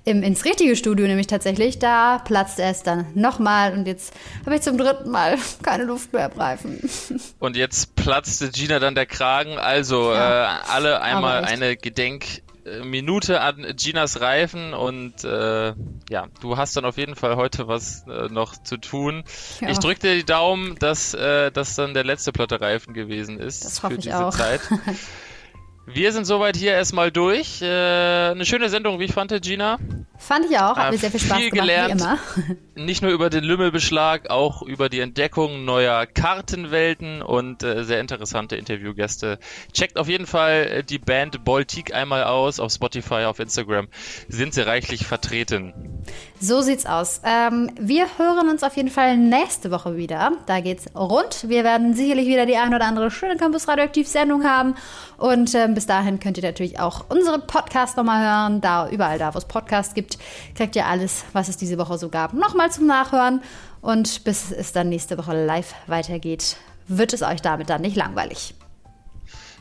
im, 0.03 0.23
ins 0.23 0.45
richtige 0.45 0.75
Studio 0.75 1.07
nämlich 1.07 1.27
tatsächlich, 1.27 1.79
da 1.79 2.19
platzt 2.19 2.59
es 2.59 2.83
dann 2.83 3.05
nochmal 3.13 3.73
und 3.73 3.87
jetzt 3.87 4.13
habe 4.45 4.55
ich 4.55 4.61
zum 4.61 4.77
dritten 4.77 5.09
Mal 5.09 5.37
keine 5.63 5.85
Luft 5.85 6.13
mehr 6.13 6.31
im 6.31 6.39
Reifen. 6.39 6.89
Und 7.39 7.57
jetzt 7.57 7.95
platzte 7.95 8.49
Gina 8.49 8.79
dann 8.79 8.95
der 8.95 9.05
Kragen, 9.05 9.57
also 9.57 10.11
ja. 10.11 10.45
äh, 10.45 10.59
alle 10.69 11.01
einmal 11.01 11.43
eine 11.43 11.75
Gedenk 11.75 12.41
äh, 12.65 12.83
Minute 12.83 13.41
an 13.41 13.65
Ginas 13.75 14.21
Reifen 14.21 14.73
und 14.73 15.23
äh, 15.23 15.73
ja, 16.09 16.27
du 16.41 16.57
hast 16.57 16.77
dann 16.77 16.85
auf 16.85 16.97
jeden 16.97 17.15
Fall 17.15 17.35
heute 17.35 17.67
was 17.67 18.05
äh, 18.07 18.29
noch 18.29 18.55
zu 18.61 18.77
tun. 18.77 19.23
Ja. 19.59 19.69
Ich 19.69 19.79
drücke 19.79 19.99
dir 19.99 20.15
die 20.15 20.25
Daumen, 20.25 20.75
dass 20.79 21.13
äh, 21.13 21.51
das 21.51 21.75
dann 21.75 21.93
der 21.93 22.03
letzte 22.03 22.31
Platte 22.31 22.61
Reifen 22.61 22.93
gewesen 22.93 23.39
ist 23.39 23.65
das 23.65 23.79
für 23.79 23.97
diese 23.97 24.25
auch. 24.25 24.35
Zeit. 24.35 24.61
Wir 25.85 26.13
sind 26.13 26.25
soweit 26.25 26.55
hier 26.55 26.71
erstmal 26.71 27.11
durch. 27.11 27.61
Äh, 27.61 27.65
eine 27.65 28.45
schöne 28.45 28.69
Sendung, 28.69 28.99
wie 28.99 29.05
ich 29.05 29.13
fand, 29.13 29.33
Gina. 29.41 29.77
Fand 30.17 30.45
ich 30.49 30.57
auch, 30.57 30.77
hat 30.77 30.87
äh, 30.87 30.91
mir 30.91 30.97
sehr 30.97 31.11
viel 31.11 31.19
Spaß 31.19 31.37
viel 31.37 31.49
gemacht, 31.49 31.67
gelernt, 31.67 32.01
wie 32.01 32.03
immer. 32.03 32.55
Nicht 32.85 33.01
nur 33.01 33.11
über 33.11 33.29
den 33.29 33.43
Lümmelbeschlag, 33.43 34.29
auch 34.29 34.61
über 34.61 34.87
die 34.87 35.01
Entdeckung 35.01 35.65
neuer 35.65 36.05
Kartenwelten 36.05 37.21
und 37.21 37.63
äh, 37.63 37.83
sehr 37.83 37.99
interessante 37.99 38.55
Interviewgäste. 38.55 39.39
Checkt 39.73 39.97
auf 39.97 40.07
jeden 40.07 40.25
Fall 40.25 40.67
äh, 40.67 40.83
die 40.83 40.99
Band 40.99 41.43
Baltic 41.43 41.93
einmal 41.93 42.23
aus 42.23 42.61
auf 42.61 42.71
Spotify, 42.71 43.25
auf 43.25 43.39
Instagram. 43.39 43.89
Sind 44.29 44.53
sie 44.53 44.65
reichlich 44.65 45.05
vertreten. 45.05 45.73
So 46.45 46.59
sieht's 46.59 46.85
aus. 46.85 47.21
Ähm, 47.23 47.71
wir 47.79 48.05
hören 48.17 48.49
uns 48.49 48.63
auf 48.63 48.75
jeden 48.75 48.89
Fall 48.89 49.15
nächste 49.15 49.71
Woche 49.71 49.95
wieder. 49.95 50.33
Da 50.45 50.59
geht's 50.59 50.93
rund. 50.93 51.47
Wir 51.47 51.63
werden 51.63 51.93
sicherlich 51.93 52.27
wieder 52.27 52.45
die 52.45 52.57
ein 52.57 52.73
oder 52.73 52.83
andere 52.83 53.11
schöne 53.11 53.37
Campus 53.37 53.69
Radioaktiv 53.69 54.09
Sendung 54.09 54.43
haben. 54.43 54.75
Und 55.17 55.55
ähm, 55.55 55.73
bis 55.73 55.85
dahin 55.85 56.19
könnt 56.19 56.35
ihr 56.35 56.43
natürlich 56.43 56.81
auch 56.81 57.05
unsere 57.07 57.39
Podcast 57.39 57.95
nochmal 57.95 58.25
hören. 58.27 58.59
Da 58.59 58.89
überall 58.89 59.17
da, 59.19 59.33
wo 59.33 59.37
es 59.37 59.45
Podcasts 59.45 59.93
gibt, 59.93 60.17
kriegt 60.53 60.75
ihr 60.75 60.85
alles, 60.85 61.23
was 61.31 61.47
es 61.47 61.55
diese 61.55 61.77
Woche 61.77 61.97
so 61.97 62.09
gab, 62.09 62.33
nochmal 62.33 62.69
zum 62.69 62.87
Nachhören. 62.87 63.41
Und 63.79 64.25
bis 64.25 64.51
es 64.51 64.73
dann 64.73 64.89
nächste 64.89 65.17
Woche 65.17 65.45
live 65.45 65.73
weitergeht, 65.87 66.57
wird 66.89 67.13
es 67.13 67.21
euch 67.21 67.41
damit 67.41 67.69
dann 67.69 67.79
nicht 67.79 67.95
langweilig. 67.95 68.53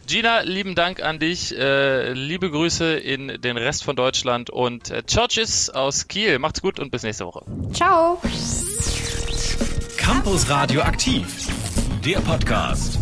Gina, 0.06 0.40
lieben 0.40 0.74
Dank 0.74 1.02
an 1.02 1.18
dich. 1.18 1.56
Äh, 1.56 2.12
liebe 2.12 2.50
Grüße 2.50 2.94
in 2.94 3.40
den 3.40 3.56
Rest 3.56 3.84
von 3.84 3.96
Deutschland 3.96 4.50
und 4.50 4.90
äh, 4.90 5.02
Churches 5.04 5.70
aus 5.70 6.08
Kiel. 6.08 6.38
Macht's 6.38 6.60
gut 6.60 6.80
und 6.80 6.90
bis 6.90 7.02
nächste 7.02 7.26
Woche. 7.26 7.44
Ciao. 7.72 8.20
Campus 9.96 10.48
Radio 10.48 10.82
aktiv. 10.82 11.26
Der 12.04 12.18
Podcast. 12.20 12.98